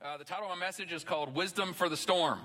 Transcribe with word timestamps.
Uh, 0.00 0.16
the 0.16 0.22
title 0.22 0.44
of 0.44 0.56
my 0.56 0.64
message 0.64 0.92
is 0.92 1.02
called 1.02 1.34
Wisdom 1.34 1.74
for 1.74 1.88
the 1.88 1.96
Storm. 1.96 2.38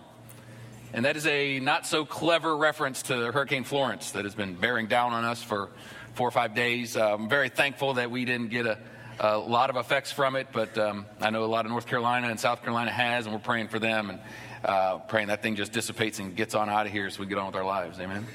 And 0.91 1.05
that 1.05 1.15
is 1.15 1.27
a 1.27 1.59
not 1.59 1.85
so 1.85 2.03
clever 2.03 2.57
reference 2.57 3.03
to 3.03 3.31
Hurricane 3.31 3.63
Florence 3.63 4.09
that 4.13 4.25
has 4.25 4.33
been 4.33 4.55
bearing 4.55 4.87
down 4.87 5.13
on 5.13 5.23
us 5.23 5.43
for 5.43 5.69
four 6.15 6.27
or 6.27 6.31
five 6.31 6.55
days. 6.55 6.97
Uh, 6.97 7.13
I'm 7.13 7.29
very 7.29 7.49
thankful 7.49 7.93
that 7.93 8.09
we 8.09 8.25
didn't 8.25 8.49
get 8.49 8.65
a, 8.65 8.79
a 9.19 9.37
lot 9.37 9.69
of 9.69 9.75
effects 9.75 10.11
from 10.11 10.35
it, 10.35 10.47
but 10.51 10.75
um, 10.79 11.05
I 11.21 11.29
know 11.29 11.43
a 11.43 11.45
lot 11.45 11.65
of 11.65 11.71
North 11.71 11.85
Carolina 11.85 12.29
and 12.29 12.39
South 12.39 12.63
Carolina 12.63 12.89
has, 12.89 13.27
and 13.27 13.35
we're 13.35 13.39
praying 13.39 13.67
for 13.67 13.77
them 13.77 14.09
and 14.09 14.19
uh, 14.65 14.97
praying 14.97 15.27
that 15.27 15.43
thing 15.43 15.55
just 15.55 15.71
dissipates 15.71 16.17
and 16.17 16.35
gets 16.35 16.55
on 16.55 16.71
out 16.71 16.87
of 16.87 16.91
here 16.91 17.07
so 17.11 17.19
we 17.19 17.27
get 17.27 17.37
on 17.37 17.45
with 17.45 17.55
our 17.55 17.65
lives. 17.65 17.99
Amen. 17.99 18.25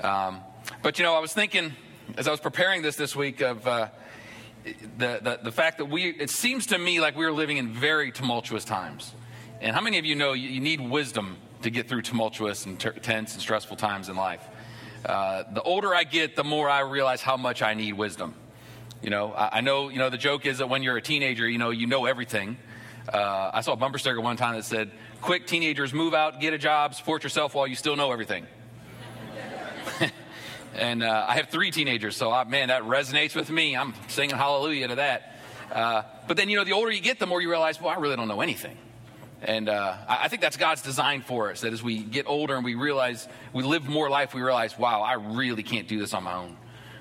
Um, 0.00 0.40
but 0.82 0.98
you 0.98 1.04
know, 1.04 1.14
I 1.14 1.20
was 1.20 1.32
thinking 1.32 1.72
as 2.16 2.26
I 2.26 2.32
was 2.32 2.40
preparing 2.40 2.82
this 2.82 2.96
this 2.96 3.14
week 3.14 3.42
of 3.42 3.64
uh, 3.64 3.90
the, 4.98 5.20
the, 5.22 5.40
the 5.44 5.52
fact 5.52 5.78
that 5.78 5.86
we, 5.86 6.10
it 6.10 6.30
seems 6.30 6.66
to 6.66 6.78
me 6.78 7.00
like 7.00 7.16
we 7.16 7.24
are 7.24 7.32
living 7.32 7.56
in 7.56 7.72
very 7.72 8.10
tumultuous 8.10 8.64
times. 8.64 9.12
And 9.60 9.74
how 9.74 9.80
many 9.80 9.98
of 9.98 10.04
you 10.04 10.14
know 10.14 10.32
you, 10.32 10.48
you 10.48 10.60
need 10.60 10.80
wisdom 10.80 11.36
to 11.62 11.70
get 11.70 11.88
through 11.88 12.02
tumultuous 12.02 12.66
and 12.66 12.78
ter- 12.78 12.92
tense 12.92 13.32
and 13.34 13.42
stressful 13.42 13.76
times 13.76 14.08
in 14.08 14.16
life? 14.16 14.44
Uh, 15.04 15.44
the 15.52 15.62
older 15.62 15.94
I 15.94 16.04
get, 16.04 16.36
the 16.36 16.44
more 16.44 16.68
I 16.68 16.80
realize 16.80 17.22
how 17.22 17.36
much 17.36 17.62
I 17.62 17.74
need 17.74 17.92
wisdom. 17.94 18.34
You 19.02 19.10
know, 19.10 19.32
I, 19.32 19.58
I, 19.58 19.60
know, 19.60 19.88
you 19.88 19.98
know, 19.98 20.10
the 20.10 20.18
joke 20.18 20.46
is 20.46 20.58
that 20.58 20.68
when 20.68 20.82
you're 20.82 20.96
a 20.96 21.02
teenager, 21.02 21.48
you 21.48 21.58
know, 21.58 21.70
you 21.70 21.86
know 21.86 22.06
everything. 22.06 22.56
Uh, 23.12 23.50
I 23.54 23.60
saw 23.60 23.72
a 23.72 23.76
bumper 23.76 23.98
sticker 23.98 24.20
one 24.20 24.36
time 24.36 24.56
that 24.56 24.64
said, 24.64 24.90
quick 25.20 25.46
teenagers, 25.46 25.92
move 25.92 26.12
out, 26.12 26.40
get 26.40 26.54
a 26.54 26.58
job, 26.58 26.94
support 26.94 27.22
yourself 27.22 27.54
while 27.54 27.68
you 27.68 27.76
still 27.76 27.94
know 27.94 28.10
everything. 28.10 28.46
And 30.76 31.02
uh, 31.02 31.24
I 31.26 31.36
have 31.36 31.48
three 31.48 31.70
teenagers, 31.70 32.16
so 32.16 32.30
I, 32.30 32.44
man, 32.44 32.68
that 32.68 32.82
resonates 32.82 33.34
with 33.34 33.50
me. 33.50 33.74
I'm 33.74 33.94
singing 34.08 34.36
hallelujah 34.36 34.88
to 34.88 34.94
that. 34.96 35.36
Uh, 35.72 36.02
but 36.28 36.36
then, 36.36 36.50
you 36.50 36.56
know, 36.56 36.64
the 36.64 36.72
older 36.72 36.90
you 36.90 37.00
get, 37.00 37.18
the 37.18 37.26
more 37.26 37.40
you 37.40 37.48
realize, 37.48 37.80
well, 37.80 37.88
I 37.88 37.98
really 37.98 38.16
don't 38.16 38.28
know 38.28 38.42
anything. 38.42 38.76
And 39.42 39.68
uh, 39.68 39.96
I 40.08 40.28
think 40.28 40.42
that's 40.42 40.56
God's 40.56 40.82
design 40.82 41.22
for 41.22 41.50
us, 41.50 41.62
that 41.62 41.72
as 41.72 41.82
we 41.82 42.02
get 42.02 42.26
older 42.26 42.56
and 42.56 42.64
we 42.64 42.74
realize, 42.74 43.26
we 43.52 43.62
live 43.62 43.88
more 43.88 44.10
life, 44.10 44.34
we 44.34 44.42
realize, 44.42 44.78
wow, 44.78 45.02
I 45.02 45.14
really 45.14 45.62
can't 45.62 45.88
do 45.88 45.98
this 45.98 46.12
on 46.12 46.24
my 46.24 46.34
own. 46.34 46.56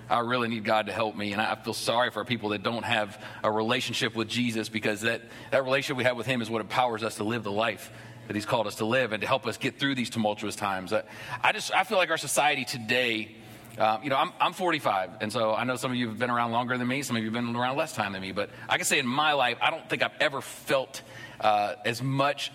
I 0.09 0.19
really 0.19 0.47
need 0.47 0.63
God 0.63 0.85
to 0.85 0.93
help 0.93 1.15
me. 1.15 1.33
And 1.33 1.41
I 1.41 1.55
feel 1.55 1.73
sorry 1.73 2.11
for 2.11 2.23
people 2.23 2.49
that 2.49 2.63
don't 2.63 2.83
have 2.83 3.21
a 3.43 3.51
relationship 3.51 4.15
with 4.15 4.29
Jesus 4.29 4.69
because 4.69 5.01
that, 5.01 5.21
that 5.51 5.63
relationship 5.63 5.97
we 5.97 6.03
have 6.03 6.15
with 6.15 6.27
Him 6.27 6.41
is 6.41 6.49
what 6.49 6.61
empowers 6.61 7.03
us 7.03 7.15
to 7.15 7.23
live 7.23 7.43
the 7.43 7.51
life 7.51 7.91
that 8.27 8.35
He's 8.35 8.45
called 8.45 8.67
us 8.67 8.75
to 8.75 8.85
live 8.85 9.11
and 9.11 9.21
to 9.21 9.27
help 9.27 9.47
us 9.47 9.57
get 9.57 9.79
through 9.79 9.95
these 9.95 10.09
tumultuous 10.09 10.55
times. 10.55 10.93
I, 10.93 11.03
I 11.43 11.51
just, 11.51 11.73
I 11.73 11.83
feel 11.83 11.97
like 11.97 12.09
our 12.09 12.17
society 12.17 12.65
today 12.65 13.35
um, 13.77 14.03
you 14.03 14.09
know, 14.09 14.15
I'm, 14.15 14.31
I'm 14.39 14.53
45, 14.53 15.11
and 15.21 15.31
so 15.31 15.53
I 15.53 15.63
know 15.65 15.75
some 15.75 15.91
of 15.91 15.97
you 15.97 16.07
have 16.07 16.19
been 16.19 16.29
around 16.29 16.51
longer 16.51 16.77
than 16.77 16.87
me, 16.87 17.01
some 17.01 17.15
of 17.15 17.23
you 17.23 17.31
have 17.31 17.33
been 17.33 17.55
around 17.55 17.77
less 17.77 17.93
time 17.93 18.13
than 18.13 18.21
me, 18.21 18.31
but 18.31 18.49
I 18.69 18.77
can 18.77 18.85
say 18.85 18.99
in 18.99 19.07
my 19.07 19.33
life, 19.33 19.57
I 19.61 19.69
don't 19.69 19.87
think 19.89 20.01
I've 20.01 20.15
ever 20.19 20.41
felt 20.41 21.01
uh, 21.41 21.75
as 21.83 22.01
much 22.01 22.51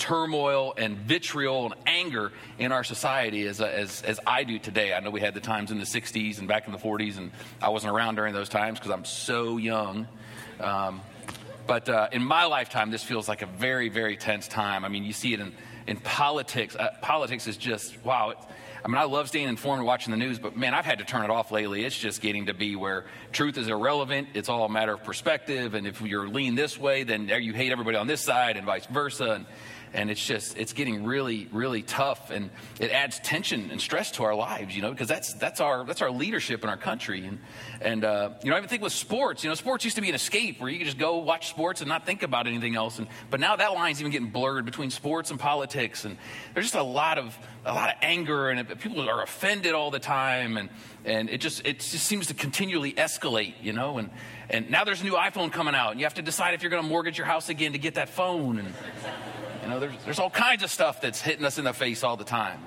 turmoil 0.00 0.72
and 0.76 0.96
vitriol 0.96 1.66
and 1.66 1.74
anger 1.86 2.32
in 2.58 2.72
our 2.72 2.82
society 2.82 3.46
as, 3.46 3.60
uh, 3.60 3.66
as, 3.66 4.02
as 4.02 4.18
I 4.26 4.44
do 4.44 4.58
today. 4.58 4.94
I 4.94 5.00
know 5.00 5.10
we 5.10 5.20
had 5.20 5.34
the 5.34 5.40
times 5.40 5.70
in 5.70 5.78
the 5.78 5.84
60s 5.84 6.38
and 6.38 6.48
back 6.48 6.66
in 6.66 6.72
the 6.72 6.78
40s, 6.78 7.18
and 7.18 7.30
I 7.62 7.68
wasn't 7.68 7.92
around 7.92 8.14
during 8.14 8.32
those 8.32 8.48
times 8.48 8.78
because 8.78 8.92
I'm 8.92 9.04
so 9.04 9.58
young. 9.58 10.08
Um, 10.58 11.02
but 11.66 11.88
uh, 11.88 12.08
in 12.12 12.24
my 12.24 12.46
lifetime, 12.46 12.90
this 12.90 13.04
feels 13.04 13.28
like 13.28 13.42
a 13.42 13.46
very, 13.46 13.90
very 13.90 14.16
tense 14.16 14.48
time. 14.48 14.84
I 14.84 14.88
mean, 14.88 15.04
you 15.04 15.12
see 15.12 15.34
it 15.34 15.40
in, 15.40 15.52
in 15.86 15.98
politics. 15.98 16.74
Uh, 16.74 16.88
politics 17.02 17.46
is 17.46 17.58
just, 17.58 18.02
wow. 18.02 18.34
I 18.84 18.88
mean, 18.88 18.96
I 18.96 19.04
love 19.04 19.28
staying 19.28 19.48
informed 19.48 19.80
and 19.80 19.86
watching 19.86 20.10
the 20.10 20.16
news, 20.16 20.38
but 20.38 20.56
man, 20.56 20.72
I've 20.72 20.86
had 20.86 20.98
to 21.00 21.04
turn 21.04 21.22
it 21.22 21.30
off 21.30 21.50
lately. 21.50 21.84
It's 21.84 21.98
just 21.98 22.20
getting 22.20 22.46
to 22.46 22.54
be 22.54 22.76
where 22.76 23.04
truth 23.32 23.58
is 23.58 23.68
irrelevant. 23.68 24.28
It's 24.34 24.48
all 24.48 24.64
a 24.64 24.68
matter 24.68 24.94
of 24.94 25.04
perspective. 25.04 25.74
And 25.74 25.86
if 25.86 26.00
you're 26.00 26.28
lean 26.28 26.54
this 26.54 26.78
way, 26.78 27.02
then 27.02 27.28
you 27.28 27.52
hate 27.52 27.72
everybody 27.72 27.96
on 27.96 28.06
this 28.06 28.22
side 28.22 28.56
and 28.56 28.64
vice 28.64 28.86
versa. 28.86 29.32
And 29.32 29.46
and 29.92 30.10
it's 30.10 30.24
just 30.24 30.56
it's 30.56 30.72
getting 30.72 31.04
really 31.04 31.48
really 31.52 31.82
tough 31.82 32.30
and 32.30 32.50
it 32.78 32.90
adds 32.90 33.18
tension 33.20 33.70
and 33.70 33.80
stress 33.80 34.10
to 34.12 34.22
our 34.24 34.34
lives 34.34 34.74
you 34.74 34.82
know 34.82 34.90
because 34.90 35.08
that's 35.08 35.34
that's 35.34 35.60
our 35.60 35.84
that's 35.84 36.02
our 36.02 36.10
leadership 36.10 36.62
in 36.62 36.70
our 36.70 36.76
country. 36.76 37.26
And 37.26 37.38
and 37.80 38.04
uh, 38.04 38.30
you 38.42 38.50
know 38.50 38.56
i 38.56 38.58
even 38.58 38.68
think 38.68 38.82
with 38.82 38.92
sports 38.92 39.42
you 39.42 39.50
know 39.50 39.54
sports 39.54 39.84
used 39.84 39.96
to 39.96 40.02
be 40.02 40.08
an 40.08 40.14
escape 40.14 40.60
where 40.60 40.70
you 40.70 40.78
could 40.78 40.86
just 40.86 40.98
go 40.98 41.18
watch 41.18 41.48
sports 41.48 41.80
and 41.80 41.88
not 41.88 42.06
think 42.06 42.22
about 42.22 42.46
anything 42.46 42.76
else. 42.76 42.98
And 42.98 43.08
but 43.30 43.40
now 43.40 43.56
that 43.56 43.72
line's 43.72 44.00
even 44.00 44.12
getting 44.12 44.30
blurred 44.30 44.64
between 44.64 44.90
sports 44.90 45.30
and 45.30 45.38
politics. 45.38 46.04
And 46.04 46.16
there's 46.54 46.66
just 46.66 46.74
a 46.74 46.82
lot 46.82 47.18
of 47.18 47.36
a 47.64 47.72
lot 47.72 47.88
of 47.90 47.96
anger 48.02 48.50
and 48.50 48.80
people 48.80 49.08
are 49.08 49.22
offended 49.22 49.74
all 49.74 49.90
the 49.90 49.98
time. 49.98 50.56
And 50.56 50.68
and 51.04 51.30
it 51.30 51.40
just 51.40 51.66
it 51.66 51.80
just 51.80 52.04
seems 52.04 52.28
to 52.28 52.34
continually 52.34 52.92
escalate 52.92 53.54
you 53.62 53.72
know. 53.72 53.98
And 53.98 54.10
and 54.48 54.70
now 54.70 54.84
there's 54.84 55.00
a 55.00 55.04
new 55.04 55.14
iphone 55.14 55.52
coming 55.52 55.74
out 55.74 55.92
and 55.92 56.00
you 56.00 56.06
have 56.06 56.14
to 56.14 56.22
decide 56.22 56.54
if 56.54 56.62
you're 56.62 56.70
going 56.70 56.82
to 56.82 56.88
mortgage 56.88 57.18
your 57.18 57.26
house 57.26 57.48
again 57.48 57.72
to 57.72 57.78
get 57.78 57.94
that 57.94 58.08
phone. 58.08 58.58
And 58.58 58.74
know, 59.70 59.80
there's, 59.80 59.94
there's 60.04 60.18
all 60.18 60.30
kinds 60.30 60.62
of 60.62 60.70
stuff 60.70 61.00
that's 61.00 61.20
hitting 61.20 61.44
us 61.44 61.58
in 61.58 61.64
the 61.64 61.72
face 61.72 62.04
all 62.04 62.16
the 62.16 62.24
time. 62.24 62.60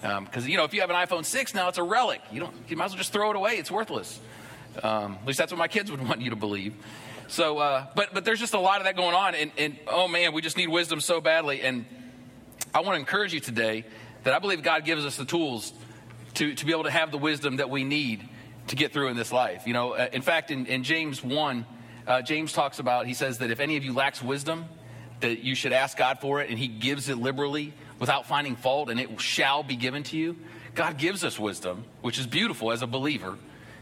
Because, 0.00 0.44
um, 0.44 0.48
you 0.48 0.56
know, 0.56 0.64
if 0.64 0.74
you 0.74 0.80
have 0.80 0.90
an 0.90 0.96
iPhone 0.96 1.24
6 1.24 1.54
now, 1.54 1.68
it's 1.68 1.78
a 1.78 1.82
relic. 1.82 2.20
You, 2.30 2.40
don't, 2.40 2.54
you 2.68 2.76
might 2.76 2.86
as 2.86 2.90
well 2.92 2.98
just 2.98 3.12
throw 3.12 3.30
it 3.30 3.36
away. 3.36 3.56
It's 3.56 3.70
worthless. 3.70 4.20
Um, 4.82 5.18
at 5.20 5.26
least 5.26 5.38
that's 5.38 5.52
what 5.52 5.58
my 5.58 5.68
kids 5.68 5.90
would 5.90 6.00
want 6.08 6.20
you 6.20 6.30
to 6.30 6.36
believe. 6.36 6.74
So, 7.28 7.58
uh, 7.58 7.86
but, 7.94 8.14
but 8.14 8.24
there's 8.24 8.40
just 8.40 8.54
a 8.54 8.58
lot 8.58 8.78
of 8.78 8.84
that 8.84 8.96
going 8.96 9.14
on. 9.14 9.34
And, 9.34 9.52
and 9.58 9.78
oh 9.86 10.08
man, 10.08 10.32
we 10.32 10.40
just 10.40 10.56
need 10.56 10.68
wisdom 10.68 11.00
so 11.00 11.20
badly. 11.20 11.60
And 11.62 11.84
I 12.74 12.80
want 12.80 12.94
to 12.94 13.00
encourage 13.00 13.34
you 13.34 13.40
today 13.40 13.84
that 14.24 14.34
I 14.34 14.38
believe 14.38 14.62
God 14.62 14.84
gives 14.84 15.04
us 15.04 15.16
the 15.16 15.24
tools 15.24 15.72
to, 16.34 16.54
to 16.54 16.66
be 16.66 16.72
able 16.72 16.84
to 16.84 16.90
have 16.90 17.10
the 17.10 17.18
wisdom 17.18 17.56
that 17.56 17.68
we 17.68 17.84
need 17.84 18.26
to 18.68 18.76
get 18.76 18.92
through 18.92 19.08
in 19.08 19.16
this 19.16 19.32
life. 19.32 19.66
You 19.66 19.72
know, 19.72 19.92
uh, 19.92 20.08
in 20.12 20.22
fact, 20.22 20.50
in, 20.50 20.66
in 20.66 20.84
James 20.84 21.22
1, 21.22 21.66
uh, 22.06 22.22
James 22.22 22.52
talks 22.52 22.78
about, 22.78 23.06
he 23.06 23.14
says 23.14 23.38
that 23.38 23.50
if 23.50 23.60
any 23.60 23.76
of 23.76 23.84
you 23.84 23.92
lacks 23.92 24.22
wisdom, 24.22 24.66
that 25.20 25.40
you 25.40 25.54
should 25.54 25.72
ask 25.72 25.96
God 25.96 26.20
for 26.20 26.40
it, 26.40 26.50
and 26.50 26.58
He 26.58 26.68
gives 26.68 27.08
it 27.08 27.18
liberally 27.18 27.72
without 27.98 28.26
finding 28.26 28.56
fault, 28.56 28.90
and 28.90 29.00
it 29.00 29.20
shall 29.20 29.62
be 29.62 29.76
given 29.76 30.02
to 30.04 30.16
you. 30.16 30.36
God 30.74 30.98
gives 30.98 31.24
us 31.24 31.38
wisdom, 31.38 31.84
which 32.02 32.18
is 32.18 32.26
beautiful 32.26 32.70
as 32.70 32.82
a 32.82 32.86
believer 32.86 33.36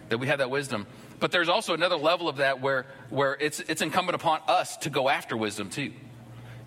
that 0.08 0.18
we 0.18 0.28
have 0.28 0.38
that 0.38 0.50
wisdom. 0.50 0.86
But 1.18 1.32
there's 1.32 1.48
also 1.48 1.74
another 1.74 1.96
level 1.96 2.28
of 2.28 2.36
that 2.36 2.60
where, 2.60 2.86
where 3.10 3.36
it's, 3.40 3.60
it's 3.60 3.82
incumbent 3.82 4.14
upon 4.14 4.40
us 4.48 4.76
to 4.78 4.90
go 4.90 5.08
after 5.08 5.36
wisdom 5.36 5.70
too. 5.70 5.92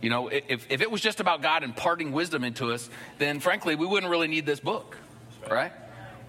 You 0.01 0.09
know, 0.09 0.27
if, 0.29 0.65
if 0.71 0.81
it 0.81 0.89
was 0.89 1.01
just 1.01 1.19
about 1.19 1.41
God 1.41 1.63
imparting 1.63 2.11
wisdom 2.11 2.43
into 2.43 2.71
us, 2.71 2.89
then 3.17 3.39
frankly, 3.39 3.75
we 3.75 3.85
wouldn't 3.85 4.09
really 4.09 4.27
need 4.27 4.45
this 4.45 4.59
book, 4.59 4.97
right? 5.49 5.71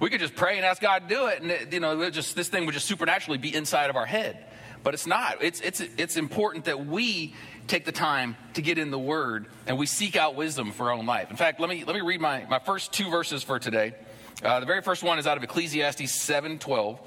We 0.01 0.11
could 0.11 0.21
just 0.21 0.35
pray 0.35 0.57
and 0.57 0.65
ask 0.65 0.81
God 0.83 1.09
to 1.09 1.15
do 1.15 1.27
it, 1.27 1.43
and 1.43 1.51
it, 1.51 1.73
you 1.73 1.81
know, 1.81 2.11
just 2.11 2.35
this 2.35 2.49
thing 2.49 2.67
would 2.67 2.73
just 2.73 2.87
supernaturally 2.87 3.39
be 3.39 3.55
inside 3.55 3.91
of 3.91 3.97
our 3.97 4.07
head. 4.07 4.45
But 4.83 4.95
it's 4.95 5.07
not. 5.07 5.43
It's, 5.43 5.61
it's, 5.61 5.81
it's 5.81 6.17
important 6.17 6.65
that 6.65 6.87
we 6.87 7.35
take 7.71 7.85
the 7.85 7.93
time 7.93 8.37
to 8.55 8.63
get 8.63 8.79
in 8.79 8.91
the 8.91 8.99
Word 8.99 9.47
and 9.67 9.79
we 9.79 9.87
seek 9.87 10.17
out 10.17 10.35
wisdom 10.35 10.73
for 10.73 10.87
our 10.87 10.93
own 10.93 11.07
life. 11.07 11.31
In 11.31 11.37
fact, 11.37 11.61
let 11.61 11.71
me, 11.71 11.85
let 11.85 11.95
me 11.95 12.03
read 12.03 12.21
my, 12.21 12.45
my 12.51 12.59
first 12.59 12.93
two 12.93 13.09
verses 13.11 13.45
for 13.45 13.61
today. 13.61 13.95
Uh, 14.43 14.59
the 14.59 14.67
very 14.67 14.83
first 14.83 15.05
one 15.05 15.19
is 15.19 15.27
out 15.27 15.37
of 15.37 15.45
Ecclesiastes 15.45 16.19
7:12, 16.27 16.99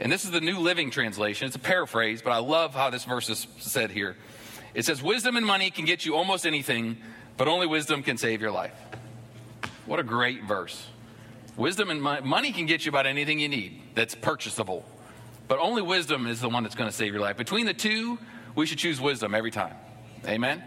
and 0.00 0.10
this 0.10 0.24
is 0.24 0.30
the 0.30 0.40
New 0.40 0.58
Living 0.58 0.90
Translation. 0.90 1.46
It's 1.46 1.56
a 1.56 1.60
paraphrase, 1.60 2.20
but 2.20 2.32
I 2.32 2.38
love 2.38 2.74
how 2.74 2.90
this 2.90 3.04
verse 3.04 3.30
is 3.30 3.46
said 3.58 3.90
here. 3.90 4.16
It 4.74 4.84
says, 4.84 5.02
"Wisdom 5.02 5.36
and 5.36 5.46
money 5.46 5.70
can 5.70 5.84
get 5.84 6.04
you 6.04 6.16
almost 6.16 6.44
anything, 6.44 6.96
but 7.36 7.46
only 7.46 7.66
wisdom 7.66 8.02
can 8.02 8.18
save 8.18 8.40
your 8.40 8.50
life." 8.50 8.74
What 9.86 10.00
a 10.00 10.02
great 10.02 10.42
verse! 10.42 10.88
Wisdom 11.56 11.88
and 11.90 12.02
money 12.02 12.50
can 12.50 12.66
get 12.66 12.84
you 12.84 12.88
about 12.90 13.06
anything 13.06 13.38
you 13.38 13.48
need 13.48 13.80
that's 13.94 14.14
purchasable. 14.14 14.84
But 15.46 15.58
only 15.60 15.82
wisdom 15.82 16.26
is 16.26 16.40
the 16.40 16.48
one 16.48 16.64
that's 16.64 16.74
going 16.74 16.90
to 16.90 16.96
save 16.96 17.12
your 17.12 17.22
life. 17.22 17.36
Between 17.36 17.66
the 17.66 17.74
two, 17.74 18.18
we 18.54 18.66
should 18.66 18.78
choose 18.78 19.00
wisdom 19.00 19.34
every 19.34 19.50
time. 19.50 19.74
Amen? 20.26 20.62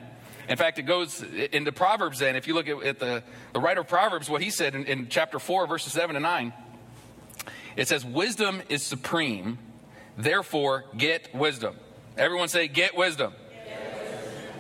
In 0.48 0.58
fact, 0.58 0.78
it 0.78 0.84
goes 0.84 1.24
into 1.24 1.72
Proverbs 1.72 2.20
then. 2.20 2.36
If 2.36 2.48
you 2.48 2.54
look 2.54 2.68
at, 2.68 2.84
at 2.84 3.00
the, 3.00 3.24
the 3.54 3.60
writer 3.60 3.82
of 3.82 3.88
Proverbs, 3.88 4.30
what 4.30 4.42
he 4.42 4.50
said 4.50 4.76
in, 4.76 4.86
in 4.86 5.08
chapter 5.10 5.40
4, 5.40 5.68
verses 5.68 5.94
7 5.94 6.16
and 6.16 6.24
9, 6.24 6.54
it 7.76 7.88
says, 7.88 8.06
Wisdom 8.06 8.62
is 8.70 8.84
supreme, 8.84 9.58
therefore 10.18 10.86
get 10.96 11.34
wisdom. 11.34 11.76
Everyone 12.18 12.48
say, 12.48 12.68
Get 12.68 12.96
wisdom. 12.96 13.34
Get 13.50 13.94
wisdom. 13.94 14.54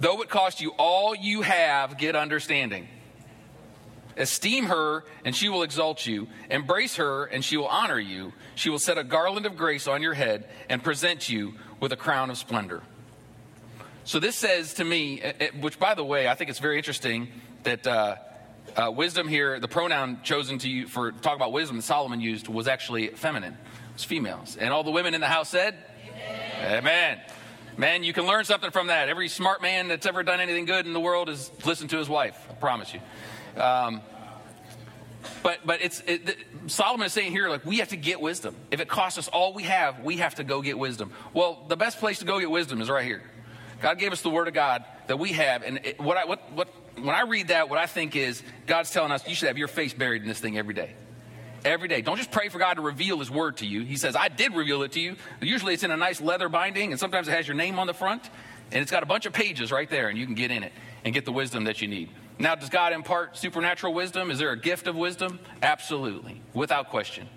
Though 0.00 0.22
it 0.22 0.30
cost 0.30 0.60
you 0.60 0.70
all 0.78 1.14
you 1.14 1.42
have, 1.42 1.98
get 1.98 2.16
understanding. 2.16 2.88
Esteem 4.16 4.66
her, 4.66 5.04
and 5.24 5.34
she 5.34 5.48
will 5.48 5.62
exalt 5.62 6.06
you. 6.06 6.28
Embrace 6.50 6.96
her, 6.96 7.24
and 7.26 7.44
she 7.44 7.56
will 7.56 7.68
honor 7.68 7.98
you. 7.98 8.32
She 8.54 8.68
will 8.68 8.78
set 8.78 8.98
a 8.98 9.04
garland 9.04 9.46
of 9.46 9.56
grace 9.56 9.86
on 9.86 10.02
your 10.02 10.14
head 10.14 10.48
and 10.68 10.82
present 10.82 11.28
you 11.28 11.54
with 11.78 11.92
a 11.92 11.96
crown 11.96 12.30
of 12.30 12.36
splendor. 12.36 12.82
So 14.04 14.18
this 14.18 14.36
says 14.36 14.74
to 14.74 14.84
me, 14.84 15.20
eh, 15.20 15.32
eh, 15.40 15.48
which 15.60 15.78
by 15.78 15.94
the 15.94 16.04
way, 16.04 16.28
I 16.28 16.34
think 16.34 16.50
it's 16.50 16.58
very 16.58 16.78
interesting 16.78 17.28
that 17.64 17.86
uh, 17.86 18.16
uh, 18.76 18.90
wisdom 18.90 19.28
here, 19.28 19.60
the 19.60 19.68
pronoun 19.68 20.20
chosen 20.22 20.58
to 20.58 20.68
you 20.68 20.86
for 20.86 21.12
talk 21.12 21.36
about 21.36 21.52
wisdom 21.52 21.76
that 21.76 21.82
Solomon 21.82 22.20
used 22.20 22.48
was 22.48 22.68
actually 22.68 23.08
feminine. 23.08 23.52
it 23.52 23.94
was 23.94 24.04
females, 24.04 24.56
and 24.56 24.72
all 24.72 24.84
the 24.84 24.90
women 24.90 25.14
in 25.14 25.20
the 25.20 25.26
house 25.26 25.48
said, 25.48 25.76
"Amen." 26.06 26.78
Amen. 26.78 27.20
Man, 27.76 28.02
you 28.02 28.12
can 28.12 28.26
learn 28.26 28.44
something 28.44 28.70
from 28.70 28.88
that. 28.88 29.08
Every 29.08 29.28
smart 29.28 29.62
man 29.62 29.88
that's 29.88 30.06
ever 30.06 30.22
done 30.22 30.40
anything 30.40 30.64
good 30.64 30.86
in 30.86 30.92
the 30.92 31.00
world 31.00 31.28
has 31.28 31.50
listened 31.64 31.90
to 31.90 31.98
his 31.98 32.08
wife. 32.08 32.38
I 32.50 32.54
promise 32.54 32.92
you. 32.92 33.00
Um, 33.60 34.02
but 35.42 35.60
but 35.64 35.80
it's 35.82 36.02
it, 36.06 36.36
Solomon 36.66 37.06
is 37.06 37.12
saying 37.12 37.32
here 37.32 37.48
like 37.48 37.64
we 37.64 37.78
have 37.78 37.88
to 37.88 37.96
get 37.96 38.20
wisdom. 38.20 38.56
If 38.70 38.80
it 38.80 38.88
costs 38.88 39.18
us 39.18 39.28
all 39.28 39.52
we 39.52 39.64
have, 39.64 40.00
we 40.00 40.18
have 40.18 40.34
to 40.36 40.44
go 40.44 40.62
get 40.62 40.78
wisdom. 40.78 41.12
Well, 41.32 41.64
the 41.68 41.76
best 41.76 41.98
place 41.98 42.18
to 42.20 42.24
go 42.24 42.38
get 42.40 42.50
wisdom 42.50 42.80
is 42.80 42.90
right 42.90 43.04
here. 43.04 43.22
God 43.80 43.98
gave 43.98 44.12
us 44.12 44.22
the 44.22 44.30
Word 44.30 44.48
of 44.48 44.54
God 44.54 44.84
that 45.06 45.18
we 45.18 45.32
have. 45.32 45.62
And 45.62 45.80
it, 45.84 46.00
what 46.00 46.16
I, 46.16 46.24
what, 46.24 46.52
what, 46.52 46.68
when 46.96 47.14
I 47.14 47.22
read 47.22 47.48
that, 47.48 47.68
what 47.68 47.78
I 47.78 47.86
think 47.86 48.14
is 48.16 48.42
God's 48.66 48.90
telling 48.90 49.12
us 49.12 49.26
you 49.26 49.34
should 49.34 49.48
have 49.48 49.58
your 49.58 49.68
face 49.68 49.94
buried 49.94 50.22
in 50.22 50.28
this 50.28 50.40
thing 50.40 50.58
every 50.58 50.74
day. 50.74 50.94
Every 51.64 51.88
day. 51.88 52.00
Don't 52.00 52.16
just 52.16 52.30
pray 52.30 52.48
for 52.48 52.58
God 52.58 52.74
to 52.74 52.82
reveal 52.82 53.18
His 53.18 53.30
Word 53.30 53.58
to 53.58 53.66
you. 53.66 53.82
He 53.82 53.96
says, 53.96 54.16
I 54.16 54.28
did 54.28 54.54
reveal 54.54 54.82
it 54.82 54.92
to 54.92 55.00
you. 55.00 55.16
Usually 55.40 55.74
it's 55.74 55.82
in 55.82 55.90
a 55.90 55.96
nice 55.96 56.20
leather 56.20 56.48
binding, 56.48 56.90
and 56.92 56.98
sometimes 56.98 57.28
it 57.28 57.32
has 57.32 57.46
your 57.46 57.56
name 57.56 57.78
on 57.78 57.86
the 57.86 57.94
front, 57.94 58.30
and 58.72 58.80
it's 58.80 58.90
got 58.90 59.02
a 59.02 59.06
bunch 59.06 59.26
of 59.26 59.32
pages 59.32 59.70
right 59.70 59.88
there, 59.88 60.08
and 60.08 60.18
you 60.18 60.24
can 60.24 60.34
get 60.34 60.50
in 60.50 60.62
it 60.62 60.72
and 61.04 61.12
get 61.12 61.24
the 61.24 61.32
wisdom 61.32 61.64
that 61.64 61.82
you 61.82 61.88
need. 61.88 62.08
Now, 62.38 62.54
does 62.54 62.70
God 62.70 62.94
impart 62.94 63.36
supernatural 63.36 63.92
wisdom? 63.92 64.30
Is 64.30 64.38
there 64.38 64.52
a 64.52 64.58
gift 64.58 64.86
of 64.86 64.96
wisdom? 64.96 65.38
Absolutely, 65.62 66.40
without 66.54 66.88
question. 66.88 67.28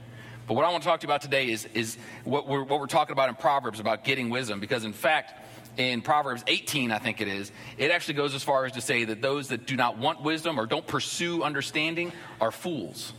But 0.47 0.53
what 0.55 0.65
I 0.65 0.71
want 0.71 0.83
to 0.83 0.89
talk 0.89 1.01
to 1.01 1.07
you 1.07 1.09
about 1.09 1.21
today 1.21 1.49
is, 1.49 1.67
is 1.73 1.97
what, 2.23 2.47
we're, 2.47 2.63
what 2.63 2.79
we're 2.79 2.87
talking 2.87 3.13
about 3.13 3.29
in 3.29 3.35
Proverbs 3.35 3.79
about 3.79 4.03
getting 4.03 4.29
wisdom, 4.29 4.59
because 4.59 4.85
in 4.85 4.93
fact, 4.93 5.33
in 5.77 6.01
Proverbs 6.01 6.43
18, 6.47 6.91
I 6.91 6.99
think 6.99 7.21
it 7.21 7.27
is, 7.27 7.51
it 7.77 7.91
actually 7.91 8.15
goes 8.15 8.33
as 8.35 8.43
far 8.43 8.65
as 8.65 8.73
to 8.73 8.81
say 8.81 9.05
that 9.05 9.21
those 9.21 9.49
that 9.49 9.65
do 9.65 9.75
not 9.75 9.97
want 9.97 10.21
wisdom 10.21 10.59
or 10.59 10.65
don't 10.65 10.85
pursue 10.85 11.43
understanding 11.43 12.11
are 12.39 12.51
fools. 12.51 13.13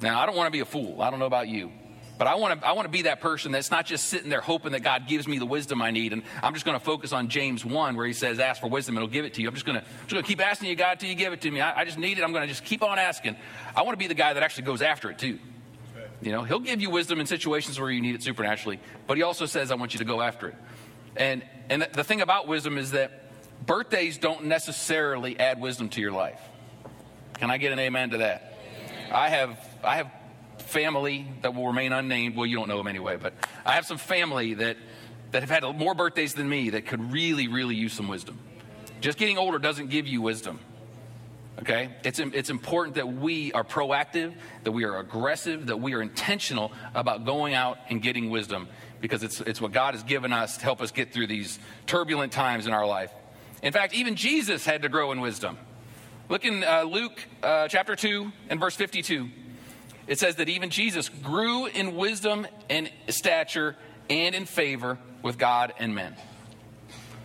Now, 0.00 0.20
I 0.20 0.26
don't 0.26 0.36
want 0.36 0.48
to 0.48 0.52
be 0.52 0.60
a 0.60 0.64
fool. 0.64 1.00
I 1.00 1.10
don't 1.10 1.18
know 1.18 1.26
about 1.26 1.48
you. 1.48 1.70
But 2.18 2.28
I 2.28 2.34
want 2.36 2.60
to 2.60 2.66
I 2.66 2.72
want 2.72 2.86
to 2.86 2.90
be 2.90 3.02
that 3.02 3.20
person 3.20 3.50
that's 3.50 3.70
not 3.70 3.84
just 3.84 4.06
sitting 4.08 4.30
there 4.30 4.40
hoping 4.40 4.72
that 4.72 4.84
God 4.84 5.08
gives 5.08 5.26
me 5.26 5.38
the 5.38 5.46
wisdom 5.46 5.82
I 5.82 5.90
need. 5.90 6.12
And 6.12 6.22
I'm 6.40 6.52
just 6.52 6.64
going 6.64 6.78
to 6.78 6.84
focus 6.84 7.12
on 7.12 7.28
James 7.28 7.64
1 7.64 7.96
where 7.96 8.06
he 8.06 8.12
says, 8.12 8.38
ask 8.38 8.60
for 8.60 8.68
wisdom 8.68 8.96
and 8.96 9.02
he'll 9.02 9.12
give 9.12 9.24
it 9.24 9.34
to 9.34 9.42
you. 9.42 9.48
I'm 9.48 9.54
just 9.54 9.66
going 9.66 9.80
to, 9.80 9.84
just 9.84 10.10
going 10.10 10.22
to 10.22 10.28
keep 10.28 10.40
asking 10.40 10.68
you, 10.68 10.76
God, 10.76 11.00
till 11.00 11.08
you 11.08 11.16
give 11.16 11.32
it 11.32 11.40
to 11.40 11.50
me. 11.50 11.60
I, 11.60 11.80
I 11.80 11.84
just 11.84 11.98
need 11.98 12.18
it. 12.18 12.22
I'm 12.24 12.30
going 12.30 12.42
to 12.42 12.48
just 12.48 12.64
keep 12.64 12.82
on 12.82 12.98
asking. 12.98 13.36
I 13.74 13.82
want 13.82 13.94
to 13.94 13.96
be 13.96 14.06
the 14.06 14.14
guy 14.14 14.34
that 14.34 14.42
actually 14.42 14.64
goes 14.64 14.82
after 14.82 15.10
it 15.10 15.18
too. 15.18 15.38
You 16.22 16.30
know, 16.30 16.44
he'll 16.44 16.60
give 16.60 16.80
you 16.80 16.88
wisdom 16.88 17.18
in 17.18 17.26
situations 17.26 17.80
where 17.80 17.90
you 17.90 18.00
need 18.00 18.14
it 18.14 18.22
supernaturally, 18.22 18.78
but 19.08 19.16
he 19.16 19.24
also 19.24 19.44
says, 19.44 19.72
I 19.72 19.74
want 19.74 19.92
you 19.92 19.98
to 19.98 20.04
go 20.04 20.20
after 20.20 20.48
it. 20.48 20.54
And, 21.16 21.42
and 21.68 21.82
the 21.92 22.04
thing 22.04 22.20
about 22.20 22.46
wisdom 22.46 22.78
is 22.78 22.92
that 22.92 23.24
birthdays 23.66 24.18
don't 24.18 24.44
necessarily 24.44 25.38
add 25.38 25.60
wisdom 25.60 25.88
to 25.90 26.00
your 26.00 26.12
life. 26.12 26.40
Can 27.34 27.50
I 27.50 27.58
get 27.58 27.72
an 27.72 27.80
amen 27.80 28.10
to 28.10 28.18
that? 28.18 28.56
I 29.12 29.28
have, 29.30 29.58
I 29.82 29.96
have 29.96 30.12
family 30.58 31.26
that 31.42 31.54
will 31.54 31.66
remain 31.66 31.92
unnamed. 31.92 32.36
Well, 32.36 32.46
you 32.46 32.56
don't 32.56 32.68
know 32.68 32.78
them 32.78 32.86
anyway, 32.86 33.16
but 33.16 33.34
I 33.66 33.72
have 33.72 33.84
some 33.84 33.98
family 33.98 34.54
that, 34.54 34.76
that 35.32 35.42
have 35.42 35.50
had 35.50 35.76
more 35.76 35.94
birthdays 35.94 36.34
than 36.34 36.48
me 36.48 36.70
that 36.70 36.86
could 36.86 37.12
really, 37.12 37.48
really 37.48 37.74
use 37.74 37.92
some 37.92 38.06
wisdom. 38.06 38.38
Just 39.00 39.18
getting 39.18 39.38
older 39.38 39.58
doesn't 39.58 39.90
give 39.90 40.06
you 40.06 40.22
wisdom. 40.22 40.60
Okay? 41.60 41.90
It's, 42.04 42.18
it's 42.18 42.50
important 42.50 42.96
that 42.96 43.06
we 43.06 43.52
are 43.52 43.64
proactive, 43.64 44.34
that 44.64 44.72
we 44.72 44.84
are 44.84 44.98
aggressive, 44.98 45.66
that 45.66 45.80
we 45.80 45.94
are 45.94 46.02
intentional 46.02 46.72
about 46.94 47.24
going 47.24 47.54
out 47.54 47.78
and 47.88 48.02
getting 48.02 48.30
wisdom 48.30 48.68
because 49.00 49.22
it's, 49.22 49.40
it's 49.40 49.60
what 49.60 49.72
God 49.72 49.94
has 49.94 50.02
given 50.02 50.32
us 50.32 50.56
to 50.56 50.62
help 50.62 50.80
us 50.80 50.92
get 50.92 51.12
through 51.12 51.26
these 51.26 51.58
turbulent 51.86 52.32
times 52.32 52.66
in 52.66 52.72
our 52.72 52.86
life. 52.86 53.12
In 53.62 53.72
fact, 53.72 53.94
even 53.94 54.16
Jesus 54.16 54.64
had 54.64 54.82
to 54.82 54.88
grow 54.88 55.12
in 55.12 55.20
wisdom. 55.20 55.58
Look 56.28 56.44
in 56.44 56.64
uh, 56.64 56.82
Luke 56.82 57.20
uh, 57.42 57.68
chapter 57.68 57.94
2 57.94 58.32
and 58.48 58.58
verse 58.58 58.74
52. 58.76 59.28
It 60.06 60.18
says 60.18 60.36
that 60.36 60.48
even 60.48 60.70
Jesus 60.70 61.08
grew 61.08 61.66
in 61.66 61.96
wisdom 61.96 62.46
and 62.70 62.90
stature 63.08 63.76
and 64.08 64.34
in 64.34 64.46
favor 64.46 64.98
with 65.22 65.38
God 65.38 65.74
and 65.78 65.94
men. 65.94 66.16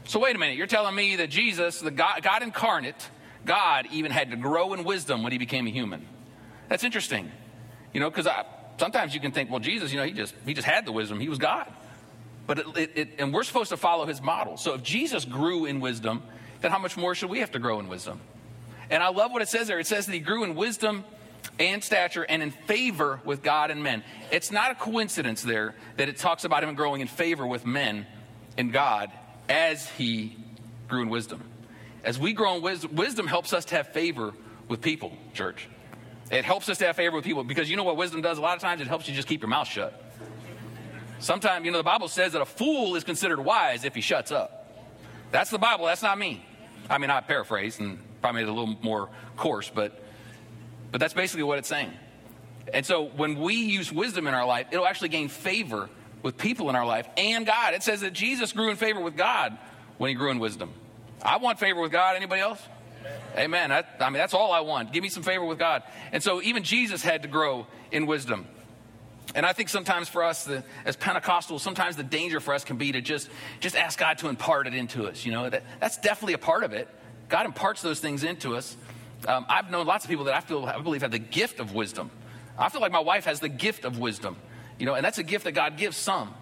So, 0.05 0.19
wait 0.19 0.35
a 0.35 0.39
minute. 0.39 0.57
You're 0.57 0.67
telling 0.67 0.95
me 0.95 1.17
that 1.17 1.29
Jesus, 1.29 1.79
the 1.79 1.91
God, 1.91 2.21
God 2.23 2.41
incarnate, 2.41 3.09
God 3.47 3.87
even 3.91 4.11
had 4.11 4.29
to 4.29 4.37
grow 4.37 4.73
in 4.73 4.83
wisdom 4.83 5.23
when 5.23 5.31
he 5.31 5.39
became 5.39 5.65
a 5.65 5.71
human. 5.71 6.05
That's 6.69 6.83
interesting. 6.83 7.31
You 7.93 7.99
know, 7.99 8.09
because 8.11 8.27
sometimes 8.77 9.15
you 9.15 9.19
can 9.19 9.31
think, 9.31 9.49
well, 9.49 9.59
Jesus, 9.59 9.91
you 9.91 9.97
know, 9.97 10.05
he 10.05 10.11
just, 10.11 10.35
he 10.45 10.53
just 10.53 10.67
had 10.67 10.85
the 10.85 10.91
wisdom. 10.91 11.19
He 11.19 11.29
was 11.29 11.39
God. 11.39 11.71
But 12.45 12.59
it, 12.59 12.65
it, 12.77 12.91
it, 12.95 13.09
and 13.17 13.33
we're 13.33 13.43
supposed 13.43 13.69
to 13.69 13.77
follow 13.77 14.05
his 14.05 14.21
model. 14.21 14.57
So 14.57 14.73
if 14.73 14.83
Jesus 14.83 15.25
grew 15.25 15.65
in 15.65 15.79
wisdom, 15.79 16.21
then 16.61 16.71
how 16.71 16.79
much 16.79 16.95
more 16.95 17.15
should 17.15 17.29
we 17.29 17.39
have 17.39 17.51
to 17.51 17.59
grow 17.59 17.79
in 17.79 17.87
wisdom? 17.87 18.21
And 18.89 19.01
I 19.01 19.09
love 19.09 19.31
what 19.31 19.41
it 19.41 19.49
says 19.49 19.67
there. 19.67 19.79
It 19.79 19.87
says 19.87 20.05
that 20.05 20.13
he 20.13 20.19
grew 20.19 20.43
in 20.43 20.55
wisdom 20.55 21.03
and 21.59 21.83
stature 21.83 22.23
and 22.23 22.41
in 22.41 22.51
favor 22.51 23.19
with 23.25 23.43
God 23.43 23.71
and 23.71 23.83
men. 23.83 24.03
It's 24.31 24.51
not 24.51 24.71
a 24.71 24.75
coincidence 24.75 25.41
there 25.41 25.75
that 25.97 26.09
it 26.09 26.17
talks 26.17 26.43
about 26.43 26.63
him 26.63 26.75
growing 26.75 27.01
in 27.01 27.07
favor 27.07 27.45
with 27.45 27.65
men 27.65 28.05
and 28.57 28.71
God 28.71 29.11
as 29.49 29.89
he 29.91 30.37
grew 30.87 31.01
in 31.01 31.09
wisdom. 31.09 31.43
As 32.03 32.19
we 32.19 32.33
grow 32.33 32.55
in 32.55 32.61
wisdom, 32.61 32.95
wisdom 32.95 33.27
helps 33.27 33.53
us 33.53 33.65
to 33.65 33.75
have 33.75 33.87
favor 33.89 34.33
with 34.67 34.81
people, 34.81 35.11
church. 35.33 35.67
It 36.31 36.45
helps 36.45 36.69
us 36.69 36.77
to 36.79 36.85
have 36.85 36.95
favor 36.95 37.15
with 37.15 37.25
people 37.25 37.43
because 37.43 37.69
you 37.69 37.77
know 37.77 37.83
what 37.83 37.97
wisdom 37.97 38.21
does? 38.21 38.37
A 38.37 38.41
lot 38.41 38.55
of 38.55 38.61
times 38.61 38.81
it 38.81 38.87
helps 38.87 39.07
you 39.07 39.15
just 39.15 39.27
keep 39.27 39.41
your 39.41 39.49
mouth 39.49 39.67
shut. 39.67 40.03
Sometimes, 41.19 41.65
you 41.65 41.71
know, 41.71 41.77
the 41.77 41.83
Bible 41.83 42.07
says 42.07 42.33
that 42.33 42.41
a 42.41 42.45
fool 42.45 42.95
is 42.95 43.03
considered 43.03 43.39
wise 43.39 43.85
if 43.85 43.95
he 43.95 44.01
shuts 44.01 44.31
up. 44.31 44.85
That's 45.31 45.49
the 45.49 45.57
Bible, 45.57 45.85
that's 45.85 46.03
not 46.03 46.17
me. 46.17 46.45
I 46.89 46.97
mean, 46.97 47.09
I 47.09 47.21
paraphrase 47.21 47.79
and 47.79 47.99
probably 48.21 48.41
made 48.41 48.47
it 48.47 48.51
a 48.51 48.53
little 48.53 48.77
more 48.81 49.09
coarse, 49.35 49.71
but 49.73 50.03
but 50.91 51.01
that's 51.01 51.13
basically 51.13 51.43
what 51.43 51.57
it's 51.57 51.67
saying. 51.67 51.91
And 52.73 52.85
so 52.85 53.05
when 53.05 53.39
we 53.39 53.55
use 53.55 53.91
wisdom 53.91 54.27
in 54.27 54.33
our 54.33 54.45
life, 54.45 54.67
it'll 54.71 54.87
actually 54.87 55.09
gain 55.09 55.27
favor 55.29 55.89
with 56.23 56.37
people 56.37 56.69
in 56.69 56.75
our 56.75 56.85
life 56.85 57.07
and 57.17 57.45
God. 57.45 57.73
It 57.73 57.83
says 57.83 58.01
that 58.01 58.13
Jesus 58.13 58.51
grew 58.51 58.69
in 58.69 58.77
favor 58.77 58.99
with 58.99 59.15
God 59.15 59.57
when 59.97 60.09
he 60.09 60.15
grew 60.15 60.31
in 60.31 60.39
wisdom. 60.39 60.73
I 61.21 61.37
want 61.37 61.59
favor 61.59 61.81
with 61.81 61.91
God. 61.91 62.15
Anybody 62.15 62.41
else? 62.41 62.61
Amen. 63.37 63.69
That, 63.69 63.97
I 63.99 64.09
mean, 64.09 64.17
that's 64.17 64.33
all 64.33 64.51
I 64.51 64.61
want. 64.61 64.91
Give 64.91 65.03
me 65.03 65.09
some 65.09 65.23
favor 65.23 65.45
with 65.45 65.59
God. 65.59 65.83
And 66.11 66.21
so 66.21 66.41
even 66.41 66.63
Jesus 66.63 67.01
had 67.01 67.21
to 67.21 67.27
grow 67.27 67.67
in 67.91 68.05
wisdom. 68.05 68.47
And 69.35 69.45
I 69.45 69.53
think 69.53 69.69
sometimes 69.69 70.09
for 70.09 70.23
us, 70.23 70.45
the, 70.45 70.63
as 70.85 70.97
Pentecostals, 70.97 71.59
sometimes 71.59 71.95
the 71.95 72.03
danger 72.03 72.39
for 72.39 72.53
us 72.53 72.63
can 72.63 72.77
be 72.77 72.93
to 72.93 73.01
just, 73.01 73.29
just 73.59 73.75
ask 73.75 73.99
God 73.99 74.17
to 74.19 74.29
impart 74.29 74.67
it 74.67 74.73
into 74.73 75.05
us. 75.07 75.25
You 75.25 75.31
know, 75.31 75.49
that, 75.49 75.63
that's 75.79 75.97
definitely 75.97 76.33
a 76.33 76.39
part 76.39 76.63
of 76.63 76.73
it. 76.73 76.87
God 77.29 77.45
imparts 77.45 77.81
those 77.81 77.99
things 77.99 78.23
into 78.23 78.55
us. 78.55 78.75
Um, 79.27 79.45
I've 79.49 79.69
known 79.69 79.85
lots 79.85 80.05
of 80.05 80.09
people 80.09 80.25
that 80.25 80.35
I 80.35 80.39
feel, 80.39 80.65
I 80.65 80.79
believe, 80.79 81.01
have 81.01 81.11
the 81.11 81.19
gift 81.19 81.59
of 81.59 81.73
wisdom. 81.73 82.09
I 82.57 82.69
feel 82.69 82.81
like 82.81 82.91
my 82.91 82.99
wife 82.99 83.25
has 83.25 83.39
the 83.39 83.49
gift 83.49 83.85
of 83.85 83.99
wisdom, 83.99 84.37
you 84.79 84.85
know, 84.85 84.95
and 84.95 85.05
that's 85.05 85.17
a 85.17 85.23
gift 85.23 85.43
that 85.43 85.51
God 85.51 85.77
gives 85.77 85.97
some, 85.97 86.33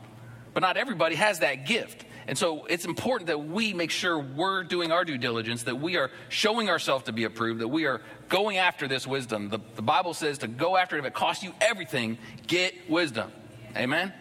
but 0.53 0.61
not 0.61 0.77
everybody 0.77 1.15
has 1.15 1.39
that 1.39 1.65
gift. 1.65 2.05
And 2.27 2.37
so 2.37 2.65
it's 2.65 2.85
important 2.85 3.27
that 3.27 3.45
we 3.45 3.73
make 3.73 3.91
sure 3.91 4.17
we're 4.17 4.63
doing 4.63 4.91
our 4.91 5.05
due 5.05 5.17
diligence, 5.17 5.63
that 5.63 5.79
we 5.79 5.97
are 5.97 6.09
showing 6.29 6.69
ourselves 6.69 7.05
to 7.05 7.11
be 7.11 7.23
approved, 7.23 7.61
that 7.61 7.67
we 7.67 7.85
are 7.85 8.01
going 8.29 8.57
after 8.57 8.87
this 8.87 9.05
wisdom. 9.05 9.49
The, 9.49 9.59
the 9.75 9.83
Bible 9.83 10.13
says 10.13 10.39
to 10.39 10.47
go 10.47 10.75
after 10.75 10.95
it. 10.95 10.99
If 10.99 11.05
it 11.05 11.13
costs 11.13 11.43
you 11.43 11.53
everything, 11.61 12.17
get 12.47 12.89
wisdom. 12.89 13.31
Amen? 13.77 14.11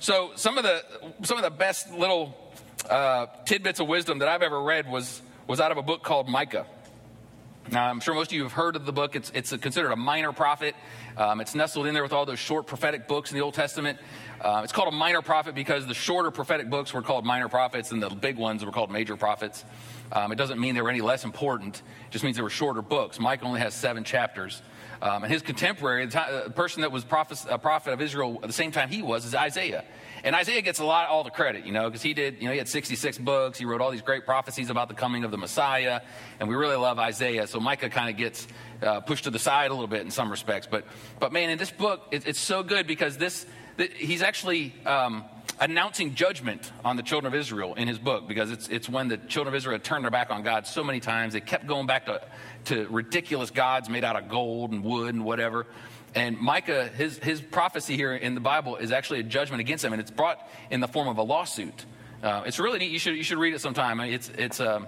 So 0.00 0.32
some 0.34 0.58
of 0.58 0.64
the, 0.64 0.82
some 1.22 1.36
of 1.36 1.44
the 1.44 1.50
best 1.50 1.92
little 1.92 2.36
uh, 2.90 3.26
tidbits 3.44 3.78
of 3.78 3.86
wisdom 3.86 4.18
that 4.18 4.28
I've 4.28 4.42
ever 4.42 4.60
read 4.60 4.90
was, 4.90 5.22
was 5.46 5.60
out 5.60 5.70
of 5.70 5.78
a 5.78 5.82
book 5.82 6.02
called 6.02 6.28
Micah. 6.28 6.66
Now, 7.72 7.88
I'm 7.88 8.00
sure 8.00 8.12
most 8.12 8.30
of 8.30 8.34
you 8.34 8.42
have 8.42 8.52
heard 8.52 8.76
of 8.76 8.84
the 8.84 8.92
book. 8.92 9.16
It's, 9.16 9.32
it's 9.34 9.56
considered 9.56 9.92
a 9.92 9.96
minor 9.96 10.30
prophet. 10.30 10.76
Um, 11.16 11.40
it's 11.40 11.54
nestled 11.54 11.86
in 11.86 11.94
there 11.94 12.02
with 12.02 12.12
all 12.12 12.26
those 12.26 12.38
short 12.38 12.66
prophetic 12.66 13.08
books 13.08 13.30
in 13.30 13.38
the 13.38 13.42
Old 13.42 13.54
Testament. 13.54 13.98
Uh, 14.42 14.60
it's 14.62 14.74
called 14.74 14.88
a 14.88 14.96
minor 14.96 15.22
prophet 15.22 15.54
because 15.54 15.86
the 15.86 15.94
shorter 15.94 16.30
prophetic 16.30 16.68
books 16.68 16.92
were 16.92 17.00
called 17.00 17.24
minor 17.24 17.48
prophets 17.48 17.90
and 17.90 18.02
the 18.02 18.10
big 18.10 18.36
ones 18.36 18.62
were 18.62 18.72
called 18.72 18.90
major 18.90 19.16
prophets. 19.16 19.64
Um, 20.12 20.32
it 20.32 20.34
doesn't 20.34 20.60
mean 20.60 20.74
they 20.74 20.82
were 20.82 20.90
any 20.90 21.00
less 21.00 21.24
important, 21.24 21.76
it 21.76 22.10
just 22.10 22.22
means 22.24 22.36
they 22.36 22.42
were 22.42 22.50
shorter 22.50 22.82
books. 22.82 23.18
Micah 23.18 23.46
only 23.46 23.60
has 23.60 23.72
seven 23.72 24.04
chapters. 24.04 24.60
Um, 25.00 25.24
and 25.24 25.32
his 25.32 25.40
contemporary, 25.40 26.04
the, 26.04 26.42
the, 26.44 26.50
person 26.50 26.82
that 26.82 26.92
was 26.92 27.04
a 27.04 27.58
prophet 27.58 27.92
of 27.92 28.02
Israel 28.02 28.38
at 28.42 28.48
the 28.48 28.52
same 28.52 28.70
time 28.70 28.90
he 28.90 29.00
was, 29.00 29.24
is 29.24 29.34
Isaiah. 29.34 29.82
And 30.24 30.36
Isaiah 30.36 30.62
gets 30.62 30.78
a 30.78 30.84
lot, 30.84 31.08
all 31.08 31.24
the 31.24 31.30
credit, 31.30 31.66
you 31.66 31.72
know, 31.72 31.88
because 31.88 32.02
he 32.02 32.14
did, 32.14 32.38
you 32.38 32.44
know, 32.44 32.52
he 32.52 32.58
had 32.58 32.68
66 32.68 33.18
books. 33.18 33.58
He 33.58 33.64
wrote 33.64 33.80
all 33.80 33.90
these 33.90 34.02
great 34.02 34.24
prophecies 34.24 34.70
about 34.70 34.88
the 34.88 34.94
coming 34.94 35.24
of 35.24 35.30
the 35.30 35.36
Messiah. 35.36 36.00
And 36.38 36.48
we 36.48 36.54
really 36.54 36.76
love 36.76 36.98
Isaiah. 36.98 37.46
So 37.46 37.58
Micah 37.58 37.90
kind 37.90 38.08
of 38.08 38.16
gets 38.16 38.46
uh, 38.82 39.00
pushed 39.00 39.24
to 39.24 39.30
the 39.30 39.38
side 39.38 39.70
a 39.70 39.74
little 39.74 39.88
bit 39.88 40.02
in 40.02 40.10
some 40.10 40.30
respects. 40.30 40.68
But, 40.70 40.84
but 41.18 41.32
man, 41.32 41.50
in 41.50 41.58
this 41.58 41.72
book, 41.72 42.06
it, 42.12 42.26
it's 42.26 42.38
so 42.38 42.62
good 42.62 42.86
because 42.86 43.16
this, 43.16 43.46
he's 43.96 44.22
actually 44.22 44.72
um, 44.86 45.24
announcing 45.60 46.14
judgment 46.14 46.70
on 46.84 46.96
the 46.96 47.02
children 47.02 47.32
of 47.32 47.38
Israel 47.38 47.74
in 47.74 47.88
his 47.88 47.98
book 47.98 48.28
because 48.28 48.50
it's, 48.50 48.68
it's 48.68 48.88
when 48.88 49.08
the 49.08 49.16
children 49.16 49.54
of 49.54 49.56
Israel 49.56 49.74
had 49.74 49.84
turned 49.84 50.04
their 50.04 50.10
back 50.10 50.30
on 50.30 50.42
God 50.42 50.66
so 50.66 50.84
many 50.84 51.00
times. 51.00 51.32
They 51.32 51.40
kept 51.40 51.66
going 51.66 51.86
back 51.86 52.06
to, 52.06 52.20
to 52.66 52.86
ridiculous 52.88 53.50
gods 53.50 53.88
made 53.88 54.04
out 54.04 54.16
of 54.16 54.28
gold 54.28 54.70
and 54.70 54.84
wood 54.84 55.14
and 55.14 55.24
whatever. 55.24 55.66
And 56.14 56.38
Micah, 56.38 56.88
his, 56.88 57.18
his 57.18 57.40
prophecy 57.40 57.96
here 57.96 58.14
in 58.14 58.34
the 58.34 58.40
Bible 58.40 58.76
is 58.76 58.92
actually 58.92 59.20
a 59.20 59.22
judgment 59.22 59.60
against 59.60 59.84
him, 59.84 59.92
and 59.92 60.00
it's 60.00 60.10
brought 60.10 60.46
in 60.70 60.80
the 60.80 60.88
form 60.88 61.08
of 61.08 61.16
a 61.18 61.22
lawsuit. 61.22 61.86
Uh, 62.22 62.42
it's 62.46 62.58
really 62.58 62.78
neat. 62.78 62.90
You 62.90 62.98
should, 62.98 63.16
you 63.16 63.22
should 63.22 63.38
read 63.38 63.54
it 63.54 63.60
sometime. 63.60 63.98
It's, 64.00 64.28
it's, 64.28 64.60
um, 64.60 64.86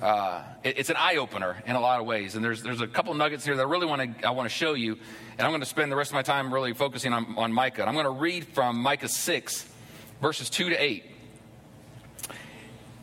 uh, 0.00 0.42
it, 0.62 0.78
it's 0.78 0.90
an 0.90 0.96
eye 0.98 1.16
opener 1.16 1.62
in 1.66 1.76
a 1.76 1.80
lot 1.80 2.00
of 2.00 2.06
ways. 2.06 2.34
And 2.34 2.44
there's, 2.44 2.62
there's 2.62 2.80
a 2.80 2.86
couple 2.86 3.12
nuggets 3.14 3.44
here 3.44 3.54
that 3.56 3.62
I 3.62 3.68
really 3.68 3.86
want 3.86 4.20
to 4.20 4.26
I 4.26 4.30
want 4.30 4.48
to 4.48 4.54
show 4.54 4.74
you. 4.74 4.98
And 5.38 5.42
I'm 5.42 5.50
going 5.50 5.60
to 5.60 5.66
spend 5.66 5.92
the 5.92 5.96
rest 5.96 6.10
of 6.10 6.14
my 6.14 6.22
time 6.22 6.52
really 6.52 6.72
focusing 6.72 7.12
on, 7.12 7.36
on 7.36 7.52
Micah. 7.52 7.82
And 7.82 7.88
I'm 7.88 7.94
going 7.94 8.06
to 8.06 8.10
read 8.10 8.46
from 8.48 8.78
Micah 8.78 9.08
6, 9.08 9.68
verses 10.20 10.50
2 10.50 10.70
to 10.70 10.82
8. 10.82 11.04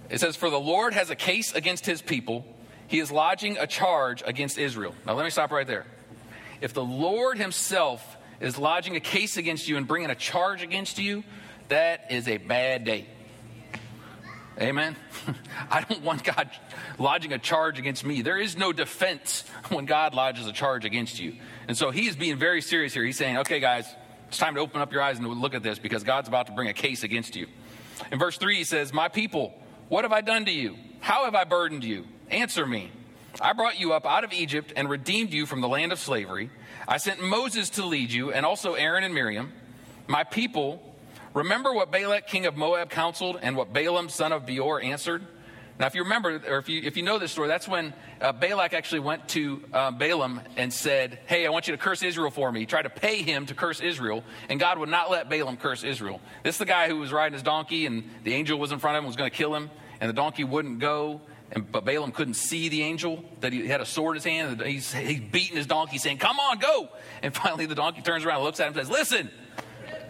It 0.10 0.20
says, 0.20 0.36
For 0.36 0.50
the 0.50 0.60
Lord 0.60 0.94
has 0.94 1.10
a 1.10 1.16
case 1.16 1.54
against 1.54 1.86
his 1.86 2.02
people, 2.02 2.46
he 2.88 3.00
is 3.00 3.12
lodging 3.12 3.58
a 3.58 3.68
charge 3.68 4.22
against 4.26 4.58
Israel. 4.58 4.94
Now, 5.06 5.14
let 5.14 5.24
me 5.24 5.30
stop 5.30 5.52
right 5.52 5.68
there. 5.68 5.86
If 6.62 6.74
the 6.74 6.84
Lord 6.84 7.38
Himself 7.38 8.18
is 8.40 8.58
lodging 8.58 8.96
a 8.96 9.00
case 9.00 9.38
against 9.38 9.68
you 9.68 9.78
and 9.78 9.88
bringing 9.88 10.10
a 10.10 10.16
charge 10.16 10.64
against 10.64 11.00
you, 11.00 11.24
that 11.70 12.12
is 12.12 12.28
a 12.28 12.38
bad 12.38 12.84
day. 12.84 13.08
Amen. 14.60 14.96
I 15.72 15.82
don't 15.82 16.04
want 16.04 16.24
God 16.24 16.50
lodging 17.00 17.34
a 17.34 17.40
charge 17.40 17.80
against 17.80 18.06
me. 18.06 18.22
There 18.22 18.38
is 18.38 18.58
no 18.58 18.72
defense 18.72 19.44
when 19.70 19.86
God 19.86 20.14
lodges 20.14 20.46
a 20.46 20.52
charge 20.52 20.86
against 20.86 21.20
you. 21.20 21.38
And 21.68 21.76
so 21.78 21.90
he 21.90 22.08
is 22.08 22.16
being 22.16 22.38
very 22.38 22.62
serious 22.62 22.94
here. 22.94 23.04
He's 23.04 23.18
saying, 23.18 23.38
okay, 23.40 23.60
guys, 23.60 23.88
it's 24.28 24.38
time 24.38 24.56
to 24.56 24.62
open 24.62 24.82
up 24.82 24.92
your 24.92 25.02
eyes 25.02 25.18
and 25.18 25.28
look 25.28 25.56
at 25.56 25.64
this 25.64 25.80
because 25.80 26.04
God's 26.04 26.28
about 26.28 26.48
to 26.48 26.54
bring 26.54 26.68
a 26.68 26.74
case 26.74 27.04
against 27.04 27.36
you. 27.36 27.48
In 28.12 28.20
verse 28.20 28.38
3, 28.38 28.56
he 28.56 28.64
says, 28.64 28.94
My 28.94 29.08
people, 29.08 29.54
what 29.90 30.04
have 30.04 30.12
I 30.12 30.22
done 30.22 30.46
to 30.46 30.52
you? 30.52 30.76
How 31.00 31.26
have 31.26 31.36
I 31.36 31.44
burdened 31.44 31.84
you? 31.84 32.06
Answer 32.30 32.66
me. 32.66 32.92
I 33.40 33.54
brought 33.54 33.80
you 33.80 33.94
up 33.94 34.06
out 34.06 34.24
of 34.24 34.34
Egypt 34.34 34.74
and 34.76 34.90
redeemed 34.90 35.32
you 35.32 35.46
from 35.46 35.62
the 35.62 35.70
land 35.70 35.92
of 35.92 36.00
slavery. 36.00 36.50
I 36.88 36.98
sent 36.98 37.22
Moses 37.22 37.70
to 37.72 37.86
lead 37.86 38.12
you, 38.12 38.32
and 38.32 38.46
also 38.46 38.74
Aaron 38.74 39.04
and 39.04 39.14
Miriam. 39.14 39.54
My 40.08 40.24
people, 40.24 40.82
remember 41.34 41.74
what 41.74 41.92
Balak, 41.92 42.28
king 42.28 42.46
of 42.46 42.58
Moab, 42.58 42.90
counseled, 42.90 43.40
and 43.42 43.56
what 43.56 43.72
Balaam, 43.72 44.10
son 44.10 44.34
of 44.34 44.46
Beor, 44.46 44.82
answered? 44.82 45.26
Now, 45.80 45.88
if 45.88 45.96
you 45.96 46.04
remember, 46.04 46.40
or 46.48 46.58
if 46.60 46.70
you, 46.70 46.82
if 46.84 46.96
you 46.98 47.02
know 47.02 47.18
this 47.18 47.32
story, 47.32 47.48
that's 47.48 47.68
when 47.68 47.94
uh, 48.20 48.34
Balak 48.34 48.74
actually 48.74 49.00
went 49.00 49.28
to 49.30 49.64
uh, 49.74 49.90
Balaam 49.90 50.42
and 50.56 50.72
said, 50.72 51.18
Hey, 51.26 51.48
I 51.48 51.50
want 51.50 51.68
you 51.68 51.76
to 51.76 51.82
curse 51.82 52.04
Israel 52.04 52.30
for 52.30 52.52
me. 52.52 52.60
He 52.60 52.66
tried 52.68 52.84
to 52.84 52.92
pay 52.92 53.24
him 53.24 53.48
to 53.48 53.56
curse 53.56 53.80
Israel, 53.80 54.24
and 54.50 54.60
God 54.60 54.78
would 54.78 54.90
not 54.90 55.10
let 55.10 55.30
Balaam 55.30 55.58
curse 55.58 55.84
Israel. 55.84 56.22
This 56.44 56.56
is 56.56 56.60
the 56.60 56.66
guy 56.66 56.88
who 56.88 56.98
was 56.98 57.12
riding 57.12 57.34
his 57.34 57.42
donkey, 57.42 57.88
and 57.88 58.04
the 58.24 58.34
angel 58.34 58.60
was 58.60 58.72
in 58.72 58.78
front 58.78 58.98
of 58.98 59.04
him, 59.04 59.08
was 59.08 59.16
going 59.16 59.32
to 59.32 59.36
kill 59.36 59.56
him, 59.56 59.72
and 60.00 60.08
the 60.08 60.14
donkey 60.14 60.44
wouldn't 60.44 60.80
go. 60.80 61.22
And, 61.54 61.70
but 61.70 61.84
Balaam 61.84 62.12
couldn't 62.12 62.36
see 62.36 62.70
the 62.70 62.82
angel, 62.82 63.24
that 63.42 63.52
he 63.52 63.68
had 63.68 63.82
a 63.82 63.86
sword 63.86 64.16
in 64.16 64.24
his 64.24 64.24
hand. 64.24 64.62
He's, 64.62 64.94
he's 64.94 65.20
beating 65.20 65.58
his 65.58 65.68
donkey, 65.68 65.98
saying, 65.98 66.18
Come 66.18 66.40
on, 66.40 66.60
go. 66.60 66.90
And 67.22 67.34
finally, 67.36 67.66
the 67.66 67.76
donkey 67.76 68.02
turns 68.02 68.24
around, 68.24 68.44
looks 68.44 68.60
at 68.60 68.68
him, 68.68 68.78
and 68.78 68.88
says, 68.88 68.90
Listen, 68.90 69.30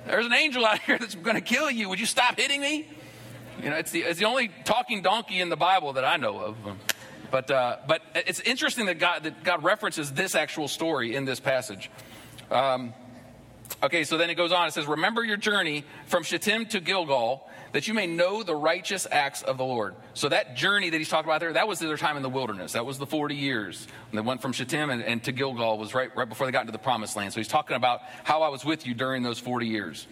there's 0.06 0.26
an 0.26 0.34
angel 0.34 0.66
out 0.66 0.80
here 0.86 0.98
that's 1.00 1.16
going 1.16 1.36
to 1.36 1.42
kill 1.42 1.72
you. 1.72 1.90
Would 1.90 2.00
you 2.00 2.06
stop 2.06 2.38
hitting 2.38 2.62
me? 2.62 2.88
You 3.62 3.70
know, 3.70 3.76
it's 3.76 3.92
the, 3.92 4.02
it's 4.02 4.20
the 4.20 4.26
only 4.26 4.50
talking 4.66 5.02
donkey 5.02 5.40
in 5.40 5.50
the 5.50 5.58
Bible 5.58 5.94
that 5.94 6.06
I 6.06 6.18
know 6.18 6.40
of. 6.40 6.58
But, 7.30 7.50
uh, 7.50 7.78
but 7.88 8.02
it's 8.14 8.40
interesting 8.42 8.88
that 8.88 9.00
God, 9.00 9.24
that 9.24 9.44
God 9.44 9.64
references 9.64 10.12
this 10.12 10.36
actual 10.36 10.68
story 10.68 11.16
in 11.16 11.26
this 11.26 11.40
passage. 11.40 11.90
Um, 12.50 12.94
okay, 13.82 14.04
so 14.04 14.18
then 14.18 14.30
it 14.30 14.36
goes 14.36 14.52
on. 14.52 14.68
It 14.68 14.74
says, 14.74 14.86
Remember 14.86 15.24
your 15.24 15.38
journey 15.38 15.86
from 16.08 16.24
Shittim 16.24 16.66
to 16.68 16.80
Gilgal 16.80 17.48
that 17.74 17.88
you 17.88 17.94
may 17.94 18.08
know 18.08 18.44
the 18.44 18.56
righteous 18.56 19.08
acts 19.12 19.42
of 19.42 19.58
the 19.58 19.64
Lord. 19.64 19.96
So 20.14 20.30
that 20.30 20.56
journey 20.56 20.90
that 20.90 20.98
he's 20.98 21.10
talking 21.10 21.30
about 21.30 21.40
there, 21.40 21.54
that 21.54 21.68
was 21.68 21.80
their 21.80 21.98
time 21.98 22.18
in 22.18 22.24
the 22.24 22.30
wilderness. 22.30 22.74
That 22.74 22.86
was 22.86 22.98
the 22.98 23.06
40 23.06 23.36
years. 23.36 23.88
And 24.10 24.18
they 24.18 24.22
went 24.22 24.42
from 24.42 24.52
Shittim 24.52 24.90
and, 24.90 25.04
and, 25.04 25.24
to 25.24 25.32
Gilgal 25.32 25.78
was 25.78 25.94
right, 25.94 26.16
right 26.16 26.28
before 26.28 26.46
they 26.48 26.52
got 26.52 26.62
into 26.62 26.72
the 26.72 26.80
promised 26.80 27.16
land. 27.16 27.34
So 27.34 27.40
he's 27.40 27.48
talking 27.48 27.76
about 27.76 28.02
how 28.24 28.42
I 28.42 28.50
was 28.50 28.66
with 28.66 28.86
you 28.86 28.94
during 28.94 29.24
those 29.24 29.40
40 29.40 29.68
years. 29.68 30.08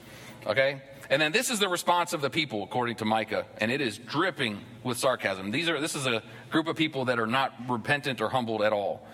Okay? 0.46 0.82
And 1.10 1.22
then 1.22 1.32
this 1.32 1.50
is 1.50 1.60
the 1.60 1.68
response 1.68 2.14
of 2.14 2.22
the 2.22 2.30
people, 2.30 2.64
according 2.64 2.98
to 2.98 3.06
Micah, 3.06 3.46
and 3.58 3.72
it 3.72 3.82
is 3.82 3.98
dripping 3.98 4.60
with 4.84 4.98
sarcasm. 4.98 5.52
These 5.52 5.68
are, 5.68 5.82
this 5.82 5.96
is 5.96 6.06
a 6.06 6.22
group 6.52 6.68
of 6.68 6.76
people 6.76 7.06
that 7.06 7.20
are 7.20 7.28
not 7.28 7.54
repentant 7.68 8.22
or 8.22 8.30
humbled 8.30 8.62
at 8.62 8.72
all. 8.72 9.06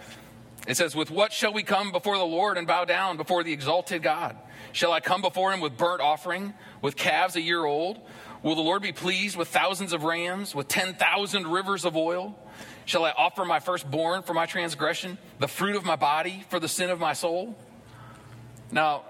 It 0.67 0.75
says, 0.75 0.95
With 0.95 1.11
what 1.11 1.31
shall 1.31 1.53
we 1.53 1.63
come 1.63 1.91
before 1.91 2.17
the 2.17 2.25
Lord 2.25 2.57
and 2.57 2.67
bow 2.67 2.85
down 2.85 3.17
before 3.17 3.43
the 3.43 3.53
exalted 3.53 4.01
God? 4.01 4.35
Shall 4.71 4.91
I 4.91 4.99
come 4.99 5.21
before 5.21 5.53
him 5.53 5.61
with 5.61 5.77
burnt 5.77 6.01
offering, 6.01 6.53
with 6.81 6.95
calves 6.95 7.35
a 7.35 7.41
year 7.41 7.63
old? 7.63 7.99
Will 8.45 8.53
the 8.53 8.61
Lord 8.61 8.83
be 8.83 8.91
pleased 8.91 9.35
with 9.35 9.47
thousands 9.47 9.91
of 9.91 10.03
rams, 10.03 10.53
with 10.53 10.67
10,000 10.67 11.47
rivers 11.47 11.83
of 11.83 11.97
oil? 11.97 12.37
Shall 12.85 13.03
I 13.03 13.09
offer 13.09 13.43
my 13.43 13.59
firstborn 13.59 14.21
for 14.21 14.35
my 14.35 14.45
transgression, 14.45 15.17
the 15.39 15.47
fruit 15.47 15.75
of 15.75 15.83
my 15.83 15.95
body 15.95 16.45
for 16.49 16.59
the 16.59 16.67
sin 16.67 16.91
of 16.91 16.99
my 16.99 17.13
soul? 17.13 17.57
Now, 18.71 19.01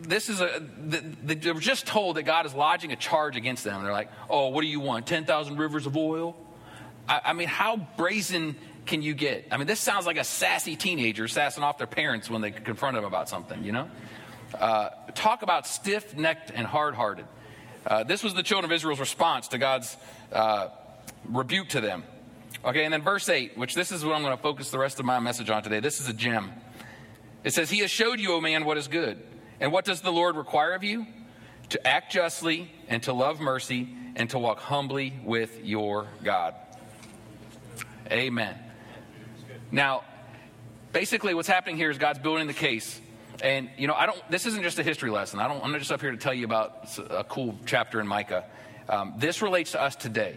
this 0.00 0.30
is 0.30 0.40
a, 0.40 0.62
they 0.86 1.52
were 1.52 1.60
just 1.60 1.86
told 1.86 2.16
that 2.16 2.22
God 2.22 2.46
is 2.46 2.54
lodging 2.54 2.92
a 2.92 2.96
charge 2.96 3.36
against 3.36 3.62
them. 3.62 3.82
They're 3.82 3.92
like, 3.92 4.08
oh, 4.30 4.48
what 4.48 4.62
do 4.62 4.68
you 4.68 4.80
want? 4.80 5.06
10,000 5.06 5.58
rivers 5.58 5.84
of 5.84 5.94
oil? 5.94 6.34
I, 7.06 7.20
I 7.26 7.32
mean, 7.34 7.48
how 7.48 7.76
brazen 7.98 8.56
can 8.86 9.02
you 9.02 9.12
get? 9.12 9.48
I 9.50 9.58
mean, 9.58 9.66
this 9.66 9.80
sounds 9.80 10.06
like 10.06 10.16
a 10.16 10.24
sassy 10.24 10.76
teenager 10.76 11.28
sassing 11.28 11.62
off 11.62 11.76
their 11.76 11.86
parents 11.86 12.30
when 12.30 12.40
they 12.40 12.50
confront 12.50 12.96
them 12.96 13.04
about 13.04 13.28
something, 13.28 13.62
you 13.64 13.72
know? 13.72 13.90
Uh, 14.58 14.88
talk 15.14 15.42
about 15.42 15.66
stiff 15.66 16.16
necked 16.16 16.50
and 16.54 16.66
hard 16.66 16.94
hearted. 16.94 17.26
Uh, 17.86 18.04
this 18.04 18.22
was 18.22 18.34
the 18.34 18.42
children 18.42 18.70
of 18.70 18.74
Israel's 18.74 19.00
response 19.00 19.48
to 19.48 19.58
God's 19.58 19.96
uh, 20.32 20.68
rebuke 21.24 21.68
to 21.70 21.80
them. 21.80 22.04
Okay, 22.64 22.84
and 22.84 22.92
then 22.92 23.02
verse 23.02 23.28
8, 23.28 23.58
which 23.58 23.74
this 23.74 23.90
is 23.90 24.04
what 24.04 24.14
I'm 24.14 24.22
going 24.22 24.36
to 24.36 24.42
focus 24.42 24.70
the 24.70 24.78
rest 24.78 25.00
of 25.00 25.06
my 25.06 25.18
message 25.18 25.50
on 25.50 25.62
today. 25.62 25.80
This 25.80 26.00
is 26.00 26.08
a 26.08 26.12
gem. 26.12 26.52
It 27.42 27.52
says, 27.52 27.70
He 27.70 27.78
has 27.78 27.90
showed 27.90 28.20
you, 28.20 28.34
O 28.34 28.40
man, 28.40 28.64
what 28.64 28.78
is 28.78 28.86
good. 28.86 29.20
And 29.60 29.72
what 29.72 29.84
does 29.84 30.00
the 30.00 30.12
Lord 30.12 30.36
require 30.36 30.72
of 30.74 30.84
you? 30.84 31.06
To 31.70 31.86
act 31.86 32.12
justly 32.12 32.70
and 32.88 33.02
to 33.04 33.12
love 33.12 33.40
mercy 33.40 33.88
and 34.14 34.30
to 34.30 34.38
walk 34.38 34.60
humbly 34.60 35.12
with 35.24 35.64
your 35.64 36.06
God. 36.22 36.54
Amen. 38.10 38.56
Now, 39.70 40.04
basically, 40.92 41.34
what's 41.34 41.48
happening 41.48 41.76
here 41.76 41.90
is 41.90 41.98
God's 41.98 42.18
building 42.18 42.46
the 42.46 42.52
case 42.52 43.00
and, 43.42 43.70
you 43.76 43.86
know, 43.88 43.94
I 43.94 44.06
don't, 44.06 44.30
this 44.30 44.46
isn't 44.46 44.62
just 44.62 44.78
a 44.78 44.82
history 44.82 45.10
lesson. 45.10 45.40
I 45.40 45.48
don't, 45.48 45.62
I'm 45.62 45.72
not 45.72 45.78
just 45.78 45.92
up 45.92 46.00
here 46.00 46.12
to 46.12 46.16
tell 46.16 46.32
you 46.32 46.44
about 46.44 46.88
a 47.10 47.24
cool 47.24 47.58
chapter 47.66 48.00
in 48.00 48.06
Micah. 48.06 48.44
Um, 48.88 49.14
this 49.18 49.42
relates 49.42 49.72
to 49.72 49.82
us 49.82 49.96
today, 49.96 50.36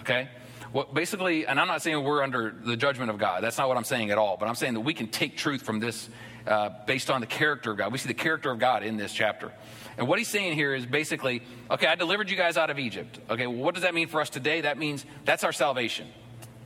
okay? 0.00 0.28
Well, 0.72 0.88
basically, 0.92 1.46
and 1.46 1.60
I'm 1.60 1.68
not 1.68 1.82
saying 1.82 2.02
we're 2.02 2.22
under 2.22 2.50
the 2.50 2.76
judgment 2.76 3.10
of 3.10 3.18
God. 3.18 3.42
That's 3.42 3.58
not 3.58 3.68
what 3.68 3.76
I'm 3.76 3.84
saying 3.84 4.10
at 4.10 4.18
all. 4.18 4.36
But 4.36 4.48
I'm 4.48 4.54
saying 4.54 4.74
that 4.74 4.80
we 4.80 4.94
can 4.94 5.08
take 5.08 5.36
truth 5.36 5.62
from 5.62 5.78
this 5.78 6.08
uh, 6.46 6.70
based 6.86 7.10
on 7.10 7.20
the 7.20 7.26
character 7.26 7.72
of 7.72 7.78
God. 7.78 7.92
We 7.92 7.98
see 7.98 8.08
the 8.08 8.14
character 8.14 8.50
of 8.50 8.58
God 8.58 8.82
in 8.82 8.96
this 8.96 9.12
chapter. 9.12 9.52
And 9.96 10.08
what 10.08 10.18
he's 10.18 10.28
saying 10.28 10.54
here 10.54 10.74
is 10.74 10.84
basically, 10.86 11.42
okay, 11.70 11.86
I 11.86 11.94
delivered 11.94 12.28
you 12.28 12.36
guys 12.36 12.56
out 12.56 12.70
of 12.70 12.78
Egypt. 12.78 13.20
Okay, 13.30 13.46
well, 13.46 13.56
what 13.56 13.74
does 13.74 13.84
that 13.84 13.94
mean 13.94 14.08
for 14.08 14.20
us 14.20 14.30
today? 14.30 14.62
That 14.62 14.76
means 14.76 15.04
that's 15.24 15.44
our 15.44 15.52
salvation. 15.52 16.08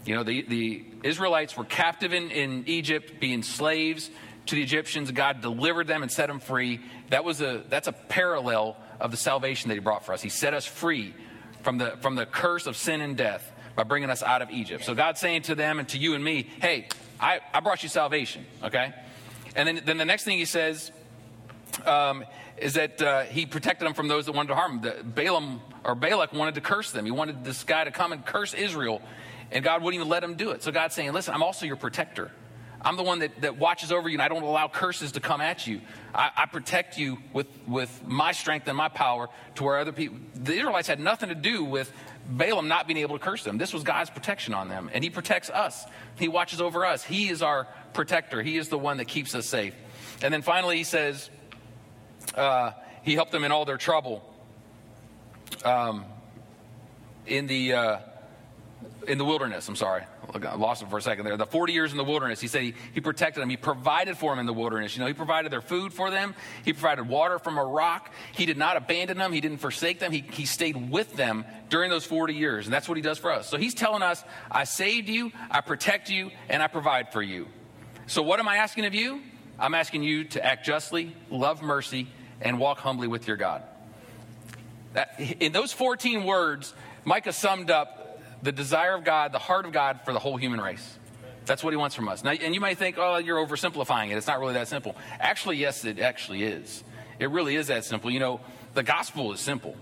You 0.06 0.14
know, 0.14 0.22
the, 0.22 0.42
the 0.42 0.84
Israelites 1.02 1.56
were 1.56 1.64
captive 1.64 2.14
in, 2.14 2.30
in 2.30 2.64
Egypt, 2.66 3.20
being 3.20 3.42
slaves 3.42 4.10
to 4.48 4.54
the 4.54 4.62
Egyptians. 4.62 5.10
God 5.10 5.40
delivered 5.40 5.86
them 5.86 6.02
and 6.02 6.10
set 6.10 6.26
them 6.26 6.40
free. 6.40 6.80
That 7.10 7.24
was 7.24 7.40
a, 7.40 7.62
that's 7.68 7.88
a 7.88 7.92
parallel 7.92 8.76
of 9.00 9.10
the 9.10 9.16
salvation 9.16 9.68
that 9.68 9.74
He 9.74 9.80
brought 9.80 10.04
for 10.04 10.12
us. 10.12 10.22
He 10.22 10.28
set 10.28 10.54
us 10.54 10.66
free 10.66 11.14
from 11.62 11.78
the, 11.78 11.96
from 12.00 12.14
the 12.14 12.26
curse 12.26 12.66
of 12.66 12.76
sin 12.76 13.00
and 13.00 13.16
death 13.16 13.50
by 13.76 13.84
bringing 13.84 14.10
us 14.10 14.22
out 14.22 14.42
of 14.42 14.50
Egypt. 14.50 14.84
So 14.84 14.94
God's 14.94 15.20
saying 15.20 15.42
to 15.42 15.54
them 15.54 15.78
and 15.78 15.88
to 15.90 15.98
you 15.98 16.14
and 16.14 16.24
me, 16.24 16.48
hey, 16.60 16.88
I, 17.20 17.40
I 17.52 17.60
brought 17.60 17.82
you 17.82 17.88
salvation, 17.88 18.44
okay? 18.62 18.92
And 19.54 19.68
then, 19.68 19.82
then 19.84 19.98
the 19.98 20.04
next 20.04 20.24
thing 20.24 20.38
He 20.38 20.44
says 20.44 20.90
um, 21.84 22.24
is 22.56 22.74
that 22.74 23.00
uh, 23.00 23.22
He 23.22 23.46
protected 23.46 23.86
them 23.86 23.94
from 23.94 24.08
those 24.08 24.26
that 24.26 24.32
wanted 24.32 24.48
to 24.48 24.54
harm 24.54 24.80
them. 24.80 24.96
The, 24.96 25.04
Balaam 25.04 25.60
or 25.84 25.94
Balak 25.94 26.32
wanted 26.32 26.54
to 26.54 26.60
curse 26.60 26.90
them. 26.90 27.04
He 27.04 27.10
wanted 27.10 27.44
this 27.44 27.64
guy 27.64 27.84
to 27.84 27.90
come 27.90 28.12
and 28.12 28.24
curse 28.24 28.54
Israel, 28.54 29.00
and 29.50 29.62
God 29.62 29.82
wouldn't 29.82 30.00
even 30.00 30.08
let 30.08 30.24
him 30.24 30.34
do 30.34 30.50
it. 30.50 30.62
So 30.62 30.72
God's 30.72 30.94
saying, 30.94 31.12
listen, 31.12 31.34
I'm 31.34 31.42
also 31.42 31.66
your 31.66 31.76
protector. 31.76 32.30
I'm 32.80 32.96
the 32.96 33.02
one 33.02 33.20
that, 33.20 33.40
that 33.40 33.58
watches 33.58 33.90
over 33.90 34.08
you 34.08 34.14
and 34.14 34.22
I 34.22 34.28
don't 34.28 34.42
allow 34.42 34.68
curses 34.68 35.12
to 35.12 35.20
come 35.20 35.40
at 35.40 35.66
you. 35.66 35.80
I, 36.14 36.30
I, 36.36 36.46
protect 36.46 36.96
you 36.96 37.18
with, 37.32 37.46
with 37.66 38.06
my 38.06 38.32
strength 38.32 38.68
and 38.68 38.76
my 38.76 38.88
power 38.88 39.28
to 39.56 39.64
where 39.64 39.78
other 39.78 39.92
people, 39.92 40.18
the 40.34 40.52
Israelites 40.52 40.86
had 40.86 41.00
nothing 41.00 41.28
to 41.28 41.34
do 41.34 41.64
with 41.64 41.92
Balaam 42.28 42.68
not 42.68 42.86
being 42.86 42.98
able 42.98 43.18
to 43.18 43.24
curse 43.24 43.42
them. 43.42 43.58
This 43.58 43.72
was 43.72 43.82
God's 43.82 44.10
protection 44.10 44.54
on 44.54 44.68
them. 44.68 44.90
And 44.92 45.02
He 45.02 45.10
protects 45.10 45.50
us, 45.50 45.84
He 46.18 46.28
watches 46.28 46.60
over 46.60 46.86
us. 46.86 47.02
He 47.02 47.28
is 47.28 47.42
our 47.42 47.66
protector, 47.94 48.42
He 48.42 48.56
is 48.56 48.68
the 48.68 48.78
one 48.78 48.98
that 48.98 49.06
keeps 49.06 49.34
us 49.34 49.46
safe. 49.46 49.74
And 50.22 50.32
then 50.32 50.42
finally, 50.42 50.76
He 50.76 50.84
says, 50.84 51.30
uh, 52.34 52.72
He 53.02 53.14
helped 53.14 53.32
them 53.32 53.44
in 53.44 53.50
all 53.50 53.64
their 53.64 53.76
trouble. 53.76 54.22
Um, 55.64 56.04
in 57.26 57.46
the. 57.46 57.72
Uh, 57.72 57.98
in 59.06 59.18
the 59.18 59.24
wilderness. 59.24 59.68
I'm 59.68 59.76
sorry, 59.76 60.02
I 60.34 60.56
lost 60.56 60.82
him 60.82 60.88
for 60.88 60.98
a 60.98 61.02
second 61.02 61.24
there. 61.24 61.36
The 61.36 61.46
40 61.46 61.72
years 61.72 61.90
in 61.90 61.96
the 61.96 62.04
wilderness, 62.04 62.40
he 62.40 62.48
said 62.48 62.62
he, 62.62 62.74
he 62.92 63.00
protected 63.00 63.40
them. 63.40 63.48
He 63.48 63.56
provided 63.56 64.18
for 64.18 64.32
them 64.32 64.38
in 64.38 64.46
the 64.46 64.52
wilderness. 64.52 64.94
You 64.94 65.00
know, 65.00 65.06
he 65.06 65.14
provided 65.14 65.50
their 65.50 65.62
food 65.62 65.92
for 65.92 66.10
them. 66.10 66.34
He 66.64 66.72
provided 66.72 67.08
water 67.08 67.38
from 67.38 67.56
a 67.56 67.64
rock. 67.64 68.10
He 68.32 68.44
did 68.44 68.58
not 68.58 68.76
abandon 68.76 69.16
them. 69.16 69.32
He 69.32 69.40
didn't 69.40 69.58
forsake 69.58 70.00
them. 70.00 70.12
He, 70.12 70.20
he 70.20 70.44
stayed 70.44 70.90
with 70.90 71.16
them 71.16 71.46
during 71.70 71.90
those 71.90 72.04
40 72.04 72.34
years. 72.34 72.66
And 72.66 72.74
that's 72.74 72.88
what 72.88 72.96
he 72.96 73.02
does 73.02 73.18
for 73.18 73.32
us. 73.32 73.48
So 73.48 73.56
he's 73.56 73.74
telling 73.74 74.02
us, 74.02 74.22
I 74.50 74.64
saved 74.64 75.08
you, 75.08 75.32
I 75.50 75.62
protect 75.62 76.10
you, 76.10 76.30
and 76.48 76.62
I 76.62 76.66
provide 76.66 77.12
for 77.12 77.22
you. 77.22 77.46
So 78.06 78.22
what 78.22 78.38
am 78.38 78.48
I 78.48 78.56
asking 78.56 78.84
of 78.84 78.94
you? 78.94 79.22
I'm 79.58 79.74
asking 79.74 80.02
you 80.02 80.24
to 80.24 80.44
act 80.44 80.66
justly, 80.66 81.16
love 81.30 81.62
mercy, 81.62 82.06
and 82.40 82.58
walk 82.58 82.78
humbly 82.78 83.08
with 83.08 83.26
your 83.26 83.36
God. 83.36 83.62
That, 84.92 85.18
in 85.40 85.52
those 85.52 85.72
14 85.72 86.24
words, 86.24 86.74
Micah 87.04 87.32
summed 87.32 87.70
up 87.70 87.98
the 88.42 88.52
desire 88.52 88.94
of 88.94 89.04
God, 89.04 89.32
the 89.32 89.38
heart 89.38 89.66
of 89.66 89.72
God 89.72 90.00
for 90.04 90.12
the 90.12 90.18
whole 90.18 90.36
human 90.36 90.60
race. 90.60 90.98
That's 91.46 91.64
what 91.64 91.72
he 91.72 91.76
wants 91.76 91.96
from 91.96 92.08
us. 92.08 92.22
Now, 92.22 92.32
and 92.32 92.54
you 92.54 92.60
might 92.60 92.76
think, 92.78 92.96
oh, 92.98 93.16
you're 93.16 93.44
oversimplifying 93.44 94.10
it. 94.10 94.16
It's 94.16 94.26
not 94.26 94.38
really 94.38 94.54
that 94.54 94.68
simple. 94.68 94.94
Actually, 95.18 95.56
yes, 95.56 95.84
it 95.84 95.98
actually 95.98 96.42
is. 96.44 96.84
It 97.18 97.30
really 97.30 97.56
is 97.56 97.68
that 97.68 97.84
simple. 97.84 98.10
You 98.10 98.20
know, 98.20 98.40
the 98.74 98.82
gospel 98.82 99.32
is 99.32 99.40
simple. 99.40 99.74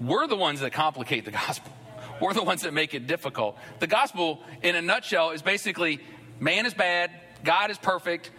We're 0.00 0.26
the 0.26 0.36
ones 0.36 0.60
that 0.60 0.72
complicate 0.72 1.24
the 1.24 1.30
gospel. 1.30 1.72
We're 2.20 2.34
the 2.34 2.42
ones 2.42 2.62
that 2.62 2.74
make 2.74 2.94
it 2.94 3.06
difficult. 3.06 3.58
The 3.80 3.86
gospel, 3.86 4.40
in 4.62 4.76
a 4.76 4.82
nutshell, 4.82 5.30
is 5.30 5.42
basically 5.42 6.00
man 6.38 6.66
is 6.66 6.74
bad, 6.74 7.10
God 7.42 7.70
is 7.70 7.78
perfect, 7.78 8.30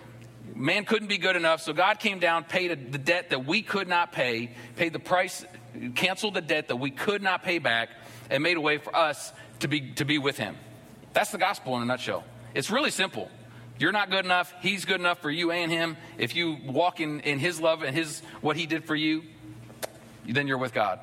man 0.55 0.85
couldn't 0.85 1.07
be 1.07 1.17
good 1.17 1.35
enough, 1.35 1.61
so 1.61 1.73
God 1.73 1.99
came 1.99 2.19
down, 2.19 2.43
paid 2.43 2.91
the 2.91 2.97
debt 2.97 3.31
that 3.31 3.45
we 3.45 3.61
could 3.61 3.87
not 3.87 4.11
pay, 4.11 4.51
paid 4.75 4.93
the 4.93 4.99
price, 4.99 5.45
canceled 5.95 6.35
the 6.35 6.41
debt 6.41 6.67
that 6.67 6.77
we 6.77 6.91
could 6.91 7.21
not 7.21 7.43
pay 7.43 7.59
back, 7.59 7.89
and 8.29 8.43
made 8.43 8.57
a 8.57 8.61
way 8.61 8.77
for 8.77 8.95
us 8.95 9.31
to 9.59 9.67
be, 9.67 9.91
to 9.93 10.05
be 10.05 10.17
with 10.17 10.37
him. 10.37 10.55
That's 11.13 11.31
the 11.31 11.37
gospel 11.37 11.75
in 11.77 11.83
a 11.83 11.85
nutshell. 11.85 12.23
It's 12.53 12.69
really 12.69 12.91
simple. 12.91 13.29
You're 13.79 13.91
not 13.91 14.09
good 14.09 14.25
enough. 14.25 14.53
He's 14.61 14.85
good 14.85 14.99
enough 14.99 15.19
for 15.19 15.31
you 15.31 15.51
and 15.51 15.71
him. 15.71 15.97
If 16.17 16.35
you 16.35 16.57
walk 16.65 16.99
in, 16.99 17.19
in 17.21 17.39
his 17.39 17.59
love 17.59 17.81
and 17.81 17.95
his 17.95 18.21
what 18.41 18.55
he 18.55 18.65
did 18.65 18.85
for 18.85 18.95
you, 18.95 19.23
then 20.27 20.47
you're 20.47 20.57
with 20.57 20.73
God. 20.73 20.99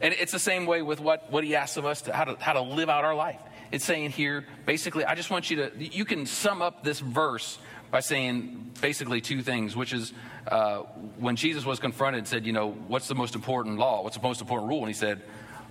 And 0.00 0.14
it's 0.14 0.32
the 0.32 0.38
same 0.38 0.66
way 0.66 0.82
with 0.82 1.00
what, 1.00 1.30
what 1.30 1.44
he 1.44 1.54
asks 1.56 1.76
of 1.76 1.86
us 1.86 2.02
to 2.02 2.12
how, 2.12 2.24
to 2.24 2.36
how 2.42 2.52
to 2.54 2.60
live 2.60 2.88
out 2.88 3.04
our 3.04 3.14
life. 3.14 3.40
It's 3.70 3.84
saying 3.84 4.10
here, 4.10 4.44
basically, 4.66 5.04
I 5.04 5.14
just 5.14 5.30
want 5.30 5.50
you 5.50 5.56
to, 5.56 5.72
you 5.78 6.04
can 6.04 6.26
sum 6.26 6.60
up 6.60 6.84
this 6.84 7.00
verse 7.00 7.58
by 7.90 8.00
saying 8.00 8.72
basically 8.80 9.20
two 9.20 9.42
things, 9.42 9.74
which 9.74 9.92
is 9.92 10.12
uh, 10.48 10.78
when 11.18 11.36
Jesus 11.36 11.64
was 11.64 11.78
confronted 11.78 12.18
and 12.18 12.28
said, 12.28 12.46
you 12.46 12.52
know, 12.52 12.72
what's 12.72 13.08
the 13.08 13.14
most 13.14 13.34
important 13.34 13.78
law? 13.78 14.02
What's 14.02 14.16
the 14.16 14.22
most 14.22 14.40
important 14.40 14.68
rule? 14.68 14.80
And 14.80 14.88
he 14.88 14.94
said, 14.94 15.22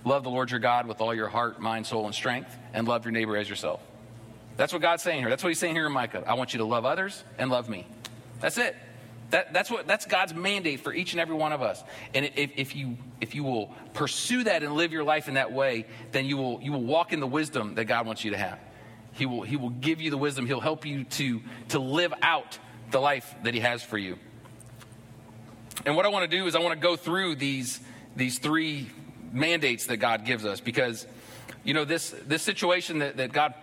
love 0.04 0.22
the 0.24 0.30
Lord 0.30 0.50
your 0.50 0.60
God 0.60 0.86
with 0.86 1.00
all 1.00 1.14
your 1.14 1.28
heart, 1.28 1.60
mind, 1.60 1.86
soul, 1.86 2.06
and 2.06 2.14
strength, 2.14 2.56
and 2.72 2.86
love 2.86 3.04
your 3.04 3.12
neighbor 3.12 3.36
as 3.36 3.48
yourself. 3.48 3.80
That's 4.56 4.72
what 4.72 4.82
God's 4.82 5.02
saying 5.02 5.20
here. 5.20 5.30
That's 5.30 5.42
what 5.42 5.48
he's 5.48 5.58
saying 5.58 5.74
here 5.74 5.86
in 5.86 5.92
Micah. 5.92 6.24
I 6.26 6.34
want 6.34 6.52
you 6.52 6.58
to 6.58 6.64
love 6.64 6.84
others 6.84 7.24
and 7.38 7.50
love 7.50 7.68
me. 7.68 7.86
That's 8.40 8.58
it. 8.58 8.76
That, 9.30 9.54
that's, 9.54 9.70
what, 9.70 9.86
that's 9.86 10.04
God's 10.04 10.34
mandate 10.34 10.80
for 10.80 10.92
each 10.92 11.12
and 11.12 11.20
every 11.20 11.34
one 11.34 11.52
of 11.52 11.62
us. 11.62 11.82
And 12.14 12.30
if, 12.36 12.50
if, 12.56 12.76
you, 12.76 12.98
if 13.20 13.34
you 13.34 13.44
will 13.44 13.74
pursue 13.94 14.44
that 14.44 14.62
and 14.62 14.74
live 14.74 14.92
your 14.92 15.04
life 15.04 15.26
in 15.26 15.34
that 15.34 15.52
way, 15.52 15.86
then 16.10 16.26
you 16.26 16.36
will, 16.36 16.60
you 16.60 16.72
will 16.72 16.82
walk 16.82 17.14
in 17.14 17.20
the 17.20 17.26
wisdom 17.26 17.76
that 17.76 17.86
God 17.86 18.06
wants 18.06 18.24
you 18.24 18.32
to 18.32 18.36
have. 18.36 18.58
He 19.12 19.24
will, 19.24 19.42
he 19.42 19.56
will 19.56 19.70
give 19.70 20.02
you 20.02 20.10
the 20.10 20.18
wisdom. 20.18 20.46
He'll 20.46 20.60
help 20.60 20.84
you 20.84 21.04
to, 21.04 21.40
to 21.70 21.78
live 21.78 22.12
out 22.20 22.58
the 22.90 23.00
life 23.00 23.34
that 23.42 23.54
He 23.54 23.60
has 23.60 23.82
for 23.82 23.96
you. 23.96 24.18
And 25.86 25.96
what 25.96 26.04
I 26.04 26.08
want 26.10 26.30
to 26.30 26.36
do 26.36 26.46
is 26.46 26.54
I 26.54 26.60
want 26.60 26.78
to 26.78 26.80
go 26.80 26.96
through 26.96 27.36
these, 27.36 27.80
these 28.14 28.38
three 28.38 28.90
mandates 29.32 29.86
that 29.86 29.96
God 29.96 30.24
gives 30.24 30.44
us 30.44 30.60
because, 30.60 31.06
you 31.64 31.74
know, 31.74 31.84
this, 31.84 32.14
this 32.26 32.42
situation 32.42 32.98
that, 32.98 33.16
that 33.16 33.32
God 33.32 33.54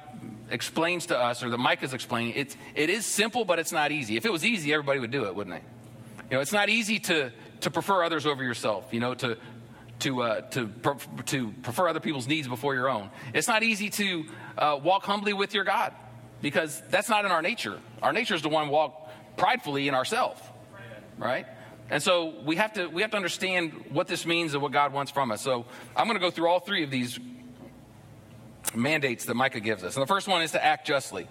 explains 0.51 1.07
to 1.07 1.17
us, 1.17 1.43
or 1.43 1.49
that 1.49 1.57
Micah 1.57 1.85
is 1.85 1.93
explaining, 1.93 2.33
it's, 2.35 2.57
it 2.75 2.89
is 2.89 3.05
simple, 3.05 3.45
but 3.45 3.59
it's 3.59 3.71
not 3.71 3.91
easy. 3.91 4.17
If 4.17 4.25
it 4.25 4.31
was 4.31 4.45
easy, 4.45 4.73
everybody 4.73 4.99
would 4.99 5.11
do 5.11 5.25
it, 5.25 5.35
wouldn't 5.35 5.55
they? 5.55 5.61
You 6.29 6.37
know, 6.37 6.41
it's 6.41 6.53
not 6.53 6.69
easy 6.69 6.99
to, 6.99 7.31
to 7.61 7.71
prefer 7.71 8.03
others 8.03 8.25
over 8.25 8.43
yourself, 8.43 8.87
you 8.91 8.99
know, 8.99 9.13
to, 9.15 9.37
to, 9.99 10.21
uh, 10.21 10.41
to, 10.41 10.71
to 11.27 11.51
prefer 11.63 11.87
other 11.87 11.99
people's 11.99 12.27
needs 12.27 12.47
before 12.47 12.75
your 12.75 12.89
own. 12.89 13.09
It's 13.33 13.47
not 13.47 13.63
easy 13.63 13.89
to 13.91 14.25
uh, 14.57 14.79
walk 14.81 15.03
humbly 15.05 15.33
with 15.33 15.53
your 15.53 15.63
God 15.63 15.93
because 16.41 16.81
that's 16.89 17.09
not 17.09 17.25
in 17.25 17.31
our 17.31 17.41
nature. 17.41 17.79
Our 18.01 18.13
nature 18.13 18.35
is 18.35 18.41
to 18.43 18.49
want 18.49 18.67
to 18.67 18.71
walk 18.71 19.09
pridefully 19.37 19.87
in 19.87 19.95
ourselves, 19.95 20.41
right? 21.17 21.45
And 21.89 22.03
so 22.03 22.35
we 22.43 22.55
have 22.57 22.73
to 22.73 22.87
we 22.87 23.01
have 23.01 23.11
to 23.11 23.17
understand 23.17 23.85
what 23.89 24.07
this 24.07 24.25
means 24.25 24.53
and 24.53 24.61
what 24.61 24.71
God 24.71 24.93
wants 24.93 25.11
from 25.11 25.31
us. 25.31 25.41
So 25.41 25.65
I'm 25.95 26.05
going 26.05 26.17
to 26.17 26.21
go 26.23 26.31
through 26.31 26.47
all 26.47 26.59
three 26.59 26.83
of 26.83 26.91
these 26.91 27.19
mandates 28.75 29.25
that 29.25 29.35
Micah 29.35 29.59
gives 29.59 29.83
us. 29.83 29.95
And 29.95 30.03
the 30.03 30.07
first 30.07 30.27
one 30.27 30.41
is 30.41 30.51
to 30.51 30.63
act 30.63 30.85
justly. 30.85 31.27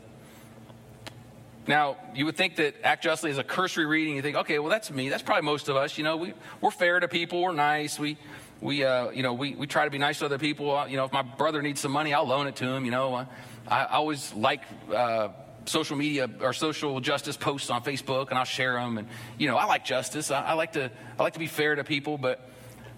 Now, 1.69 1.99
you 2.15 2.25
would 2.25 2.37
think 2.37 2.57
that 2.57 2.77
act 2.83 3.05
justly 3.05 3.31
is 3.31 3.37
a 3.37 3.45
cursory 3.45 3.85
reading. 3.85 4.17
You 4.17 4.23
think, 4.23 4.37
okay, 4.39 4.59
well, 4.59 4.71
that's 4.71 4.91
me. 4.91 5.11
That's 5.11 5.23
probably 5.23 5.45
most 5.45 5.69
of 5.69 5.77
us. 5.77 5.99
You 5.99 6.05
know, 6.05 6.17
we, 6.17 6.33
we're 6.63 6.71
fair 6.71 6.99
to 6.99 7.09
people. 7.09 7.43
We're 7.43 7.53
nice. 7.53 7.99
We, 7.99 8.17
we, 8.63 8.85
uh, 8.85 9.11
you 9.11 9.23
know, 9.23 9.35
we, 9.35 9.55
we 9.55 9.67
try 9.67 9.85
to 9.85 9.91
be 9.91 9.99
nice 9.99 10.21
to 10.21 10.25
other 10.25 10.39
people. 10.39 10.89
You 10.89 10.97
know, 10.97 11.05
if 11.05 11.13
my 11.13 11.21
brother 11.21 11.61
needs 11.61 11.81
some 11.81 11.93
money, 11.93 12.15
I'll 12.15 12.27
loan 12.27 12.47
it 12.47 12.57
to 12.57 12.65
him. 12.65 12.87
You 12.87 12.91
know, 12.91 13.15
I, 13.15 13.27
I 13.69 13.85
always 13.85 14.33
like 14.33 14.63
uh, 14.93 15.29
social 15.69 15.97
media 15.97 16.29
or 16.41 16.53
social 16.53 17.01
justice 17.01 17.37
posts 17.37 17.71
on 17.71 17.83
Facebook, 17.83 18.31
and 18.31 18.39
I'll 18.39 18.45
share 18.45 18.75
them. 18.75 18.99
And 18.99 19.09
you 19.39 19.49
know, 19.49 19.57
I 19.57 19.67
like 19.67 19.85
justice. 19.85 20.31
I, 20.31 20.43
I 20.43 20.53
like 20.55 20.73
to, 20.73 20.91
I 21.19 21.23
like 21.23 21.35
to 21.35 21.39
be 21.39 21.47
fair 21.47 21.75
to 21.75 21.85
people. 21.85 22.19
But 22.19 22.49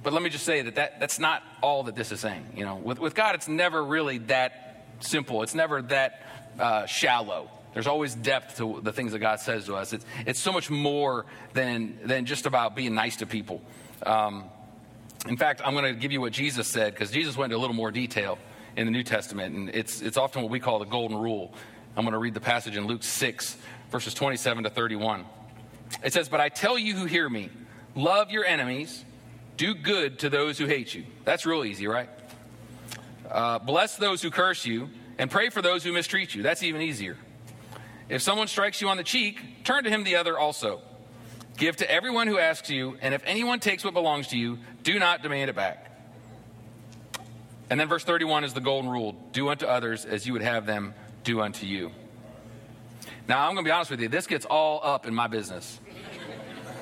but 0.02 0.12
let 0.12 0.22
me 0.22 0.30
just 0.30 0.44
say 0.44 0.62
that, 0.62 0.76
that 0.76 1.00
that's 1.00 1.18
not 1.18 1.42
all 1.62 1.84
that 1.84 1.94
this 1.94 2.10
is 2.12 2.20
saying. 2.20 2.46
You 2.56 2.64
know, 2.64 2.76
with, 2.76 2.98
with 2.98 3.14
God, 3.14 3.34
it's 3.34 3.48
never 3.48 3.84
really 3.84 4.18
that 4.18 4.86
simple. 5.00 5.42
It's 5.42 5.54
never 5.54 5.82
that 5.82 6.22
uh, 6.58 6.86
shallow. 6.86 7.50
There's 7.74 7.86
always 7.86 8.14
depth 8.14 8.56
to 8.56 8.80
the 8.82 8.92
things 8.92 9.12
that 9.12 9.20
God 9.20 9.40
says 9.40 9.66
to 9.66 9.76
us. 9.76 9.92
It's, 9.92 10.04
it's 10.26 10.40
so 10.40 10.52
much 10.52 10.70
more 10.70 11.26
than, 11.52 11.98
than 12.04 12.26
just 12.26 12.46
about 12.46 12.74
being 12.74 12.94
nice 12.94 13.16
to 13.16 13.26
people. 13.26 13.62
Um, 14.04 14.44
in 15.28 15.36
fact, 15.36 15.60
I'm 15.64 15.74
going 15.74 15.84
to 15.84 16.00
give 16.00 16.12
you 16.12 16.20
what 16.20 16.32
Jesus 16.32 16.66
said 16.66 16.94
because 16.94 17.10
Jesus 17.10 17.36
went 17.36 17.52
into 17.52 17.58
a 17.58 17.60
little 17.60 17.76
more 17.76 17.90
detail 17.90 18.38
in 18.76 18.86
the 18.86 18.90
New 18.90 19.02
Testament, 19.02 19.54
and 19.54 19.68
it's, 19.68 20.00
it's 20.00 20.16
often 20.16 20.42
what 20.42 20.50
we 20.50 20.60
call 20.60 20.78
the 20.78 20.86
golden 20.86 21.18
rule. 21.18 21.52
I'm 21.96 22.04
going 22.04 22.12
to 22.12 22.18
read 22.18 22.34
the 22.34 22.40
passage 22.40 22.76
in 22.76 22.86
Luke 22.86 23.02
6, 23.02 23.56
verses 23.90 24.14
27 24.14 24.64
to 24.64 24.70
31. 24.70 25.24
It 26.04 26.12
says, 26.12 26.28
But 26.28 26.40
I 26.40 26.48
tell 26.48 26.78
you 26.78 26.94
who 26.94 27.06
hear 27.06 27.28
me, 27.28 27.50
love 27.94 28.30
your 28.30 28.44
enemies 28.44 29.04
do 29.60 29.74
good 29.74 30.20
to 30.20 30.30
those 30.30 30.56
who 30.56 30.64
hate 30.64 30.94
you. 30.94 31.04
That's 31.26 31.44
real 31.44 31.66
easy, 31.66 31.86
right? 31.86 32.08
Uh, 33.30 33.58
bless 33.58 33.96
those 33.96 34.22
who 34.22 34.30
curse 34.30 34.64
you, 34.64 34.88
and 35.18 35.30
pray 35.30 35.50
for 35.50 35.60
those 35.60 35.84
who 35.84 35.92
mistreat 35.92 36.34
you. 36.34 36.42
That's 36.42 36.62
even 36.62 36.80
easier. 36.80 37.18
If 38.08 38.22
someone 38.22 38.48
strikes 38.48 38.80
you 38.80 38.88
on 38.88 38.96
the 38.96 39.04
cheek, 39.04 39.62
turn 39.64 39.84
to 39.84 39.90
him 39.90 40.02
the 40.02 40.16
other 40.16 40.38
also. 40.38 40.80
Give 41.58 41.76
to 41.76 41.90
everyone 41.90 42.26
who 42.26 42.38
asks 42.38 42.70
you, 42.70 42.96
and 43.02 43.12
if 43.12 43.22
anyone 43.26 43.60
takes 43.60 43.84
what 43.84 43.92
belongs 43.92 44.28
to 44.28 44.38
you, 44.38 44.58
do 44.82 44.98
not 44.98 45.22
demand 45.22 45.50
it 45.50 45.56
back. 45.56 45.90
And 47.68 47.78
then 47.78 47.86
verse 47.86 48.02
31 48.02 48.44
is 48.44 48.54
the 48.54 48.62
golden 48.62 48.90
rule 48.90 49.14
do 49.32 49.50
unto 49.50 49.66
others 49.66 50.06
as 50.06 50.26
you 50.26 50.32
would 50.32 50.42
have 50.42 50.64
them 50.64 50.94
do 51.24 51.40
unto 51.40 51.66
you. 51.66 51.92
Now, 53.28 53.46
I'm 53.46 53.54
going 53.54 53.64
to 53.64 53.68
be 53.68 53.72
honest 53.72 53.90
with 53.90 54.00
you, 54.00 54.08
this 54.08 54.26
gets 54.26 54.44
all 54.44 54.80
up 54.82 55.06
in 55.06 55.14
my 55.14 55.26
business 55.26 55.78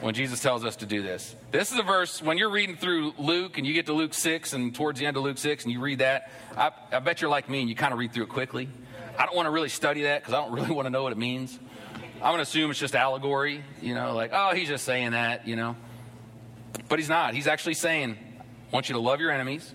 when 0.01 0.15
Jesus 0.15 0.41
tells 0.41 0.65
us 0.65 0.77
to 0.77 0.87
do 0.87 1.03
this. 1.03 1.35
This 1.51 1.73
is 1.73 1.79
a 1.79 1.83
verse, 1.83 2.23
when 2.23 2.39
you're 2.39 2.51
reading 2.51 2.77
through 2.77 3.15
Luke 3.19 3.59
and 3.59 3.67
you 3.67 3.75
get 3.75 3.87
to 3.87 3.93
Luke 3.93 4.15
6 4.15 4.53
and 4.53 4.75
towards 4.75 5.01
the 5.01 5.07
end 5.07 5.17
of 5.17 5.23
Luke 5.23 5.39
6 5.39 5.65
and 5.65 5.73
you 5.73 5.81
read 5.81 5.99
that, 5.99 6.31
I, 6.57 6.71
I 6.93 7.01
bet 7.01 7.21
you're 7.21 7.31
like 7.31 7.49
me 7.49 7.61
and 7.61 7.69
you 7.69 7.75
kind 7.75 7.93
of 7.93 7.99
read 7.99 8.13
through 8.13 8.25
it 8.25 8.29
quickly. 8.29 8.69
I 9.19 9.27
don't 9.27 9.35
want 9.35 9.47
to 9.47 9.51
really 9.51 9.69
study 9.69 10.03
that 10.03 10.23
because 10.23 10.35
I 10.35 10.41
don't 10.41 10.53
really 10.59 10.71
want 10.71 10.87
to 10.87 10.91
know 10.91 11.03
what 11.03 11.13
it 11.13 11.19
means. 11.19 11.59
I'm 12.17 12.31
going 12.33 12.37
to 12.37 12.43
assume 12.43 12.71
it's 12.71 12.81
just 12.81 12.97
allegory, 12.97 13.63
you 13.81 13.95
know, 13.95 14.15
like, 14.15 14.31
oh, 14.33 14.55
he's 14.55 14.69
just 14.69 14.85
saying 14.85 15.13
that, 15.13 15.47
you 15.47 15.55
know. 15.55 15.77
But 16.89 16.99
he's 16.99 17.09
not. 17.09 17.35
He's 17.35 17.47
actually 17.47 17.75
saying, 17.75 18.17
I 18.41 18.75
want 18.75 18.89
you 18.89 18.95
to 18.95 19.01
love 19.01 19.21
your 19.21 19.31
enemies, 19.31 19.73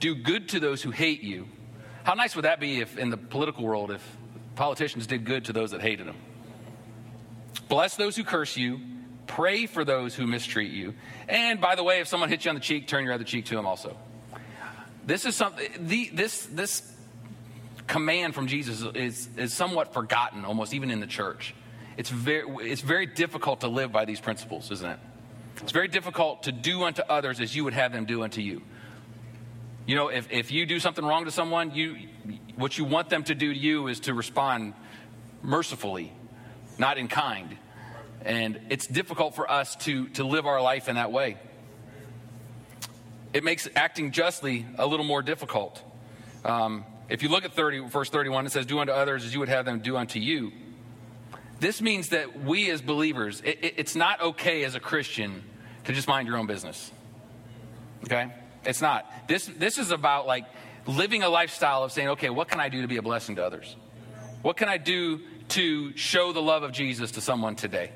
do 0.00 0.14
good 0.14 0.50
to 0.50 0.60
those 0.60 0.82
who 0.82 0.90
hate 0.90 1.22
you. 1.22 1.46
How 2.04 2.14
nice 2.14 2.36
would 2.36 2.44
that 2.44 2.60
be 2.60 2.80
if, 2.80 2.96
in 2.96 3.10
the 3.10 3.16
political 3.16 3.64
world, 3.64 3.90
if 3.90 4.16
politicians 4.54 5.06
did 5.06 5.24
good 5.24 5.46
to 5.46 5.52
those 5.52 5.72
that 5.72 5.80
hated 5.80 6.06
them? 6.06 6.16
Bless 7.68 7.96
those 7.96 8.14
who 8.14 8.22
curse 8.24 8.56
you, 8.56 8.78
Pray 9.26 9.66
for 9.66 9.84
those 9.84 10.14
who 10.14 10.26
mistreat 10.26 10.70
you. 10.70 10.94
And 11.28 11.60
by 11.60 11.74
the 11.74 11.82
way, 11.82 12.00
if 12.00 12.08
someone 12.08 12.28
hits 12.28 12.44
you 12.44 12.50
on 12.50 12.54
the 12.54 12.60
cheek, 12.60 12.86
turn 12.86 13.04
your 13.04 13.14
other 13.14 13.24
cheek 13.24 13.46
to 13.46 13.56
them 13.56 13.66
also. 13.66 13.96
This 15.04 15.24
is 15.24 15.34
something, 15.36 15.68
the, 15.78 16.10
this, 16.12 16.46
this 16.46 16.90
command 17.86 18.34
from 18.34 18.46
Jesus 18.46 18.82
is, 18.94 19.28
is 19.36 19.52
somewhat 19.52 19.92
forgotten, 19.92 20.44
almost 20.44 20.72
even 20.74 20.90
in 20.90 21.00
the 21.00 21.06
church. 21.06 21.54
It's 21.96 22.10
very, 22.10 22.44
it's 22.70 22.80
very 22.80 23.06
difficult 23.06 23.60
to 23.60 23.68
live 23.68 23.92
by 23.92 24.04
these 24.04 24.20
principles, 24.20 24.70
isn't 24.70 24.90
it? 24.90 24.98
It's 25.62 25.72
very 25.72 25.88
difficult 25.88 26.44
to 26.44 26.52
do 26.52 26.84
unto 26.84 27.02
others 27.02 27.40
as 27.40 27.54
you 27.54 27.64
would 27.64 27.74
have 27.74 27.92
them 27.92 28.06
do 28.06 28.22
unto 28.22 28.40
you. 28.40 28.62
You 29.86 29.96
know, 29.96 30.08
if, 30.08 30.30
if 30.30 30.50
you 30.50 30.64
do 30.64 30.80
something 30.80 31.04
wrong 31.04 31.26
to 31.26 31.30
someone, 31.30 31.74
you, 31.74 31.96
what 32.56 32.78
you 32.78 32.84
want 32.84 33.10
them 33.10 33.22
to 33.24 33.34
do 33.34 33.52
to 33.52 33.58
you 33.58 33.88
is 33.88 34.00
to 34.00 34.14
respond 34.14 34.72
mercifully, 35.42 36.12
not 36.78 36.96
in 36.96 37.08
kind. 37.08 37.56
And 38.22 38.58
it's 38.70 38.86
difficult 38.86 39.34
for 39.34 39.50
us 39.50 39.76
to, 39.76 40.08
to 40.10 40.24
live 40.24 40.46
our 40.46 40.62
life 40.62 40.88
in 40.88 40.96
that 40.96 41.12
way. 41.12 41.36
It 43.34 43.44
makes 43.44 43.68
acting 43.76 44.12
justly 44.12 44.64
a 44.78 44.86
little 44.86 45.04
more 45.04 45.20
difficult. 45.20 45.82
Um, 46.44 46.84
if 47.10 47.22
you 47.22 47.28
look 47.28 47.44
at 47.44 47.52
30, 47.52 47.88
verse 47.88 48.08
31, 48.08 48.46
it 48.46 48.52
says, 48.52 48.64
Do 48.64 48.78
unto 48.78 48.92
others 48.92 49.24
as 49.24 49.34
you 49.34 49.40
would 49.40 49.50
have 49.50 49.66
them 49.66 49.80
do 49.80 49.96
unto 49.96 50.18
you. 50.18 50.52
This 51.60 51.82
means 51.82 52.10
that 52.10 52.42
we 52.42 52.70
as 52.70 52.80
believers, 52.80 53.42
it, 53.44 53.58
it, 53.62 53.74
it's 53.76 53.94
not 53.94 54.20
okay 54.20 54.64
as 54.64 54.74
a 54.74 54.80
Christian 54.80 55.42
to 55.84 55.92
just 55.92 56.08
mind 56.08 56.26
your 56.26 56.38
own 56.38 56.46
business. 56.46 56.90
Okay? 58.04 58.30
It's 58.66 58.80
not. 58.80 59.10
This, 59.28 59.46
this 59.46 59.78
is 59.78 59.90
about 59.90 60.26
like 60.26 60.44
living 60.86 61.22
a 61.22 61.28
lifestyle 61.28 61.84
of 61.84 61.92
saying, 61.92 62.08
okay, 62.10 62.30
what 62.30 62.48
can 62.48 62.60
I 62.60 62.68
do 62.68 62.82
to 62.82 62.88
be 62.88 62.96
a 62.96 63.02
blessing 63.02 63.36
to 63.36 63.44
others? 63.44 63.76
What 64.42 64.56
can 64.56 64.68
I 64.68 64.78
do 64.78 65.20
to 65.48 65.96
show 65.96 66.32
the 66.32 66.42
love 66.42 66.62
of 66.62 66.72
Jesus 66.72 67.12
to 67.12 67.20
someone 67.20 67.56
today? 67.56 67.92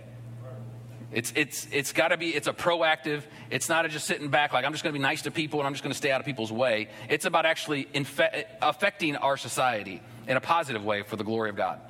It's, 1.10 1.32
it's, 1.34 1.66
it's 1.72 1.92
got 1.92 2.08
to 2.08 2.18
be, 2.18 2.34
it's 2.34 2.48
a 2.48 2.52
proactive, 2.52 3.22
it's 3.50 3.68
not 3.68 3.86
a 3.86 3.88
just 3.88 4.06
sitting 4.06 4.28
back 4.28 4.52
like 4.52 4.66
I'm 4.66 4.72
just 4.72 4.84
going 4.84 4.92
to 4.92 4.98
be 4.98 5.02
nice 5.02 5.22
to 5.22 5.30
people 5.30 5.58
and 5.60 5.66
I'm 5.66 5.72
just 5.72 5.82
going 5.82 5.92
to 5.92 5.96
stay 5.96 6.10
out 6.10 6.20
of 6.20 6.26
people's 6.26 6.52
way. 6.52 6.88
It's 7.08 7.24
about 7.24 7.46
actually 7.46 7.86
infe- 7.86 8.44
affecting 8.60 9.16
our 9.16 9.38
society 9.38 10.02
in 10.26 10.36
a 10.36 10.40
positive 10.40 10.84
way 10.84 11.02
for 11.02 11.16
the 11.16 11.24
glory 11.24 11.48
of 11.48 11.56
God. 11.56 11.80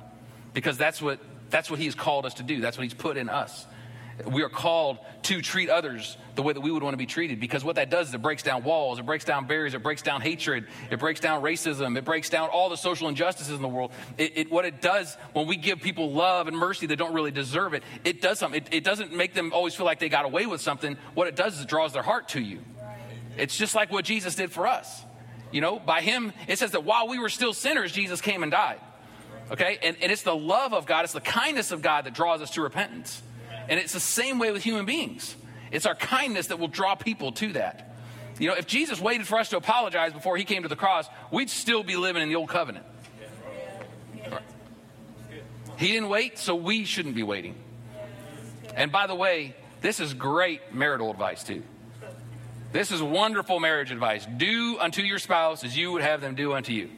Because 0.53 0.77
that's 0.77 1.01
what, 1.01 1.19
that's 1.49 1.69
what 1.69 1.79
He's 1.79 1.95
called 1.95 2.25
us 2.25 2.35
to 2.35 2.43
do, 2.43 2.61
that's 2.61 2.77
what 2.77 2.83
He's 2.83 2.93
put 2.93 3.17
in 3.17 3.27
us 3.27 3.65
we 4.25 4.43
are 4.43 4.49
called 4.49 4.97
to 5.23 5.41
treat 5.41 5.69
others 5.69 6.17
the 6.35 6.43
way 6.43 6.53
that 6.53 6.61
we 6.61 6.71
would 6.71 6.83
want 6.83 6.93
to 6.93 6.97
be 6.97 7.05
treated 7.05 7.39
because 7.39 7.63
what 7.63 7.75
that 7.75 7.89
does 7.89 8.09
is 8.09 8.13
it 8.13 8.21
breaks 8.21 8.43
down 8.43 8.63
walls, 8.63 8.99
it 8.99 9.05
breaks 9.05 9.25
down 9.25 9.45
barriers, 9.47 9.73
it 9.73 9.83
breaks 9.83 10.01
down 10.01 10.21
hatred, 10.21 10.67
it 10.89 10.99
breaks 10.99 11.19
down 11.19 11.41
racism, 11.41 11.97
it 11.97 12.05
breaks 12.05 12.29
down 12.29 12.49
all 12.49 12.69
the 12.69 12.77
social 12.77 13.07
injustices 13.07 13.53
in 13.53 13.61
the 13.61 13.67
world. 13.67 13.91
It, 14.17 14.37
it, 14.37 14.51
what 14.51 14.65
it 14.65 14.81
does 14.81 15.15
when 15.33 15.47
we 15.47 15.55
give 15.55 15.81
people 15.81 16.11
love 16.11 16.47
and 16.47 16.57
mercy 16.57 16.85
that 16.87 16.95
don't 16.95 17.13
really 17.13 17.31
deserve 17.31 17.73
it, 17.73 17.83
it 18.03 18.21
does 18.21 18.39
something. 18.39 18.61
It, 18.61 18.73
it 18.73 18.83
doesn't 18.83 19.13
make 19.13 19.33
them 19.33 19.51
always 19.53 19.75
feel 19.75 19.85
like 19.85 19.99
they 19.99 20.09
got 20.09 20.25
away 20.25 20.45
with 20.45 20.61
something. 20.61 20.97
What 21.13 21.27
it 21.27 21.35
does 21.35 21.55
is 21.55 21.61
it 21.61 21.67
draws 21.67 21.93
their 21.93 22.03
heart 22.03 22.29
to 22.29 22.41
you. 22.41 22.59
It's 23.37 23.57
just 23.57 23.75
like 23.75 23.91
what 23.91 24.05
Jesus 24.05 24.35
did 24.35 24.51
for 24.51 24.67
us. 24.67 25.03
You 25.51 25.61
know, 25.61 25.79
by 25.79 26.01
him, 26.01 26.33
it 26.47 26.59
says 26.59 26.71
that 26.71 26.83
while 26.83 27.07
we 27.07 27.19
were 27.19 27.29
still 27.29 27.53
sinners, 27.53 27.91
Jesus 27.91 28.21
came 28.21 28.43
and 28.43 28.51
died. 28.51 28.79
Okay? 29.51 29.79
And, 29.81 29.97
and 30.01 30.11
it's 30.11 30.21
the 30.21 30.35
love 30.35 30.73
of 30.73 30.85
God, 30.85 31.05
it's 31.05 31.13
the 31.13 31.21
kindness 31.21 31.71
of 31.71 31.81
God 31.81 32.05
that 32.05 32.13
draws 32.13 32.41
us 32.41 32.51
to 32.51 32.61
repentance. 32.61 33.21
And 33.69 33.79
it's 33.79 33.93
the 33.93 33.99
same 33.99 34.39
way 34.39 34.51
with 34.51 34.63
human 34.63 34.85
beings. 34.85 35.35
It's 35.71 35.85
our 35.85 35.95
kindness 35.95 36.47
that 36.47 36.59
will 36.59 36.67
draw 36.67 36.95
people 36.95 37.31
to 37.33 37.53
that. 37.53 37.95
You 38.39 38.47
know, 38.47 38.55
if 38.55 38.67
Jesus 38.67 38.99
waited 38.99 39.27
for 39.27 39.37
us 39.37 39.49
to 39.49 39.57
apologize 39.57 40.11
before 40.11 40.35
he 40.37 40.43
came 40.43 40.63
to 40.63 40.69
the 40.69 40.75
cross, 40.75 41.07
we'd 41.31 41.49
still 41.49 41.83
be 41.83 41.95
living 41.95 42.23
in 42.23 42.29
the 42.29 42.35
old 42.35 42.49
covenant. 42.49 42.85
He 45.77 45.87
didn't 45.87 46.09
wait, 46.09 46.37
so 46.37 46.55
we 46.55 46.83
shouldn't 46.83 47.15
be 47.15 47.23
waiting. 47.23 47.55
And 48.75 48.91
by 48.91 49.07
the 49.07 49.15
way, 49.15 49.55
this 49.81 49.99
is 49.99 50.13
great 50.13 50.73
marital 50.73 51.11
advice, 51.11 51.43
too. 51.43 51.63
This 52.71 52.91
is 52.91 53.01
wonderful 53.01 53.59
marriage 53.59 53.91
advice. 53.91 54.25
Do 54.25 54.77
unto 54.79 55.01
your 55.01 55.19
spouse 55.19 55.63
as 55.63 55.77
you 55.77 55.91
would 55.91 56.01
have 56.01 56.21
them 56.21 56.35
do 56.35 56.53
unto 56.53 56.73
you. 56.73 56.89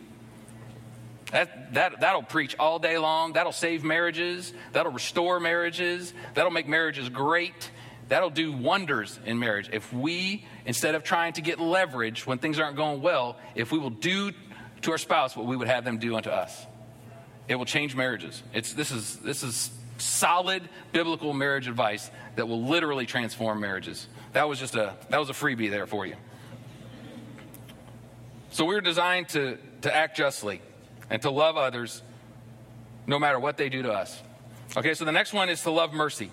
That, 1.32 1.74
that, 1.74 2.02
that'll 2.02 2.24
preach 2.24 2.56
all 2.60 2.80
day 2.80 2.98
long. 2.98 3.34
That'll 3.34 3.52
save 3.52 3.84
marriages. 3.84 4.54
That'll 4.74 4.92
restore 4.92 5.40
marriages. 5.40 6.14
That'll 6.34 6.52
make 6.52 6.68
marriages 6.68 7.10
great. 7.10 7.72
That'll 8.10 8.30
do 8.30 8.52
wonders 8.52 9.18
in 9.26 9.40
marriage. 9.40 9.70
If 9.72 9.94
we, 9.94 10.46
instead 10.66 10.96
of 10.96 11.04
trying 11.04 11.34
to 11.34 11.42
get 11.42 11.60
leverage 11.60 12.28
when 12.28 12.40
things 12.40 12.60
aren't 12.60 12.76
going 12.76 13.02
well, 13.02 13.38
if 13.56 13.72
we 13.72 13.80
will 13.80 13.90
do 13.90 14.34
to 14.82 14.92
our 14.92 14.98
spouse 14.98 15.36
what 15.36 15.46
we 15.46 15.56
would 15.56 15.70
have 15.70 15.86
them 15.86 15.98
do 15.98 16.16
unto 16.18 16.30
us, 16.30 16.66
it 17.48 17.56
will 17.56 17.66
change 17.66 17.96
marriages. 17.96 18.44
It's, 18.54 18.74
this, 18.74 18.92
is, 18.92 19.16
this 19.18 19.44
is 19.44 19.72
solid 19.98 20.68
biblical 20.92 21.34
marriage 21.34 21.68
advice 21.68 22.12
that 22.36 22.48
will 22.48 22.64
literally 22.64 23.06
transform 23.06 23.62
marriages. 23.62 24.08
That 24.34 24.50
was 24.50 24.60
just 24.60 24.76
a, 24.76 24.96
that 25.10 25.20
was 25.20 25.30
a 25.30 25.34
freebie 25.34 25.70
there 25.70 25.88
for 25.88 26.06
you. 26.06 26.16
So 28.50 28.66
we're 28.66 28.82
designed 28.82 29.30
to, 29.30 29.58
to 29.84 29.96
act 29.96 30.18
justly 30.18 30.62
and 31.12 31.22
to 31.22 31.30
love 31.30 31.58
others 31.58 32.02
no 33.06 33.20
matter 33.20 33.40
what 33.40 33.58
they 33.58 33.70
do 33.70 33.84
to 33.84 33.92
us. 33.92 34.20
Okay, 34.76 34.94
so 34.94 35.06
the 35.06 35.12
next 35.12 35.34
one 35.34 35.50
is 35.50 35.62
to 35.64 35.70
love 35.70 35.94
mercy. 35.94 36.32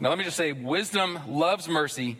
Now, 0.00 0.08
let 0.08 0.16
me 0.16 0.24
just 0.24 0.38
say 0.38 0.52
wisdom 0.52 1.18
loves 1.28 1.68
mercy 1.68 2.16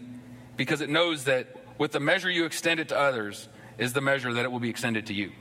because 0.59 0.83
it 0.83 0.91
knows 0.91 1.25
that 1.25 1.49
with 1.79 1.93
the 1.93 2.01
measure 2.01 2.31
you 2.31 2.45
extend 2.45 2.79
it 2.79 2.89
to 2.91 2.99
others 2.99 3.49
is 3.79 3.95
the 3.95 4.03
measure 4.03 4.35
that 4.35 4.45
it 4.45 4.53
will 4.53 4.61
be 4.61 4.69
extended 4.69 5.07
to 5.07 5.15
you. 5.15 5.33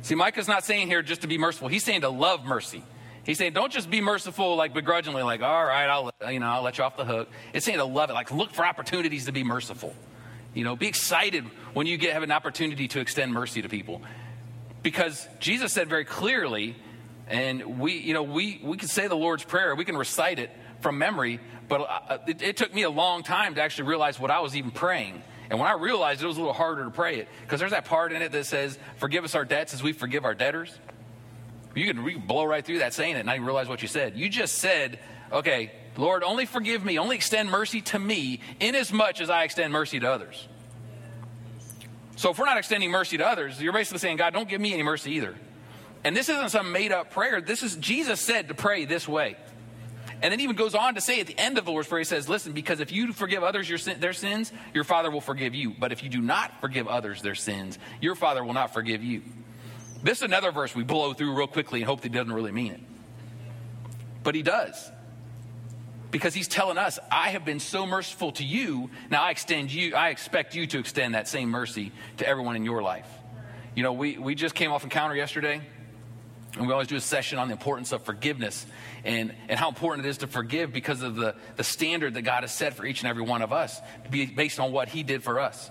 See, 0.00 0.14
Micah's 0.14 0.48
not 0.48 0.64
saying 0.64 0.86
here 0.86 1.02
just 1.02 1.20
to 1.20 1.26
be 1.26 1.36
merciful, 1.36 1.68
he's 1.68 1.84
saying 1.84 2.00
to 2.00 2.08
love 2.08 2.46
mercy. 2.46 2.82
He's 3.24 3.38
saying, 3.38 3.52
don't 3.52 3.72
just 3.72 3.90
be 3.90 4.00
merciful, 4.00 4.56
like 4.56 4.74
begrudgingly, 4.74 5.22
like, 5.22 5.42
all 5.42 5.64
right, 5.64 5.86
I'll, 5.86 6.10
you 6.30 6.40
know, 6.40 6.46
I'll 6.46 6.62
let 6.62 6.76
you 6.76 6.84
off 6.84 6.96
the 6.96 7.06
hook. 7.06 7.30
It's 7.54 7.64
saying 7.64 7.78
to 7.78 7.84
love 7.84 8.10
it, 8.10 8.12
like, 8.12 8.30
look 8.30 8.52
for 8.52 8.66
opportunities 8.66 9.26
to 9.26 9.32
be 9.32 9.42
merciful. 9.44 9.94
You 10.52 10.64
know, 10.64 10.76
be 10.76 10.88
excited 10.88 11.44
when 11.74 11.86
you 11.86 11.96
get 11.96 12.14
have 12.14 12.22
an 12.22 12.32
opportunity 12.32 12.88
to 12.88 13.00
extend 13.00 13.32
mercy 13.32 13.62
to 13.62 13.68
people. 13.68 14.00
Because 14.82 15.28
Jesus 15.40 15.72
said 15.72 15.88
very 15.88 16.04
clearly, 16.04 16.76
and 17.26 17.78
we, 17.78 17.98
you 17.98 18.14
know, 18.14 18.22
we, 18.22 18.60
we 18.62 18.76
can 18.76 18.88
say 18.88 19.08
the 19.08 19.16
Lord's 19.16 19.44
Prayer, 19.44 19.74
we 19.74 19.84
can 19.84 19.96
recite 19.96 20.38
it 20.38 20.50
from 20.80 20.98
memory, 20.98 21.40
but 21.68 21.80
uh, 21.80 22.18
it, 22.26 22.42
it 22.42 22.56
took 22.56 22.72
me 22.72 22.82
a 22.82 22.90
long 22.90 23.22
time 23.22 23.54
to 23.54 23.62
actually 23.62 23.88
realize 23.88 24.20
what 24.20 24.30
I 24.30 24.40
was 24.40 24.54
even 24.56 24.70
praying. 24.70 25.22
And 25.50 25.58
when 25.58 25.68
I 25.68 25.74
realized 25.74 26.20
it, 26.20 26.24
it 26.24 26.28
was 26.28 26.36
a 26.36 26.40
little 26.40 26.54
harder 26.54 26.84
to 26.84 26.90
pray 26.90 27.18
it 27.18 27.28
because 27.42 27.60
there's 27.60 27.72
that 27.72 27.84
part 27.84 28.12
in 28.12 28.22
it 28.22 28.32
that 28.32 28.46
says, 28.46 28.78
Forgive 28.96 29.24
us 29.24 29.34
our 29.34 29.44
debts 29.44 29.74
as 29.74 29.82
we 29.82 29.92
forgive 29.92 30.24
our 30.24 30.34
debtors. 30.34 30.78
You 31.74 31.92
can, 31.92 32.04
you 32.04 32.18
can 32.18 32.26
blow 32.26 32.44
right 32.44 32.64
through 32.64 32.78
that 32.78 32.94
saying 32.94 33.16
it 33.16 33.20
and 33.20 33.26
not 33.26 33.36
even 33.36 33.46
realize 33.46 33.68
what 33.68 33.82
you 33.82 33.88
said. 33.88 34.16
You 34.16 34.28
just 34.28 34.56
said, 34.56 34.98
Okay, 35.32 35.72
Lord, 35.96 36.22
only 36.22 36.46
forgive 36.46 36.84
me, 36.84 36.98
only 36.98 37.16
extend 37.16 37.50
mercy 37.50 37.80
to 37.82 37.98
me, 37.98 38.40
inasmuch 38.60 39.20
as 39.20 39.30
I 39.30 39.44
extend 39.44 39.72
mercy 39.72 40.00
to 40.00 40.10
others. 40.10 40.48
So 42.16 42.30
if 42.30 42.38
we're 42.38 42.46
not 42.46 42.58
extending 42.58 42.90
mercy 42.90 43.18
to 43.18 43.26
others, 43.26 43.60
you're 43.60 43.72
basically 43.72 43.98
saying, 43.98 44.18
God, 44.18 44.32
don't 44.32 44.48
give 44.48 44.60
me 44.60 44.72
any 44.72 44.82
mercy 44.82 45.12
either. 45.12 45.34
And 46.04 46.16
this 46.16 46.28
isn't 46.28 46.50
some 46.50 46.72
made 46.72 46.92
up 46.92 47.10
prayer. 47.10 47.40
This 47.40 47.62
is 47.62 47.76
Jesus 47.76 48.20
said 48.20 48.48
to 48.48 48.54
pray 48.54 48.84
this 48.84 49.08
way. 49.08 49.36
And 50.22 50.32
then 50.32 50.40
even 50.40 50.56
goes 50.56 50.74
on 50.74 50.94
to 50.94 51.00
say 51.00 51.20
at 51.20 51.26
the 51.26 51.38
end 51.38 51.58
of 51.58 51.64
the 51.64 51.70
Lord's 51.70 51.88
Prayer, 51.88 52.00
he 52.00 52.04
says, 52.04 52.28
Listen, 52.28 52.52
because 52.52 52.80
if 52.80 52.92
you 52.92 53.12
forgive 53.12 53.42
others 53.42 53.68
sin, 53.82 54.00
their 54.00 54.12
sins, 54.12 54.52
your 54.72 54.84
Father 54.84 55.10
will 55.10 55.20
forgive 55.20 55.54
you. 55.54 55.74
But 55.78 55.92
if 55.92 56.02
you 56.02 56.08
do 56.08 56.20
not 56.20 56.60
forgive 56.60 56.86
others 56.88 57.20
their 57.20 57.34
sins, 57.34 57.78
your 58.00 58.14
Father 58.14 58.44
will 58.44 58.54
not 58.54 58.72
forgive 58.72 59.02
you. 59.02 59.22
This 60.02 60.18
is 60.18 60.22
another 60.22 60.52
verse 60.52 60.74
we 60.74 60.84
blow 60.84 61.14
through 61.14 61.36
real 61.36 61.46
quickly 61.46 61.80
and 61.80 61.88
hope 61.88 62.02
that 62.02 62.12
he 62.12 62.14
doesn't 62.16 62.32
really 62.32 62.52
mean 62.52 62.72
it. 62.72 62.80
But 64.22 64.34
he 64.34 64.42
does 64.42 64.90
because 66.14 66.32
he's 66.32 66.46
telling 66.46 66.78
us, 66.78 67.00
I 67.10 67.30
have 67.30 67.44
been 67.44 67.58
so 67.58 67.86
merciful 67.86 68.30
to 68.34 68.44
you. 68.44 68.88
Now 69.10 69.24
I 69.24 69.32
extend 69.32 69.72
you, 69.72 69.96
I 69.96 70.10
expect 70.10 70.54
you 70.54 70.64
to 70.68 70.78
extend 70.78 71.16
that 71.16 71.26
same 71.26 71.48
mercy 71.48 71.90
to 72.18 72.28
everyone 72.28 72.54
in 72.54 72.64
your 72.64 72.82
life. 72.82 73.08
You 73.74 73.82
know, 73.82 73.92
we, 73.92 74.16
we 74.16 74.36
just 74.36 74.54
came 74.54 74.70
off 74.70 74.84
encounter 74.84 75.16
yesterday, 75.16 75.60
and 76.56 76.68
we 76.68 76.72
always 76.72 76.86
do 76.86 76.94
a 76.94 77.00
session 77.00 77.40
on 77.40 77.48
the 77.48 77.52
importance 77.52 77.90
of 77.90 78.04
forgiveness 78.04 78.64
and, 79.02 79.34
and 79.48 79.58
how 79.58 79.68
important 79.68 80.06
it 80.06 80.08
is 80.08 80.18
to 80.18 80.28
forgive 80.28 80.72
because 80.72 81.02
of 81.02 81.16
the, 81.16 81.34
the 81.56 81.64
standard 81.64 82.14
that 82.14 82.22
God 82.22 82.44
has 82.44 82.52
set 82.52 82.74
for 82.74 82.86
each 82.86 83.00
and 83.02 83.10
every 83.10 83.24
one 83.24 83.42
of 83.42 83.52
us, 83.52 83.80
based 84.08 84.60
on 84.60 84.70
what 84.70 84.88
he 84.88 85.02
did 85.02 85.24
for 85.24 85.40
us. 85.40 85.68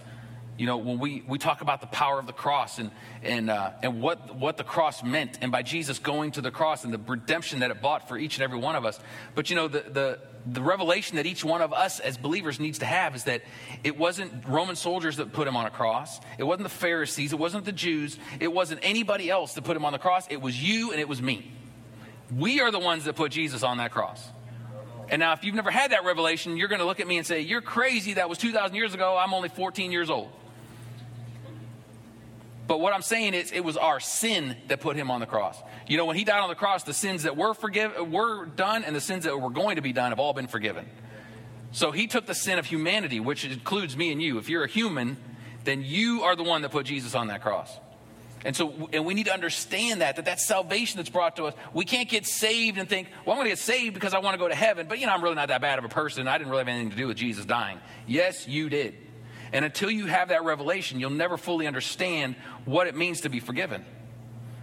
You 0.57 0.65
know, 0.65 0.75
when 0.75 0.99
we, 0.99 1.23
we 1.25 1.37
talk 1.39 1.61
about 1.61 1.79
the 1.79 1.87
power 1.87 2.19
of 2.19 2.27
the 2.27 2.33
cross 2.33 2.79
and, 2.79 2.91
and, 3.23 3.49
uh, 3.49 3.71
and 3.81 4.01
what, 4.01 4.35
what 4.35 4.57
the 4.57 4.65
cross 4.65 5.03
meant, 5.03 5.39
and 5.41 5.53
by 5.53 5.63
Jesus 5.63 5.99
going 5.99 6.31
to 6.31 6.41
the 6.41 6.51
cross 6.51 6.83
and 6.83 6.93
the 6.93 6.99
redemption 6.99 7.61
that 7.61 7.71
it 7.71 7.81
bought 7.81 8.09
for 8.09 8.17
each 8.17 8.35
and 8.35 8.43
every 8.43 8.59
one 8.59 8.75
of 8.75 8.85
us. 8.85 8.99
But, 9.35 9.49
you 9.49 9.55
know, 9.55 9.69
the, 9.69 9.79
the, 9.79 10.19
the 10.45 10.61
revelation 10.61 11.15
that 11.17 11.25
each 11.25 11.43
one 11.43 11.61
of 11.61 11.71
us 11.71 11.99
as 11.99 12.17
believers 12.17 12.59
needs 12.59 12.79
to 12.79 12.85
have 12.85 13.15
is 13.15 13.23
that 13.25 13.43
it 13.83 13.97
wasn't 13.97 14.45
Roman 14.45 14.75
soldiers 14.75 15.17
that 15.17 15.31
put 15.31 15.47
him 15.47 15.55
on 15.55 15.65
a 15.65 15.69
cross. 15.69 16.19
It 16.37 16.43
wasn't 16.43 16.63
the 16.63 16.75
Pharisees. 16.75 17.31
It 17.31 17.39
wasn't 17.39 17.65
the 17.65 17.71
Jews. 17.71 18.17
It 18.39 18.51
wasn't 18.51 18.81
anybody 18.83 19.29
else 19.29 19.53
that 19.53 19.63
put 19.63 19.77
him 19.77 19.85
on 19.85 19.93
the 19.93 19.99
cross. 19.99 20.27
It 20.29 20.41
was 20.41 20.61
you 20.61 20.91
and 20.91 20.99
it 20.99 21.07
was 21.07 21.21
me. 21.21 21.51
We 22.35 22.61
are 22.61 22.71
the 22.71 22.79
ones 22.79 23.05
that 23.05 23.15
put 23.15 23.31
Jesus 23.31 23.63
on 23.63 23.77
that 23.77 23.91
cross. 23.91 24.27
And 25.09 25.19
now, 25.19 25.33
if 25.33 25.43
you've 25.43 25.55
never 25.55 25.71
had 25.71 25.91
that 25.91 26.05
revelation, 26.05 26.57
you're 26.57 26.69
going 26.69 26.79
to 26.79 26.85
look 26.85 26.99
at 26.99 27.07
me 27.07 27.17
and 27.17 27.27
say, 27.27 27.41
You're 27.41 27.61
crazy. 27.61 28.13
That 28.13 28.29
was 28.29 28.37
2,000 28.37 28.75
years 28.75 28.93
ago. 28.93 29.17
I'm 29.17 29.33
only 29.33 29.49
14 29.49 29.91
years 29.91 30.09
old. 30.09 30.31
But 32.67 32.79
what 32.79 32.93
I'm 32.93 33.01
saying 33.01 33.33
is, 33.33 33.51
it 33.51 33.63
was 33.63 33.77
our 33.77 33.99
sin 33.99 34.55
that 34.69 34.79
put 34.79 34.95
him 34.95 35.11
on 35.11 35.19
the 35.19 35.25
cross. 35.25 35.57
You 35.87 35.97
know, 35.97 36.05
when 36.05 36.15
he 36.15 36.23
died 36.23 36.39
on 36.39 36.49
the 36.49 36.55
cross, 36.55 36.83
the 36.83 36.93
sins 36.93 37.23
that 37.23 37.35
were 37.35 37.53
forgive 37.53 37.95
were 38.09 38.45
done, 38.45 38.83
and 38.83 38.95
the 38.95 39.01
sins 39.01 39.25
that 39.25 39.37
were 39.37 39.49
going 39.49 39.75
to 39.75 39.81
be 39.81 39.93
done 39.93 40.11
have 40.11 40.19
all 40.19 40.33
been 40.33 40.47
forgiven. 40.47 40.87
So 41.71 41.91
he 41.91 42.07
took 42.07 42.25
the 42.25 42.35
sin 42.35 42.59
of 42.59 42.65
humanity, 42.65 43.19
which 43.19 43.45
includes 43.45 43.97
me 43.97 44.11
and 44.11 44.21
you. 44.21 44.37
If 44.37 44.47
you're 44.47 44.63
a 44.63 44.69
human, 44.69 45.17
then 45.63 45.81
you 45.83 46.21
are 46.23 46.35
the 46.35 46.43
one 46.43 46.61
that 46.61 46.71
put 46.71 46.85
Jesus 46.85 47.15
on 47.15 47.27
that 47.27 47.41
cross. 47.41 47.79
And 48.45 48.55
so, 48.55 48.89
and 48.91 49.05
we 49.05 49.13
need 49.13 49.25
to 49.27 49.33
understand 49.33 50.01
that, 50.01 50.17
that 50.17 50.25
that's 50.25 50.45
salvation 50.45 50.97
that's 50.97 51.09
brought 51.09 51.37
to 51.37 51.45
us. 51.45 51.53
We 51.73 51.85
can't 51.85 52.09
get 52.09 52.25
saved 52.25 52.77
and 52.77 52.89
think, 52.89 53.07
well, 53.25 53.33
I'm 53.33 53.37
going 53.37 53.45
to 53.45 53.51
get 53.51 53.59
saved 53.59 53.93
because 53.93 54.13
I 54.13 54.19
want 54.19 54.33
to 54.33 54.37
go 54.37 54.49
to 54.49 54.55
heaven, 54.55 54.87
but 54.87 54.99
you 54.99 55.07
know, 55.07 55.13
I'm 55.13 55.23
really 55.23 55.35
not 55.35 55.47
that 55.47 55.61
bad 55.61 55.79
of 55.79 55.85
a 55.85 55.89
person. 55.89 56.27
I 56.27 56.37
didn't 56.37 56.49
really 56.49 56.61
have 56.61 56.67
anything 56.67 56.91
to 56.91 56.97
do 56.97 57.07
with 57.07 57.17
Jesus 57.17 57.45
dying. 57.45 57.79
Yes, 58.05 58.47
you 58.47 58.69
did. 58.69 58.95
And 59.53 59.63
until 59.63 59.89
you 59.89 60.07
have 60.07 60.29
that 60.29 60.43
revelation, 60.43 60.99
you'll 60.99 61.11
never 61.11 61.37
fully 61.37 61.67
understand 61.67 62.35
what 62.65 62.87
it 62.87 62.95
means 62.95 63.21
to 63.21 63.29
be 63.29 63.39
forgiven. 63.39 63.85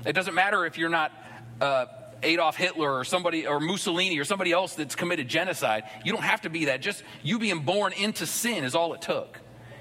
It 0.05 0.13
doesn't 0.13 0.35
matter 0.35 0.67
if 0.67 0.79
you're 0.79 0.89
not 0.89 1.13
uh, 1.61 1.87
Adolf 2.23 2.57
Hitler 2.57 2.93
or 2.93 3.05
somebody 3.05 3.47
or 3.47 3.61
Mussolini 3.61 4.19
or 4.19 4.25
somebody 4.25 4.53
else 4.53 4.75
that's 4.75 4.95
committed 4.95 5.29
genocide. 5.29 5.85
You 6.05 6.13
don't 6.13 6.23
have 6.23 6.43
to 6.43 6.51
be 6.51 6.67
that. 6.67 6.81
Just 6.81 7.03
you 7.23 7.39
being 7.39 7.61
born 7.61 7.93
into 7.93 8.27
sin 8.27 8.65
is 8.65 8.75
all 8.75 8.95
it 8.95 9.03
took. 9.03 9.39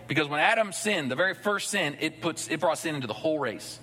Because 0.08 0.28
when 0.28 0.40
Adam 0.40 0.72
sinned, 0.72 1.12
the 1.12 1.16
very 1.16 1.34
first 1.34 1.70
sin, 1.70 1.98
it 2.00 2.22
puts 2.22 2.50
it 2.50 2.60
brought 2.60 2.78
sin 2.80 2.96
into 2.96 3.08
the 3.08 3.14
whole 3.14 3.40
race. 3.40 3.80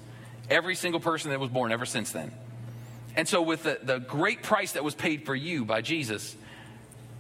Every 0.51 0.75
single 0.75 1.01
person 1.01 1.31
that 1.31 1.40
was 1.40 1.51
born 1.51 1.72
ever 1.72 1.87
since 1.87 2.12
then. 2.12 2.33
And 3.16 3.27
so 3.27 3.42
with 3.42 3.62
the, 3.62 3.79
the 3.83 3.99
great 3.99 4.42
price 4.42 4.72
that 4.72 4.85
was 4.85 4.94
paid 4.94 5.25
for 5.25 5.35
you 5.35 5.64
by 5.64 5.81
Jesus 5.81 6.37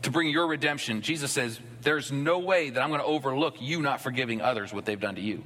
to 0.02 0.10
bring 0.10 0.28
your 0.28 0.46
redemption, 0.46 1.00
Jesus 1.00 1.32
says, 1.32 1.58
there's 1.80 2.12
no 2.12 2.40
way 2.40 2.70
that 2.70 2.82
I'm 2.82 2.90
going 2.90 3.00
to 3.00 3.06
overlook 3.06 3.56
you 3.60 3.80
not 3.80 4.00
forgiving 4.00 4.42
others 4.42 4.72
what 4.74 4.84
they've 4.84 5.00
done 5.00 5.14
to 5.14 5.20
you. 5.22 5.42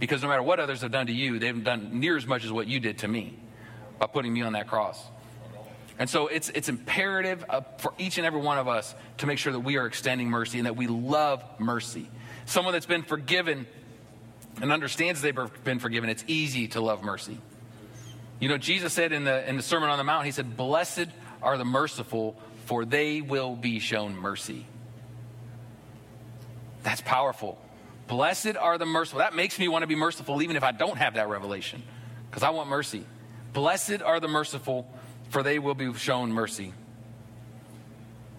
Because 0.00 0.22
no 0.22 0.28
matter 0.28 0.42
what 0.42 0.58
others 0.58 0.80
have 0.80 0.90
done 0.90 1.06
to 1.06 1.12
you, 1.12 1.38
they 1.38 1.46
haven't 1.46 1.64
done 1.64 2.00
near 2.00 2.16
as 2.16 2.26
much 2.26 2.44
as 2.44 2.50
what 2.50 2.66
you 2.66 2.80
did 2.80 2.98
to 2.98 3.08
me 3.08 3.38
by 3.98 4.06
putting 4.06 4.32
me 4.32 4.42
on 4.42 4.54
that 4.54 4.66
cross. 4.66 5.00
And 5.98 6.08
so 6.08 6.26
it's, 6.28 6.48
it's 6.48 6.70
imperative 6.70 7.44
uh, 7.48 7.60
for 7.76 7.92
each 7.98 8.16
and 8.16 8.26
every 8.26 8.40
one 8.40 8.56
of 8.56 8.66
us 8.66 8.94
to 9.18 9.26
make 9.26 9.38
sure 9.38 9.52
that 9.52 9.60
we 9.60 9.76
are 9.76 9.84
extending 9.86 10.30
mercy 10.30 10.58
and 10.58 10.66
that 10.66 10.74
we 10.74 10.86
love 10.86 11.44
mercy. 11.58 12.08
Someone 12.46 12.72
that's 12.72 12.86
been 12.86 13.02
forgiven 13.02 13.66
and 14.62 14.72
understands 14.72 15.20
they've 15.20 15.38
been 15.62 15.78
forgiven, 15.78 16.08
it's 16.08 16.24
easy 16.26 16.68
to 16.68 16.80
love 16.80 17.02
mercy. 17.04 17.38
You 18.40 18.48
know, 18.48 18.56
Jesus 18.56 18.94
said 18.94 19.12
in 19.12 19.24
the, 19.24 19.46
in 19.46 19.58
the 19.58 19.62
Sermon 19.62 19.90
on 19.90 19.98
the 19.98 20.04
Mount, 20.04 20.24
He 20.24 20.32
said, 20.32 20.56
Blessed 20.56 21.08
are 21.42 21.58
the 21.58 21.66
merciful, 21.66 22.40
for 22.64 22.86
they 22.86 23.20
will 23.20 23.54
be 23.54 23.78
shown 23.78 24.16
mercy. 24.16 24.66
That's 26.82 27.02
powerful. 27.02 27.60
Blessed 28.10 28.56
are 28.56 28.76
the 28.76 28.84
merciful. 28.84 29.20
That 29.20 29.34
makes 29.34 29.58
me 29.58 29.68
want 29.68 29.84
to 29.84 29.86
be 29.86 29.94
merciful 29.94 30.42
even 30.42 30.56
if 30.56 30.64
I 30.64 30.72
don't 30.72 30.98
have 30.98 31.14
that 31.14 31.28
revelation, 31.28 31.82
because 32.28 32.42
I 32.42 32.50
want 32.50 32.68
mercy. 32.68 33.06
Blessed 33.52 34.02
are 34.02 34.20
the 34.20 34.28
merciful, 34.28 34.92
for 35.30 35.42
they 35.42 35.58
will 35.58 35.74
be 35.74 35.94
shown 35.94 36.32
mercy. 36.32 36.74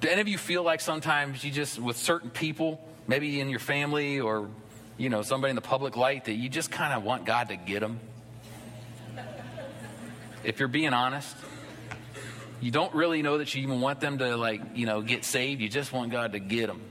Do 0.02 0.10
any 0.10 0.20
of 0.20 0.28
you 0.28 0.38
feel 0.38 0.62
like 0.64 0.82
sometimes 0.82 1.44
you 1.44 1.52
just, 1.52 1.80
with 1.80 1.96
certain 1.96 2.30
people, 2.30 2.86
maybe 3.08 3.40
in 3.40 3.50
your 3.50 3.60
family 3.60 4.20
or 4.20 4.50
you 4.98 5.10
know, 5.10 5.22
somebody 5.22 5.50
in 5.50 5.56
the 5.56 5.62
public 5.62 5.96
light 5.98 6.26
that 6.26 6.34
you 6.34 6.50
just 6.50 6.70
kind 6.70 6.94
of 6.94 7.04
want 7.04 7.26
God 7.26 7.50
to 7.50 7.56
get 7.56 7.80
them? 7.80 8.00
If 10.44 10.60
you're 10.60 10.68
being 10.68 10.94
honest, 10.94 11.36
you 12.60 12.72
don't 12.72 12.94
really 12.94 13.22
know 13.22 13.38
that 13.38 13.56
you 13.56 13.64
even 13.64 13.80
want 13.80 14.00
them 14.00 14.18
to, 14.18 14.36
like, 14.36 14.62
you 14.76 14.86
know, 14.86 15.02
get 15.02 15.24
saved. 15.24 15.62
You 15.62 15.70
just 15.70 15.94
want 15.94 16.12
God 16.12 16.34
to 16.34 16.40
get 16.40 16.68
them. 16.68 16.82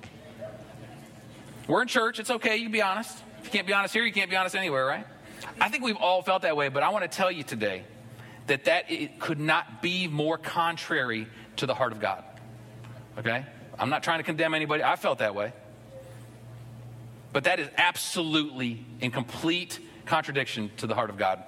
We're 1.71 1.83
in 1.83 1.89
church. 1.89 2.19
It's 2.19 2.31
okay. 2.31 2.57
You 2.57 2.65
can 2.65 2.73
be 2.73 2.83
honest. 2.83 3.17
If 3.39 3.45
you 3.45 3.51
can't 3.53 3.67
be 3.67 3.73
honest 3.73 3.95
here, 3.95 4.05
you 4.05 4.13
can't 4.13 4.29
be 4.29 4.35
honest 4.35 4.57
anywhere, 4.57 4.85
right? 4.85 5.07
I 5.61 5.69
think 5.69 5.85
we've 5.85 5.97
all 5.97 6.21
felt 6.21 6.43
that 6.43 6.57
way, 6.57 6.69
but 6.69 6.83
I 6.83 6.89
want 6.89 7.09
to 7.09 7.17
tell 7.17 7.31
you 7.31 7.45
today 7.45 7.85
that 8.49 8.65
that 8.65 8.91
it 8.91 9.21
could 9.21 9.39
not 9.39 9.81
be 9.81 10.09
more 10.09 10.37
contrary 10.37 11.29
to 11.57 11.67
the 11.67 11.75
heart 11.75 11.93
of 11.93 12.01
God. 12.01 12.25
Okay? 13.19 13.47
I'm 13.79 13.89
not 13.89 14.03
trying 14.03 14.19
to 14.19 14.25
condemn 14.25 14.53
anybody. 14.53 14.83
I 14.83 14.97
felt 14.97 15.21
that 15.21 15.37
way. 15.37 15.53
But 17.33 17.45
that 17.45 17.61
is 17.61 17.69
absolutely 17.77 18.85
in 19.01 19.13
complete 19.13 19.79
contradiction 20.07 20.73
to 20.79 20.89
the 20.89 20.97
heart 20.97 21.09
of 21.09 21.19
God. 21.19 21.41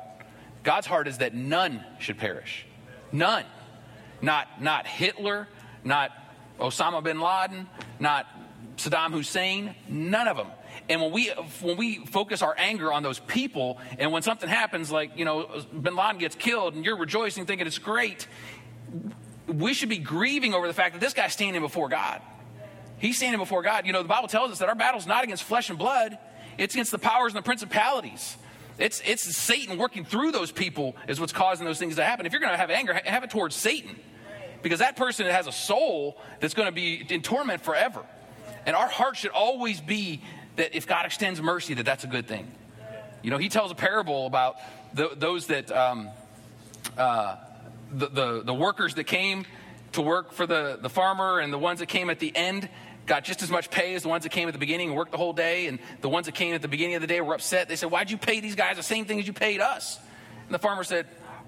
God's 0.63 0.87
heart 0.87 1.09
is 1.09 1.19
that 1.19 1.35
none 1.35 1.85
should 1.99 2.19
perish. 2.19 2.65
None. 3.11 3.45
Not, 4.21 4.63
not 4.63 4.87
Hitler, 4.87 5.49
not 5.83 6.13
Osama 6.61 7.03
bin 7.03 7.21
Laden, 7.21 7.67
not 7.99 8.27
Saddam 8.77 9.13
Hussein, 9.13 9.75
none 9.89 10.29
of 10.29 10.37
them. 10.37 10.49
And 10.89 11.01
when 11.01 11.13
we 11.13 11.29
when 11.61 11.77
we 11.77 12.05
focus 12.07 12.43
our 12.43 12.55
anger 12.59 12.93
on 12.93 13.03
those 13.03 13.19
people, 13.19 13.79
and 13.99 14.13
when 14.13 14.23
something 14.23 14.49
happens, 14.49 14.91
like 14.91 15.17
you 15.17 15.25
know, 15.25 15.63
Bin 15.81 15.95
Laden 15.95 16.19
gets 16.19 16.35
killed, 16.35 16.75
and 16.75 16.85
you're 16.85 16.97
rejoicing, 16.97 17.47
thinking 17.47 17.67
it's 17.67 17.79
great, 17.79 18.27
we 19.47 19.75
should 19.75 19.89
be 19.89 19.99
grieving 19.99 20.55
over 20.55 20.67
the 20.67 20.75
fact 20.75 20.95
that 20.95 21.01
this 21.01 21.13
guy's 21.13 21.33
standing 21.33 21.63
before 21.63 21.89
God. 21.89 22.21
He's 22.99 23.17
standing 23.17 23.39
before 23.39 23.63
God. 23.63 23.87
You 23.87 23.93
know, 23.93 24.03
the 24.03 24.09
Bible 24.09 24.29
tells 24.29 24.51
us 24.51 24.59
that 24.59 24.69
our 24.69 24.75
battle's 24.75 25.07
not 25.07 25.25
against 25.25 25.45
flesh 25.45 25.71
and 25.71 25.79
blood; 25.79 26.19
it's 26.59 26.75
against 26.75 26.91
the 26.91 26.99
powers 26.99 27.33
and 27.33 27.43
the 27.43 27.47
principalities. 27.47 28.37
It's 28.79 29.03
it's 29.05 29.23
Satan 29.37 29.79
working 29.79 30.05
through 30.05 30.33
those 30.33 30.51
people 30.51 30.97
is 31.07 31.21
what's 31.21 31.33
causing 31.33 31.67
those 31.67 31.79
things 31.79 31.97
to 31.97 32.05
happen. 32.05 32.27
If 32.27 32.33
you're 32.33 32.41
going 32.41 32.53
to 32.53 32.59
have 32.59 32.71
anger, 32.71 32.99
have 33.05 33.25
it 33.25 33.31
towards 33.31 33.55
Satan, 33.55 33.99
because 34.63 34.81
that 34.81 34.97
person 34.97 35.27
has 35.27 35.47
a 35.47 35.53
soul 35.53 36.19
that's 36.41 36.55
going 36.55 36.67
to 36.67 36.73
be 36.73 37.07
in 37.09 37.23
torment 37.23 37.61
forever. 37.61 38.05
And 38.67 38.77
our 38.77 38.89
heart 38.89 39.17
should 39.17 39.31
always 39.31 39.81
be 39.81 40.23
that 40.57 40.77
if 40.77 40.87
God 40.87 41.07
extends 41.07 41.41
mercy, 41.41 41.75
that 41.75 41.85
that's 41.85 42.05
a 42.05 42.09
good 42.09 42.27
thing. 42.27 42.51
You 43.23 43.31
know, 43.31 43.39
he 43.39 43.49
tells 43.49 43.71
a 43.71 43.75
parable 43.75 44.27
about 44.27 44.57
the, 44.95 45.11
those 45.17 45.47
that, 45.47 45.71
um, 45.71 46.11
uh, 46.97 47.37
the, 47.93 48.09
the, 48.09 48.43
the, 48.45 48.55
workers 48.55 48.95
that 48.95 49.05
came 49.05 49.47
to 49.93 50.03
work 50.03 50.33
for 50.33 50.47
the, 50.47 50.79
the 50.81 50.89
farmer 50.89 51.39
and 51.39 51.53
the 51.53 51.59
ones 51.59 51.79
that 51.79 51.87
came 51.87 52.11
at 52.11 52.19
the 52.19 52.35
end 52.35 52.69
got 53.07 53.25
just 53.25 53.43
as 53.43 53.51
much 53.51 53.71
pay 53.71 53.95
as 53.95 54.03
the 54.03 54.09
ones 54.09 54.25
that 54.25 54.31
came 54.31 54.49
at 54.49 54.53
the 54.53 54.59
beginning 54.59 54.89
and 54.89 54.97
worked 54.97 55.13
the 55.13 55.19
whole 55.19 55.33
day. 55.33 55.67
And 55.67 55.79
the 56.01 56.09
ones 56.09 56.27
that 56.27 56.35
came 56.35 56.55
at 56.55 56.63
the 56.63 56.69
beginning 56.69 56.97
of 56.97 57.01
the 57.01 57.07
day 57.07 57.21
were 57.21 57.35
upset. 57.35 57.69
They 57.69 57.77
said, 57.77 57.91
Why'd 57.91 58.11
you 58.11 58.19
pay 58.19 58.41
these 58.41 58.55
guys 58.55 58.77
the 58.77 58.83
same 58.83 59.05
thing 59.05 59.19
as 59.19 59.27
you 59.27 59.33
paid 59.33 59.61
us? 59.61 59.99
And 60.47 60.55
the 60.55 60.59
farmer 60.59 60.85
said, 60.85 61.07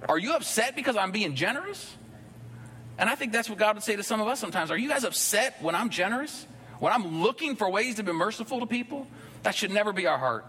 Are 0.08 0.18
you 0.18 0.34
upset 0.34 0.76
because 0.76 0.96
I'm 0.96 1.12
being 1.12 1.34
generous? 1.34 1.94
And 2.98 3.10
I 3.10 3.16
think 3.16 3.32
that's 3.32 3.48
what 3.48 3.58
God 3.58 3.74
would 3.74 3.82
say 3.82 3.96
to 3.96 4.02
some 4.02 4.20
of 4.20 4.28
us 4.28 4.38
sometimes. 4.38 4.70
Are 4.70 4.78
you 4.78 4.88
guys 4.88 5.04
upset 5.04 5.56
when 5.60 5.74
I'm 5.74 5.90
generous? 5.90 6.46
When 6.84 6.92
I'm 6.92 7.22
looking 7.22 7.56
for 7.56 7.70
ways 7.70 7.94
to 7.94 8.02
be 8.02 8.12
merciful 8.12 8.60
to 8.60 8.66
people, 8.66 9.06
that 9.42 9.54
should 9.54 9.70
never 9.70 9.94
be 9.94 10.06
our 10.06 10.18
heart. 10.18 10.44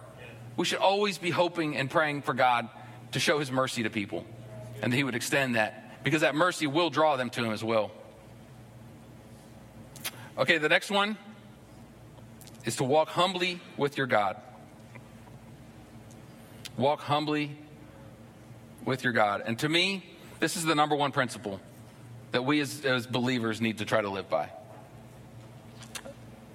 We 0.58 0.66
should 0.66 0.80
always 0.80 1.18
be 1.18 1.30
hoping 1.30 1.78
and 1.78 1.90
praying 1.90 2.24
for 2.24 2.34
God 2.34 2.68
to 3.14 3.22
show 3.22 3.40
his 3.40 3.50
mercy 3.50 3.84
to 3.84 3.90
people 3.90 4.26
and 4.82 4.92
that 4.92 4.98
he 4.98 5.06
would 5.06 5.16
extend 5.16 5.56
that 5.56 6.04
because 6.04 6.24
that 6.24 6.36
mercy 6.36 6.68
will 6.68 6.90
draw 6.90 7.16
them 7.16 7.30
to 7.30 7.42
him 7.46 7.54
as 7.54 7.64
well. 7.64 7.90
Okay, 10.38 10.58
the 10.58 10.68
next 10.68 10.92
one 10.92 11.18
is 12.66 12.76
to 12.76 12.84
walk 12.84 13.08
humbly 13.08 13.62
with 13.78 13.98
your 13.98 14.06
God. 14.06 14.36
Walk 16.76 17.00
humbly 17.00 17.58
with 18.84 19.06
your 19.06 19.14
God. 19.14 19.42
And 19.46 19.58
to 19.60 19.70
me, 19.70 20.04
this 20.42 20.58
is 20.58 20.66
the 20.66 20.76
number 20.76 20.98
one 20.98 21.14
principle 21.14 21.62
that 22.34 22.44
we 22.44 22.60
as, 22.60 22.84
as 22.84 23.08
believers 23.08 23.62
need 23.62 23.78
to 23.78 23.86
try 23.86 24.02
to 24.02 24.10
live 24.10 24.30
by. 24.30 24.50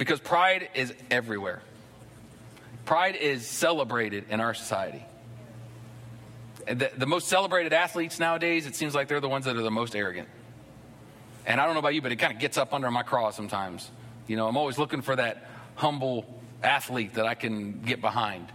Because 0.01 0.19
pride 0.19 0.71
is 0.75 0.95
everywhere. 1.11 1.61
Pride 2.87 3.17
is 3.17 3.47
celebrated 3.47 4.25
in 4.31 4.41
our 4.41 4.55
society. 4.55 5.05
The, 6.67 6.91
the, 6.97 7.05
most 7.05 7.29
celebrated 7.29 7.75
athletes 7.75 8.19
nowadays, 8.19 8.65
it 8.65 8.75
seems 8.75 8.95
like 8.95 9.09
they're 9.09 9.21
the 9.21 9.29
ones 9.29 9.45
that 9.45 9.57
are 9.57 9.63
the 9.63 9.71
most 9.71 9.95
arrogant. 9.95 10.27
And 11.45 11.61
I 11.61 11.67
don't 11.67 11.75
know 11.75 11.81
about 11.81 11.95
you, 11.95 12.01
but 12.01 12.13
it 12.13 12.17
kind 12.17 12.33
of 12.33 12.39
gets 12.39 12.57
up 12.57 12.73
under 12.73 12.91
my 12.91 13.03
craw 13.03 13.31
sometimes. 13.31 13.91
You 14.27 14.37
know, 14.37 14.49
I'm 14.49 14.57
always 14.57 14.79
looking 14.79 15.03
for 15.03 15.17
that 15.17 15.47
humble 15.75 16.25
athlete 16.63 17.15
that 17.15 17.27
I 17.27 17.35
can 17.35 17.83
get 17.83 18.01
behind. 18.01 18.49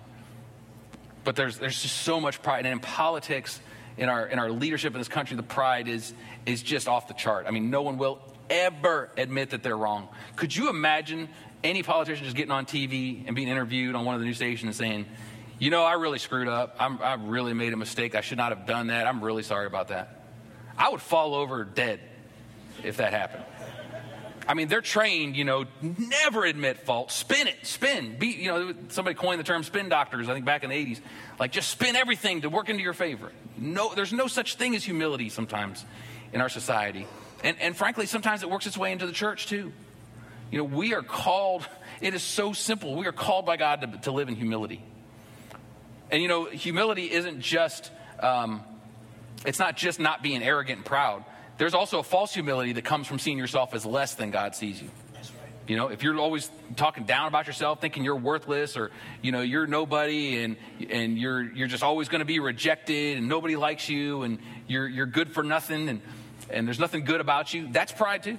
But 1.26 1.36
there's, 1.36 1.60
there's 1.60 1.80
just 1.80 1.98
so 1.98 2.20
much 2.20 2.42
pride. 2.42 2.66
And 2.66 2.74
in 2.74 2.80
politics, 2.80 3.60
in 3.98 4.10
our, 4.10 4.26
in 4.26 4.40
our 4.40 4.50
leadership 4.50 4.94
in 4.96 5.00
this 5.00 5.10
country, 5.10 5.38
the 5.38 5.44
pride 5.44 5.88
is, 5.88 6.12
is 6.48 6.64
just 6.64 6.88
off 6.88 7.08
the 7.08 7.14
chart. 7.14 7.46
I 7.48 7.52
mean, 7.52 7.70
no 7.70 7.84
one 7.84 8.00
will 8.00 8.20
ever 8.50 9.10
admit 9.18 9.52
that 9.52 9.64
they're 9.64 9.78
wrong. 9.78 10.10
Could 10.36 10.56
you 10.56 10.70
imagine 10.70 11.30
any 11.64 11.84
politician 11.84 12.24
just 12.24 12.36
getting 12.36 12.52
on 12.52 12.66
TV 12.66 13.26
and 13.26 13.36
being 13.36 13.48
interviewed 13.48 13.96
on 13.96 14.06
one 14.06 14.16
of 14.16 14.22
the 14.22 14.28
news 14.28 14.38
stations 14.38 14.64
and 14.64 14.76
saying, 14.76 15.06
you 15.58 15.70
know, 15.70 15.84
I 15.84 15.94
really 15.94 16.20
screwed 16.20 16.48
up. 16.48 16.76
I'm, 16.80 17.02
I 17.02 17.14
really 17.16 17.54
made 17.54 17.74
a 17.74 17.78
mistake. 17.78 18.16
I 18.16 18.22
should 18.22 18.38
not 18.38 18.56
have 18.56 18.68
done 18.68 18.88
that. 18.88 19.08
I'm 19.08 19.22
really 19.22 19.44
sorry 19.44 19.66
about 19.66 19.88
that. 19.88 20.22
I 20.78 20.90
would 20.90 21.02
fall 21.02 21.34
over 21.34 21.64
dead 21.64 22.02
if 22.84 22.98
that 22.98 23.14
happened. 23.14 23.46
I 24.48 24.54
mean, 24.54 24.68
they're 24.68 24.82
trained, 24.82 25.36
you 25.36 25.44
know, 25.44 25.66
never 25.82 26.46
admit 26.46 26.82
fault. 26.82 27.12
Spin 27.12 27.48
it, 27.48 27.66
spin. 27.66 28.18
Be, 28.20 28.28
you 28.28 28.52
know, 28.52 28.74
somebody 28.90 29.16
coined 29.16 29.40
the 29.40 29.44
term 29.44 29.64
spin 29.64 29.90
doctors, 29.90 30.30
I 30.30 30.34
think 30.34 30.46
back 30.46 30.64
in 30.64 30.70
the 30.70 30.76
80s. 30.76 31.00
Like, 31.40 31.52
just 31.52 31.70
spin 31.70 31.96
everything 31.96 32.42
to 32.42 32.50
work 32.50 32.70
into 32.70 32.84
your 32.84 32.94
favor. 32.94 33.32
No, 33.58 33.96
there's 33.96 34.14
no 34.14 34.28
such 34.28 34.56
thing 34.56 34.76
as 34.76 34.84
humility 34.84 35.30
sometimes 35.30 35.84
in 36.32 36.42
our 36.42 36.50
society. 36.50 37.08
And, 37.46 37.62
and 37.62 37.78
frankly, 37.78 38.08
sometimes 38.08 38.42
it 38.42 38.50
works 38.50 38.66
its 38.66 38.76
way 38.76 38.92
into 38.92 39.06
the 39.06 39.14
church 39.14 39.46
too. 39.46 39.72
You 40.52 40.58
know, 40.58 40.64
we 40.64 40.96
are 40.96 41.04
called, 41.04 41.66
it 42.02 42.16
is 42.16 42.24
so 42.24 42.54
simple. 42.54 42.96
We 42.96 43.06
are 43.06 43.12
called 43.12 43.46
by 43.46 43.56
God 43.56 43.82
to, 43.82 43.88
to 44.00 44.12
live 44.12 44.28
in 44.28 44.36
humility. 44.36 44.84
And 46.12 46.24
you 46.24 46.28
know, 46.28 46.46
humility 46.46 47.12
isn't 47.12 47.42
just, 47.42 47.92
um, 48.20 48.64
it's 49.46 49.60
not 49.60 49.78
just 49.78 50.00
not 50.00 50.24
being 50.24 50.42
arrogant 50.42 50.78
and 50.78 50.86
proud. 50.86 51.24
There's 51.60 51.76
also 51.76 52.00
a 52.00 52.04
false 52.04 52.34
humility 52.34 52.74
that 52.74 52.84
comes 52.84 53.06
from 53.06 53.20
seeing 53.20 53.38
yourself 53.38 53.76
as 53.76 53.86
less 53.86 54.16
than 54.16 54.32
God 54.32 54.56
sees 54.56 54.82
you. 54.82 54.90
You 55.68 55.78
know, 55.78 55.88
if 55.90 56.02
you're 56.02 56.18
always 56.18 56.50
talking 56.76 57.06
down 57.06 57.28
about 57.28 57.46
yourself, 57.46 57.80
thinking 57.80 58.04
you're 58.04 58.16
worthless 58.16 58.76
or, 58.76 58.92
you 59.22 59.32
know, 59.32 59.42
you're 59.42 59.68
nobody 59.68 60.44
and, 60.44 60.58
and 60.90 61.18
you're, 61.18 61.42
you're 61.42 61.68
just 61.68 61.84
always 61.84 62.08
going 62.10 62.20
to 62.20 62.26
be 62.26 62.40
rejected 62.40 63.18
and 63.18 63.28
nobody 63.28 63.56
likes 63.56 63.88
you 63.88 64.24
and 64.24 64.40
you're, 64.68 64.88
you're 64.88 65.06
good 65.06 65.32
for 65.32 65.44
nothing 65.44 65.90
and, 65.90 66.02
and 66.50 66.68
there's 66.68 66.80
nothing 66.80 67.04
good 67.04 67.22
about 67.22 67.54
you, 67.54 67.68
that's 67.72 67.92
pride 67.92 68.24
too. 68.24 68.38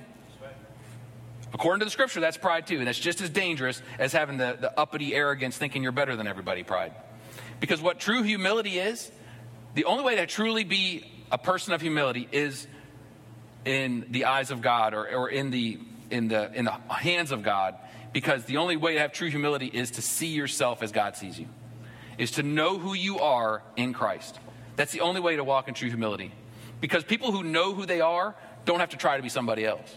According 1.52 1.80
to 1.80 1.84
the 1.84 1.90
scripture, 1.90 2.20
that's 2.20 2.36
pride 2.36 2.66
too. 2.66 2.78
And 2.78 2.86
that's 2.86 2.98
just 2.98 3.20
as 3.20 3.30
dangerous 3.30 3.80
as 3.98 4.12
having 4.12 4.36
the, 4.36 4.56
the 4.60 4.78
uppity 4.78 5.14
arrogance, 5.14 5.56
thinking 5.56 5.82
you're 5.82 5.92
better 5.92 6.16
than 6.16 6.26
everybody 6.26 6.62
pride. 6.62 6.92
Because 7.60 7.80
what 7.80 7.98
true 7.98 8.22
humility 8.22 8.78
is, 8.78 9.10
the 9.74 9.84
only 9.84 10.04
way 10.04 10.16
to 10.16 10.26
truly 10.26 10.64
be 10.64 11.04
a 11.30 11.38
person 11.38 11.72
of 11.72 11.80
humility 11.80 12.28
is 12.30 12.66
in 13.64 14.06
the 14.10 14.26
eyes 14.26 14.50
of 14.50 14.60
God 14.60 14.92
or, 14.92 15.08
or 15.08 15.28
in, 15.28 15.50
the, 15.50 15.78
in, 16.10 16.28
the, 16.28 16.52
in 16.52 16.64
the 16.66 16.72
hands 16.88 17.32
of 17.32 17.42
God. 17.42 17.76
Because 18.12 18.44
the 18.44 18.58
only 18.58 18.76
way 18.76 18.94
to 18.94 19.00
have 19.00 19.12
true 19.12 19.30
humility 19.30 19.66
is 19.66 19.92
to 19.92 20.02
see 20.02 20.28
yourself 20.28 20.82
as 20.82 20.92
God 20.92 21.16
sees 21.16 21.38
you, 21.38 21.46
is 22.18 22.32
to 22.32 22.42
know 22.42 22.78
who 22.78 22.94
you 22.94 23.18
are 23.18 23.62
in 23.76 23.92
Christ. 23.92 24.38
That's 24.76 24.92
the 24.92 25.00
only 25.00 25.20
way 25.20 25.36
to 25.36 25.44
walk 25.44 25.68
in 25.68 25.74
true 25.74 25.88
humility. 25.88 26.32
Because 26.86 27.02
people 27.02 27.32
who 27.32 27.42
know 27.42 27.74
who 27.74 27.84
they 27.84 28.00
are 28.00 28.36
don't 28.64 28.78
have 28.78 28.90
to 28.90 28.96
try 28.96 29.16
to 29.16 29.22
be 29.22 29.28
somebody 29.28 29.64
else. 29.64 29.92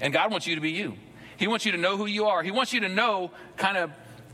And 0.00 0.10
God 0.10 0.30
wants 0.30 0.46
you 0.46 0.54
to 0.54 0.60
be 0.62 0.70
you. 0.70 0.94
He 1.36 1.46
wants 1.46 1.66
you 1.66 1.72
to 1.72 1.76
know 1.76 1.98
who 1.98 2.06
you 2.06 2.24
are. 2.24 2.42
He 2.42 2.50
wants 2.50 2.72
you 2.72 2.80
to 2.80 2.88
know 2.88 3.30
kind 3.58 3.76
of, 3.76 3.90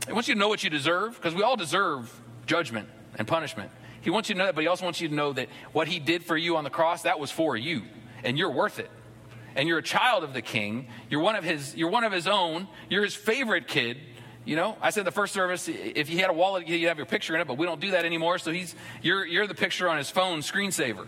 He 0.07 0.13
wants 0.13 0.29
you 0.29 0.35
to 0.35 0.39
know 0.39 0.47
what 0.47 0.63
you 0.63 0.69
deserve, 0.69 1.15
because 1.15 1.35
we 1.35 1.43
all 1.43 1.57
deserve 1.57 2.17
judgment 2.45 2.87
and 3.15 3.27
punishment. 3.27 3.71
He 3.99 4.09
wants 4.09 4.29
you 4.29 4.35
to 4.35 4.39
know 4.39 4.45
that, 4.45 4.55
but 4.55 4.61
He 4.61 4.69
also 4.69 4.85
wants 4.85 5.01
you 5.01 5.09
to 5.09 5.13
know 5.13 5.33
that 5.33 5.49
what 5.73 5.89
He 5.89 5.99
did 5.99 6.23
for 6.23 6.37
you 6.37 6.55
on 6.55 6.63
the 6.63 6.69
cross, 6.69 7.01
that 7.01 7.19
was 7.19 7.29
for 7.29 7.57
you, 7.57 7.81
and 8.23 8.37
you're 8.37 8.51
worth 8.51 8.79
it. 8.79 8.89
And 9.57 9.67
you're 9.67 9.79
a 9.79 9.83
child 9.83 10.23
of 10.23 10.31
the 10.31 10.41
King. 10.41 10.87
You're 11.09 11.19
one 11.19 11.35
of 11.35 11.43
His, 11.43 11.75
you're 11.75 11.89
one 11.89 12.05
of 12.05 12.13
His 12.13 12.25
own. 12.25 12.69
You're 12.89 13.03
His 13.03 13.15
favorite 13.15 13.67
kid. 13.67 13.97
You 14.45 14.55
know, 14.55 14.77
I 14.81 14.91
said 14.91 15.03
the 15.03 15.11
first 15.11 15.33
service, 15.33 15.67
if 15.67 16.07
he 16.07 16.19
had 16.19 16.29
a 16.29 16.33
wallet, 16.33 16.67
you'd 16.67 16.87
have 16.87 16.97
your 16.97 17.07
picture 17.07 17.35
in 17.35 17.41
it, 17.41 17.47
but 17.47 17.57
we 17.57 17.65
don't 17.65 17.81
do 17.81 17.91
that 17.91 18.05
anymore. 18.05 18.37
So 18.37 18.51
he's, 18.51 18.75
you're, 19.01 19.25
you're 19.25 19.47
the 19.47 19.55
picture 19.55 19.89
on 19.89 19.97
his 19.97 20.11
phone 20.11 20.41
screensaver. 20.41 21.07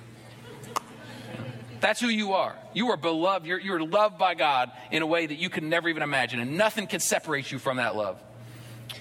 That's 1.79 1.99
who 1.99 2.07
you 2.07 2.33
are. 2.33 2.55
You 2.73 2.89
are 2.89 2.97
beloved. 2.97 3.45
You're, 3.45 3.59
you're 3.59 3.83
loved 3.83 4.17
by 4.17 4.35
God 4.35 4.71
in 4.91 5.01
a 5.01 5.07
way 5.07 5.25
that 5.25 5.37
you 5.37 5.49
can 5.49 5.69
never 5.69 5.89
even 5.89 6.03
imagine, 6.03 6.39
and 6.39 6.57
nothing 6.57 6.87
can 6.87 6.99
separate 6.99 7.51
you 7.51 7.59
from 7.59 7.77
that 7.77 7.95
love. 7.95 8.21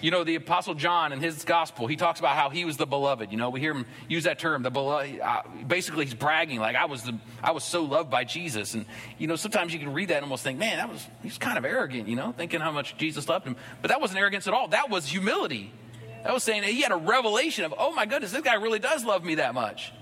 You 0.03 0.11
know, 0.11 0.25
the 0.25 0.35
Apostle 0.35 0.75
John 0.75 1.13
in 1.13 1.21
his 1.21 1.45
gospel, 1.45 1.87
he 1.87 1.97
talks 1.97 2.21
about 2.21 2.37
how 2.37 2.51
he 2.51 2.65
was 2.65 2.77
the 2.77 2.87
beloved. 2.87 3.31
You 3.31 3.39
know, 3.39 3.51
we 3.51 3.61
hear 3.61 3.73
him 3.73 3.87
use 4.09 4.25
that 4.25 4.39
term, 4.39 4.63
the 4.63 4.71
beloved. 4.71 5.21
Uh, 5.21 5.43
basically, 5.67 6.05
he's 6.05 6.15
bragging 6.15 6.59
like 6.59 6.77
I 6.77 6.87
was 6.87 7.03
the, 7.03 7.19
I 7.43 7.53
was 7.53 7.65
so 7.65 7.85
loved 7.85 8.11
by 8.11 8.25
Jesus. 8.25 8.75
And 8.75 8.85
you 9.17 9.27
know, 9.27 9.37
sometimes 9.37 9.73
you 9.73 9.79
can 9.79 9.93
read 9.93 10.09
that 10.09 10.17
and 10.17 10.25
almost 10.25 10.45
think, 10.45 10.59
man, 10.59 10.77
that 10.79 10.91
was 10.91 11.07
he's 11.23 11.39
kind 11.39 11.57
of 11.57 11.65
arrogant. 11.65 12.09
You 12.09 12.17
know, 12.17 12.35
thinking 12.37 12.61
how 12.61 12.73
much 12.73 12.97
Jesus 12.99 13.29
loved 13.29 13.47
him. 13.47 13.57
But 13.81 13.89
that 13.89 14.01
wasn't 14.01 14.21
arrogance 14.21 14.47
at 14.47 14.55
all. 14.55 14.69
That 14.69 14.91
was 14.91 15.07
humility. 15.07 15.73
That 16.25 16.35
was 16.35 16.43
saying 16.43 16.65
he 16.65 16.83
had 16.83 16.93
a 16.93 16.97
revelation 16.97 17.65
of, 17.65 17.73
oh 17.79 17.93
my 17.93 18.05
goodness, 18.05 18.33
this 18.33 18.43
guy 18.43 18.55
really 18.55 18.81
does 18.81 19.05
love 19.05 19.25
me 19.25 19.37
that 19.37 19.55
much. 19.55 19.93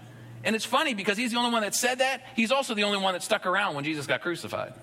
And 0.44 0.54
it's 0.54 0.64
funny 0.64 0.94
because 0.94 1.16
he's 1.16 1.32
the 1.32 1.38
only 1.38 1.52
one 1.52 1.62
that 1.62 1.74
said 1.74 1.98
that. 1.98 2.22
He's 2.36 2.52
also 2.52 2.74
the 2.74 2.84
only 2.84 2.98
one 2.98 3.14
that 3.14 3.22
stuck 3.22 3.46
around 3.46 3.74
when 3.74 3.84
Jesus 3.84 4.06
got 4.06 4.20
crucified. 4.20 4.74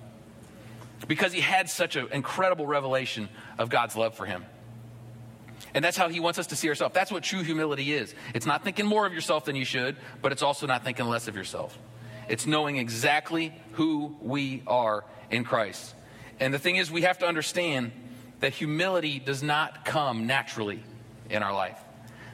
Because 1.08 1.32
he 1.32 1.42
had 1.42 1.70
such 1.70 1.96
an 1.96 2.08
incredible 2.12 2.66
revelation 2.66 3.30
of 3.58 3.70
God's 3.70 3.96
love 3.96 4.16
for 4.16 4.26
him. 4.26 4.44
And 5.74 5.86
that's 5.86 5.98
how 5.98 6.10
he 6.10 6.20
wants 6.20 6.40
us 6.40 6.48
to 6.48 6.56
see 6.56 6.68
ourselves. 6.68 6.94
That's 6.94 7.12
what 7.12 7.24
true 7.24 7.44
humility 7.44 7.94
is. 7.94 8.14
It's 8.34 8.46
not 8.46 8.64
thinking 8.64 8.86
more 8.86 9.06
of 9.06 9.14
yourself 9.14 9.46
than 9.46 9.56
you 9.56 9.66
should, 9.66 9.96
but 10.22 10.32
it's 10.32 10.42
also 10.42 10.68
not 10.68 10.84
thinking 10.84 11.06
less 11.06 11.28
of 11.28 11.36
yourself. 11.36 11.78
It's 12.28 12.46
knowing 12.46 12.78
exactly 12.78 13.54
who 13.74 14.16
we 14.22 14.64
are 14.68 15.06
in 15.30 15.44
Christ. 15.44 15.96
And 16.40 16.54
the 16.54 16.60
thing 16.60 16.78
is, 16.78 16.92
we 16.92 17.04
have 17.04 17.20
to 17.20 17.28
understand 17.28 17.92
that 18.40 18.54
humility 18.54 19.20
does 19.20 19.44
not 19.44 19.86
come 19.86 20.28
naturally 20.28 20.84
in 21.30 21.44
our 21.44 21.54
life. 21.54 21.80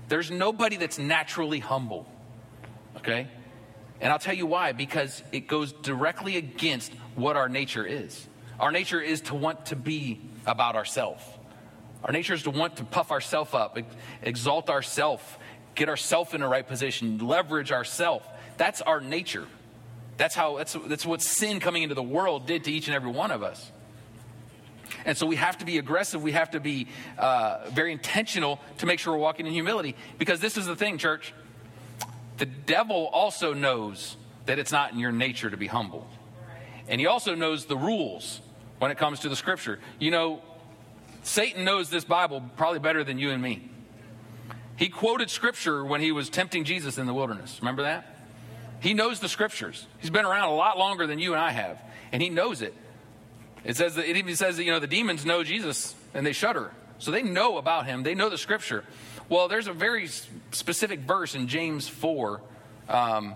There's 0.08 0.32
nobody 0.32 0.78
that's 0.78 0.98
naturally 0.98 1.60
humble. 1.60 2.08
Okay? 2.98 3.28
And 4.00 4.12
I'll 4.12 4.20
tell 4.20 4.36
you 4.36 4.46
why 4.46 4.72
because 4.74 5.24
it 5.32 5.48
goes 5.48 5.74
directly 5.74 6.38
against 6.38 6.94
what 7.16 7.36
our 7.36 7.50
nature 7.50 7.86
is. 7.86 8.28
Our 8.60 8.72
nature 8.72 9.02
is 9.02 9.22
to 9.22 9.36
want 9.36 9.68
to 9.68 9.76
be 9.76 10.22
about 10.46 10.76
ourselves. 10.76 11.24
Our 12.04 12.12
nature 12.12 12.34
is 12.34 12.44
to 12.44 12.52
want 12.52 12.78
to 12.78 12.84
puff 12.84 13.12
ourselves 13.12 13.54
up, 13.54 13.78
exalt 14.22 14.70
ourselves, 14.70 15.24
get 15.76 15.90
ourselves 15.90 16.34
in 16.34 16.42
the 16.42 16.48
right 16.48 16.68
position, 16.68 17.18
leverage 17.20 17.72
ourselves. 17.72 18.26
That's 18.58 18.82
our 18.82 19.02
nature. 19.02 19.48
That's 20.18 20.36
how 20.36 20.58
that's, 20.58 20.76
that's 20.86 21.06
what 21.06 21.22
sin 21.22 21.60
coming 21.60 21.84
into 21.84 21.96
the 21.96 22.04
world 22.04 22.48
did 22.48 22.64
to 22.66 22.72
each 22.72 22.88
and 22.88 22.96
every 22.96 23.12
one 23.12 23.32
of 23.32 23.44
us. 23.44 23.72
And 25.06 25.18
so 25.18 25.26
we 25.26 25.36
have 25.36 25.58
to 25.60 25.66
be 25.66 25.78
aggressive. 25.78 26.24
We 26.24 26.32
have 26.32 26.52
to 26.52 26.60
be 26.60 26.88
uh, 27.18 27.70
very 27.72 27.92
intentional 27.92 28.60
to 28.80 28.86
make 28.86 29.00
sure 29.00 29.14
we're 29.14 29.20
walking 29.20 29.46
in 29.46 29.54
humility. 29.54 29.96
Because 30.18 30.40
this 30.40 30.58
is 30.58 30.66
the 30.66 30.76
thing, 30.76 30.98
church. 30.98 31.34
The 32.38 32.46
devil 32.46 33.08
also 33.08 33.54
knows 33.54 34.16
that 34.46 34.60
it's 34.60 34.72
not 34.72 34.94
in 34.94 35.00
your 35.00 35.12
nature 35.12 35.50
to 35.50 35.58
be 35.58 35.68
humble. 35.68 36.08
And 36.88 37.02
he 37.02 37.08
also 37.08 37.36
knows 37.36 37.66
the 37.66 37.78
rules 37.78 38.42
when 38.80 38.92
it 38.92 38.98
comes 38.98 39.22
to 39.22 39.30
the 39.30 39.36
scripture. 39.36 39.80
You 40.00 40.12
know, 40.12 40.42
Satan 41.24 41.66
knows 41.66 41.90
this 41.90 42.06
Bible 42.06 42.44
probably 42.56 42.80
better 42.80 43.04
than 43.04 43.18
you 43.18 43.32
and 43.32 43.42
me. 43.42 43.70
He 44.78 44.90
quoted 44.90 45.30
scripture 45.30 45.84
when 45.84 46.02
he 46.02 46.12
was 46.12 46.30
tempting 46.30 46.64
Jesus 46.64 46.98
in 46.98 47.08
the 47.08 47.14
wilderness. 47.14 47.58
Remember 47.62 47.84
that? 47.84 48.16
He 48.80 48.94
knows 48.94 49.20
the 49.20 49.28
scriptures. 49.28 49.86
He's 50.00 50.12
been 50.12 50.26
around 50.26 50.50
a 50.50 50.56
lot 50.56 50.78
longer 50.78 51.08
than 51.08 51.18
you 51.18 51.34
and 51.34 51.42
I 51.42 51.52
have, 51.52 51.82
and 52.12 52.22
he 52.22 52.30
knows 52.30 52.62
it. 52.62 52.76
It 53.64 53.76
says 53.76 53.96
that 53.96 54.08
it 54.08 54.18
even 54.18 54.36
says 54.36 54.58
that 54.58 54.64
you 54.64 54.72
know 54.72 54.80
the 54.80 54.88
demons 54.88 55.26
know 55.26 55.44
Jesus 55.44 55.96
and 56.14 56.26
they 56.26 56.32
shudder. 56.32 56.72
So 57.00 57.12
they 57.12 57.24
know 57.24 57.58
about 57.58 57.86
him. 57.86 58.04
They 58.04 58.16
know 58.16 58.30
the 58.30 58.38
scripture. 58.38 58.84
Well, 59.30 59.50
there's 59.50 59.68
a 59.68 59.74
very 59.74 60.08
specific 60.52 61.02
verse 61.02 61.36
in 61.36 61.50
James 61.50 61.88
4, 61.88 62.42
um, 62.88 63.36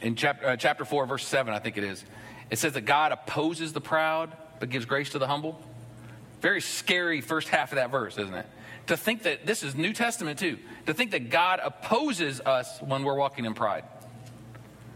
in 0.00 0.14
chapter, 0.14 0.46
uh, 0.46 0.56
chapter 0.56 0.86
4, 0.86 1.04
verse 1.04 1.26
7, 1.26 1.52
I 1.52 1.58
think 1.58 1.76
it 1.76 1.84
is. 1.84 2.02
It 2.50 2.58
says 2.58 2.72
that 2.72 2.82
God 2.82 3.12
opposes 3.12 3.74
the 3.74 3.82
proud, 3.82 4.34
but 4.60 4.70
gives 4.70 4.86
grace 4.86 5.10
to 5.10 5.18
the 5.18 5.26
humble. 5.26 5.60
Very 6.40 6.62
scary 6.62 7.20
first 7.20 7.48
half 7.48 7.72
of 7.72 7.76
that 7.76 7.90
verse, 7.90 8.16
isn't 8.16 8.34
it? 8.34 8.46
To 8.86 8.96
think 8.96 9.24
that 9.24 9.44
this 9.44 9.62
is 9.62 9.74
New 9.74 9.92
Testament 9.92 10.38
too, 10.38 10.58
to 10.86 10.94
think 10.94 11.10
that 11.10 11.28
God 11.28 11.60
opposes 11.62 12.40
us 12.40 12.80
when 12.80 13.04
we're 13.04 13.16
walking 13.16 13.44
in 13.44 13.52
pride. 13.52 13.84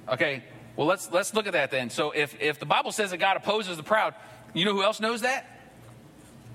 Okay, 0.08 0.42
well 0.76 0.86
let's 0.86 1.10
let's 1.10 1.34
look 1.34 1.46
at 1.46 1.52
that 1.52 1.70
then. 1.70 1.90
So 1.90 2.12
if 2.12 2.40
if 2.40 2.58
the 2.58 2.64
Bible 2.64 2.92
says 2.92 3.10
that 3.10 3.18
God 3.18 3.36
opposes 3.36 3.76
the 3.76 3.82
proud, 3.82 4.14
you 4.54 4.64
know 4.64 4.72
who 4.72 4.82
else 4.82 5.00
knows 5.00 5.20
that? 5.20 5.46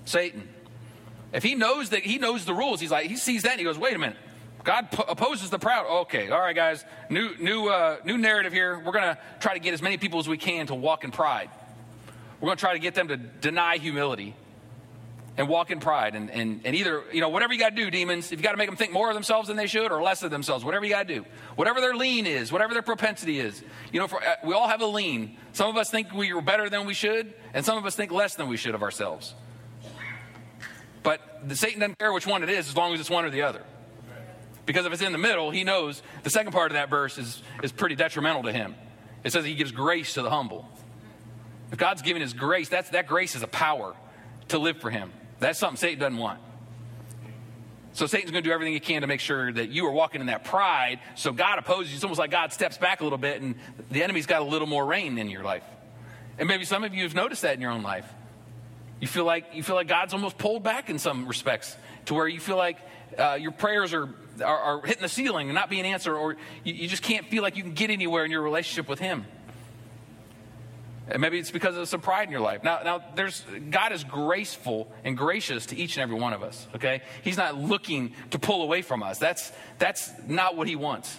Satan. 0.06 0.50
If 1.38 1.44
he 1.44 1.54
knows 1.54 1.90
that 1.90 2.02
he 2.02 2.18
knows 2.18 2.46
the 2.46 2.54
rules, 2.54 2.80
he's 2.80 2.90
like 2.90 3.06
he 3.06 3.16
sees 3.16 3.44
that 3.44 3.52
and 3.52 3.60
he 3.60 3.64
goes, 3.64 3.78
"Wait 3.78 3.96
a 3.96 4.00
minute. 4.00 4.18
God 4.64 4.88
opposes 5.08 5.52
the 5.52 5.60
proud. 5.60 5.86
Okay, 6.02 6.32
all 6.32 6.40
right, 6.40 6.56
guys. 6.56 6.84
New 7.12 7.38
new 7.38 7.70
uh, 7.70 7.98
new 8.04 8.18
narrative 8.18 8.52
here. 8.52 8.82
We're 8.84 8.92
gonna 8.92 9.20
try 9.40 9.54
to 9.54 9.60
get 9.60 9.76
as 9.76 9.82
many 9.84 9.98
people 9.98 10.20
as 10.20 10.28
we 10.28 10.40
can 10.40 10.66
to 10.68 10.76
walk 10.76 11.04
in 11.04 11.12
pride. 11.12 11.52
We're 12.42 12.48
gonna 12.48 12.56
try 12.56 12.74
to 12.74 12.80
get 12.80 12.96
them 12.96 13.10
to 13.10 13.18
deny 13.18 13.78
humility 13.78 14.36
and 15.38 15.48
walk 15.48 15.70
in 15.70 15.80
pride. 15.80 16.16
And, 16.16 16.32
and, 16.32 16.62
and 16.66 16.76
either, 16.76 17.04
you 17.14 17.22
know, 17.22 17.30
whatever 17.30 17.54
you 17.54 17.60
got 17.60 17.70
to 17.70 17.76
do, 17.76 17.92
demons, 17.92 18.32
if 18.32 18.40
you 18.40 18.44
got 18.44 18.54
to 18.54 18.58
make 18.58 18.68
them 18.68 18.76
think 18.76 18.92
more 18.92 19.08
of 19.08 19.14
themselves 19.14 19.48
than 19.48 19.56
they 19.56 19.68
should 19.68 19.92
or 19.92 20.02
less 20.02 20.24
of 20.24 20.32
themselves, 20.32 20.66
whatever 20.66 20.84
you 20.84 20.92
got 20.92 21.08
to 21.08 21.14
do, 21.14 21.26
whatever 21.56 21.80
their 21.80 21.96
lean 21.96 22.26
is, 22.26 22.52
whatever 22.52 22.74
their 22.74 22.82
propensity 22.82 23.40
is. 23.40 23.64
You 23.92 24.00
know, 24.00 24.08
for, 24.08 24.20
uh, 24.20 24.36
we 24.44 24.56
all 24.56 24.68
have 24.68 24.82
a 24.82 24.88
lean. 24.88 25.38
Some 25.54 25.70
of 25.70 25.78
us 25.78 25.92
think 25.92 26.12
we 26.12 26.32
are 26.34 26.42
better 26.42 26.72
than 26.72 26.88
we 26.88 26.96
should, 26.96 27.36
and 27.54 27.64
some 27.64 27.78
of 27.78 27.86
us 27.86 27.96
think 27.96 28.12
less 28.12 28.34
than 28.34 28.48
we 28.50 28.58
should 28.58 28.74
of 28.74 28.82
ourselves. 28.82 29.36
But 31.08 31.22
Satan 31.56 31.80
doesn't 31.80 32.00
care 32.00 32.12
which 32.12 32.28
one 32.28 32.44
it 32.44 32.50
is 32.50 32.68
as 32.68 32.76
long 32.76 32.94
as 32.94 33.00
it's 33.00 33.10
one 33.10 33.24
or 33.24 33.30
the 33.30 33.44
other. 33.44 33.64
Because 34.66 34.86
if 34.86 34.92
it's 34.92 35.02
in 35.02 35.14
the 35.14 35.18
middle, 35.18 35.52
he 35.52 35.64
knows 35.64 36.04
the 36.24 36.30
second 36.30 36.52
part 36.52 36.70
of 36.70 36.74
that 36.74 36.90
verse 36.90 37.18
is, 37.18 37.42
is 37.64 37.72
pretty 37.72 37.96
detrimental 37.96 38.44
to 38.44 38.52
him. 38.52 38.76
It 39.24 39.32
says 39.32 39.46
he 39.46 39.56
gives 39.56 39.72
grace 39.72 40.16
to 40.16 40.22
the 40.22 40.30
humble. 40.30 40.68
If 41.72 41.78
God's 41.78 42.02
giving 42.02 42.22
his 42.22 42.34
grace, 42.34 42.68
that's, 42.68 42.90
that 42.90 43.08
grace 43.08 43.36
is 43.36 43.42
a 43.42 43.48
power 43.48 43.96
to 44.50 44.58
live 44.58 44.82
for 44.82 44.90
him. 44.90 45.14
That's 45.40 45.58
something 45.58 45.78
Satan 45.78 45.98
doesn't 45.98 46.18
want. 46.18 46.42
So 47.94 48.06
Satan's 48.06 48.32
going 48.32 48.44
to 48.44 48.50
do 48.50 48.54
everything 48.54 48.74
he 48.74 48.82
can 48.82 49.00
to 49.00 49.08
make 49.08 49.22
sure 49.22 49.50
that 49.54 49.70
you 49.70 49.88
are 49.88 49.94
walking 49.94 50.20
in 50.20 50.28
that 50.28 50.44
pride. 50.44 51.00
So 51.16 51.32
God 51.32 51.58
opposes 51.58 51.92
you. 51.92 51.96
It's 51.96 52.04
almost 52.04 52.20
like 52.20 52.32
God 52.32 52.52
steps 52.52 52.78
back 52.78 53.00
a 53.00 53.06
little 53.06 53.18
bit 53.18 53.42
and 53.42 53.56
the 53.90 54.04
enemy's 54.04 54.26
got 54.26 54.42
a 54.42 54.46
little 54.46 54.68
more 54.68 54.86
reign 54.86 55.18
in 55.18 55.30
your 55.30 55.44
life. 55.44 55.64
And 56.38 56.50
maybe 56.50 56.66
some 56.66 56.84
of 56.84 56.94
you 56.94 57.04
have 57.04 57.16
noticed 57.16 57.44
that 57.44 57.56
in 57.56 57.62
your 57.62 57.72
own 57.72 57.82
life. 57.82 58.14
You 59.00 59.08
feel 59.08 59.26
like 59.26 59.46
you 59.54 59.64
feel 59.64 59.76
like 59.76 59.88
God's 59.88 60.14
almost 60.14 60.38
pulled 60.38 60.64
back 60.64 60.90
in 60.90 60.98
some 60.98 61.28
respects 61.28 61.76
to 62.06 62.14
where 62.14 62.28
you 62.28 62.40
feel 62.40 62.58
like 62.58 62.78
uh, 63.18 63.38
your 63.40 63.52
prayers 63.52 63.94
are, 63.94 64.10
are, 64.44 64.58
are 64.58 64.82
hitting 64.86 65.02
the 65.02 65.10
ceiling 65.10 65.50
and 65.50 65.56
not 65.56 65.70
being 65.70 65.86
answered, 65.86 66.16
or 66.16 66.36
you, 66.64 66.74
you 66.74 66.88
just 66.88 67.04
can't 67.04 67.28
feel 67.28 67.44
like 67.44 67.56
you 67.58 67.64
can 67.64 67.74
get 67.74 67.90
anywhere 67.90 68.26
in 68.26 68.32
your 68.32 68.42
relationship 68.42 68.90
with 68.90 69.00
Him. 69.00 69.26
And 71.10 71.22
maybe 71.22 71.40
it's 71.40 71.52
because 71.52 71.78
of 71.78 71.88
some 71.88 72.02
pride 72.02 72.28
in 72.28 72.32
your 72.32 72.42
life. 72.42 72.64
Now, 72.64 72.82
now 72.84 73.04
there's 73.16 73.46
God 73.70 73.94
is 73.94 74.04
graceful 74.04 74.92
and 75.04 75.16
gracious 75.16 75.68
to 75.68 75.78
each 75.78 75.96
and 75.96 76.04
every 76.04 76.20
one 76.20 76.34
of 76.34 76.44
us. 76.44 76.68
Okay, 76.76 77.02
He's 77.24 77.38
not 77.38 77.56
looking 77.56 78.14
to 78.32 78.40
pull 78.40 78.64
away 78.64 78.82
from 78.82 79.04
us. 79.04 79.20
That's 79.20 79.52
that's 79.78 80.12
not 80.28 80.58
what 80.58 80.68
He 80.68 80.76
wants. 80.76 81.18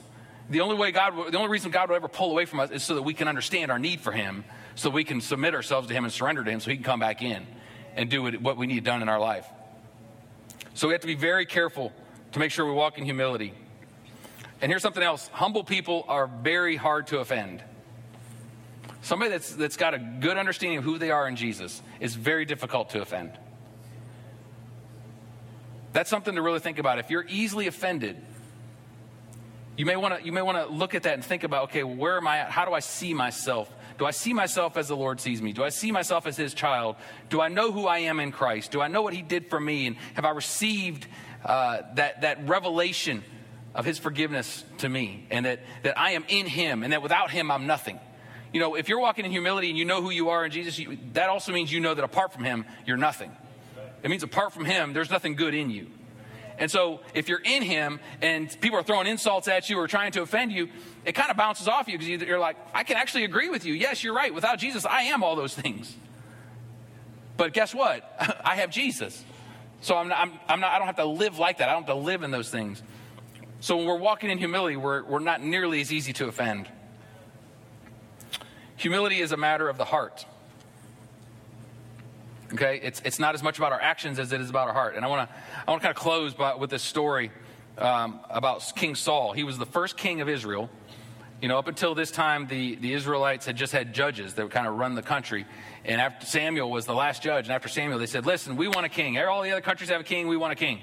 The 0.50 0.62
only 0.62 0.76
way 0.76 0.90
God, 0.90 1.30
the 1.30 1.38
only 1.38 1.50
reason 1.50 1.70
God 1.70 1.90
will 1.90 1.96
ever 1.96 2.08
pull 2.08 2.32
away 2.32 2.44
from 2.44 2.58
us 2.60 2.70
is 2.70 2.82
so 2.82 2.96
that 2.96 3.02
we 3.02 3.14
can 3.14 3.28
understand 3.28 3.70
our 3.70 3.78
need 3.78 4.00
for 4.00 4.12
Him, 4.12 4.44
so 4.74 4.90
we 4.90 5.04
can 5.04 5.20
submit 5.20 5.54
ourselves 5.54 5.88
to 5.88 5.94
Him 5.94 6.04
and 6.04 6.12
surrender 6.12 6.42
to 6.42 6.50
Him, 6.50 6.60
so 6.60 6.70
He 6.70 6.76
can 6.76 6.84
come 6.84 7.00
back 7.00 7.22
in 7.22 7.46
and 7.98 8.08
do 8.08 8.22
what 8.38 8.56
we 8.56 8.66
need 8.68 8.84
done 8.84 9.02
in 9.02 9.08
our 9.08 9.18
life. 9.18 9.44
So 10.74 10.86
we 10.86 10.94
have 10.94 11.00
to 11.00 11.08
be 11.08 11.16
very 11.16 11.44
careful 11.44 11.92
to 12.32 12.38
make 12.38 12.52
sure 12.52 12.64
we 12.64 12.72
walk 12.72 12.96
in 12.96 13.04
humility. 13.04 13.52
And 14.62 14.70
here's 14.70 14.82
something 14.82 15.02
else: 15.02 15.28
humble 15.32 15.64
people 15.64 16.04
are 16.08 16.28
very 16.28 16.76
hard 16.76 17.08
to 17.08 17.18
offend. 17.18 17.62
Somebody 19.02 19.32
that's, 19.32 19.52
that's 19.54 19.76
got 19.76 19.94
a 19.94 19.98
good 19.98 20.38
understanding 20.38 20.78
of 20.78 20.84
who 20.84 20.98
they 20.98 21.10
are 21.10 21.26
in 21.26 21.36
Jesus 21.36 21.82
is 22.00 22.14
very 22.14 22.44
difficult 22.44 22.90
to 22.90 23.00
offend. 23.00 23.32
That's 25.92 26.10
something 26.10 26.34
to 26.34 26.42
really 26.42 26.60
think 26.60 26.78
about. 26.78 26.98
If 26.98 27.10
you're 27.10 27.26
easily 27.28 27.66
offended, 27.66 28.16
you 29.76 29.86
may 29.86 29.96
want 29.96 30.18
to 30.18 30.24
you 30.24 30.32
may 30.32 30.42
want 30.42 30.58
to 30.58 30.72
look 30.72 30.94
at 30.94 31.02
that 31.02 31.14
and 31.14 31.24
think 31.24 31.42
about 31.42 31.64
okay, 31.64 31.82
where 31.82 32.16
am 32.16 32.28
I 32.28 32.38
at? 32.38 32.50
How 32.50 32.64
do 32.64 32.72
I 32.72 32.80
see 32.80 33.12
myself? 33.12 33.72
Do 33.98 34.06
I 34.06 34.12
see 34.12 34.32
myself 34.32 34.76
as 34.76 34.88
the 34.88 34.96
Lord 34.96 35.20
sees 35.20 35.42
me? 35.42 35.52
Do 35.52 35.64
I 35.64 35.70
see 35.70 35.92
myself 35.92 36.26
as 36.26 36.36
his 36.36 36.54
child? 36.54 36.96
Do 37.30 37.40
I 37.40 37.48
know 37.48 37.72
who 37.72 37.86
I 37.86 37.98
am 38.00 38.20
in 38.20 38.32
Christ? 38.32 38.70
Do 38.70 38.80
I 38.80 38.88
know 38.88 39.02
what 39.02 39.12
he 39.12 39.22
did 39.22 39.50
for 39.50 39.58
me? 39.58 39.86
And 39.86 39.96
have 40.14 40.24
I 40.24 40.30
received 40.30 41.06
uh, 41.44 41.82
that, 41.94 42.22
that 42.22 42.48
revelation 42.48 43.24
of 43.74 43.84
his 43.84 43.98
forgiveness 43.98 44.64
to 44.78 44.88
me? 44.88 45.26
And 45.30 45.46
that, 45.46 45.60
that 45.82 45.98
I 45.98 46.12
am 46.12 46.24
in 46.28 46.46
him 46.46 46.82
and 46.82 46.92
that 46.92 47.02
without 47.02 47.30
him 47.30 47.50
I'm 47.50 47.66
nothing 47.66 47.98
you 48.52 48.60
know, 48.60 48.74
if 48.74 48.88
you're 48.88 49.00
walking 49.00 49.24
in 49.24 49.30
humility 49.30 49.68
and 49.68 49.78
you 49.78 49.84
know 49.84 50.00
who 50.00 50.10
you 50.10 50.30
are 50.30 50.44
in 50.44 50.50
Jesus, 50.50 50.78
you, 50.78 50.98
that 51.12 51.28
also 51.28 51.52
means 51.52 51.70
you 51.70 51.80
know 51.80 51.94
that 51.94 52.04
apart 52.04 52.32
from 52.32 52.44
Him, 52.44 52.64
you're 52.86 52.96
nothing. 52.96 53.30
It 54.02 54.08
means 54.08 54.22
apart 54.22 54.52
from 54.52 54.64
Him, 54.64 54.92
there's 54.92 55.10
nothing 55.10 55.34
good 55.34 55.54
in 55.54 55.70
you. 55.70 55.88
And 56.58 56.70
so 56.70 57.00
if 57.14 57.28
you're 57.28 57.42
in 57.44 57.62
Him 57.62 58.00
and 58.20 58.54
people 58.60 58.78
are 58.78 58.82
throwing 58.82 59.06
insults 59.06 59.48
at 59.48 59.70
you 59.70 59.78
or 59.78 59.86
trying 59.86 60.12
to 60.12 60.22
offend 60.22 60.52
you, 60.52 60.68
it 61.04 61.12
kind 61.12 61.30
of 61.30 61.36
bounces 61.36 61.68
off 61.68 61.88
you 61.88 61.98
because 61.98 62.08
you're 62.08 62.38
like, 62.38 62.56
I 62.74 62.82
can 62.82 62.96
actually 62.96 63.24
agree 63.24 63.48
with 63.48 63.64
you. 63.64 63.74
Yes, 63.74 64.02
you're 64.02 64.14
right. 64.14 64.34
Without 64.34 64.58
Jesus, 64.58 64.84
I 64.84 65.02
am 65.02 65.22
all 65.22 65.36
those 65.36 65.54
things. 65.54 65.96
But 67.36 67.52
guess 67.52 67.74
what? 67.74 68.40
I 68.44 68.56
have 68.56 68.70
Jesus. 68.70 69.24
So 69.80 69.96
I'm 69.96 70.08
not, 70.08 70.18
I'm, 70.18 70.32
I'm 70.48 70.60
not, 70.60 70.72
I 70.72 70.78
don't 70.78 70.86
have 70.86 70.96
to 70.96 71.04
live 71.04 71.38
like 71.38 71.58
that. 71.58 71.68
I 71.68 71.72
don't 71.72 71.86
have 71.86 71.94
to 71.94 72.02
live 72.02 72.22
in 72.22 72.30
those 72.30 72.50
things. 72.50 72.82
So 73.60 73.76
when 73.76 73.86
we're 73.86 73.96
walking 73.96 74.30
in 74.30 74.38
humility, 74.38 74.76
we're, 74.76 75.04
we're 75.04 75.18
not 75.20 75.42
nearly 75.42 75.80
as 75.80 75.92
easy 75.92 76.12
to 76.14 76.26
offend. 76.26 76.68
Humility 78.76 79.20
is 79.20 79.32
a 79.32 79.36
matter 79.36 79.68
of 79.68 79.78
the 79.78 79.84
heart. 79.84 80.24
Okay, 82.52 82.80
it's, 82.82 83.02
it's 83.04 83.18
not 83.18 83.34
as 83.34 83.42
much 83.42 83.58
about 83.58 83.72
our 83.72 83.80
actions 83.80 84.18
as 84.18 84.32
it 84.32 84.40
is 84.40 84.48
about 84.48 84.68
our 84.68 84.74
heart. 84.74 84.96
And 84.96 85.04
I 85.04 85.08
want 85.08 85.28
to 85.28 85.34
I 85.66 85.70
want 85.70 85.82
to 85.82 85.86
kind 85.86 85.96
of 85.96 86.02
close 86.02 86.32
by, 86.32 86.54
with 86.54 86.70
this 86.70 86.82
story 86.82 87.30
um, 87.76 88.20
about 88.30 88.72
King 88.74 88.94
Saul. 88.94 89.32
He 89.32 89.44
was 89.44 89.58
the 89.58 89.66
first 89.66 89.96
king 89.96 90.20
of 90.20 90.28
Israel. 90.28 90.70
You 91.42 91.48
know, 91.48 91.58
up 91.58 91.68
until 91.68 91.94
this 91.94 92.10
time, 92.10 92.48
the, 92.48 92.74
the 92.76 92.94
Israelites 92.94 93.46
had 93.46 93.56
just 93.56 93.72
had 93.72 93.94
judges 93.94 94.34
that 94.34 94.42
would 94.42 94.50
kind 94.50 94.66
of 94.66 94.74
run 94.74 94.94
the 94.94 95.02
country. 95.02 95.46
And 95.84 96.00
after 96.00 96.26
Samuel 96.26 96.70
was 96.70 96.84
the 96.84 96.94
last 96.94 97.22
judge, 97.22 97.44
and 97.44 97.52
after 97.52 97.68
Samuel, 97.68 97.98
they 97.98 98.06
said, 98.06 98.26
"Listen, 98.26 98.56
we 98.56 98.66
want 98.66 98.86
a 98.86 98.88
king. 98.88 99.18
All 99.18 99.42
the 99.42 99.52
other 99.52 99.60
countries 99.60 99.90
have 99.90 100.00
a 100.00 100.04
king. 100.04 100.26
We 100.26 100.36
want 100.36 100.52
a 100.52 100.56
king." 100.56 100.80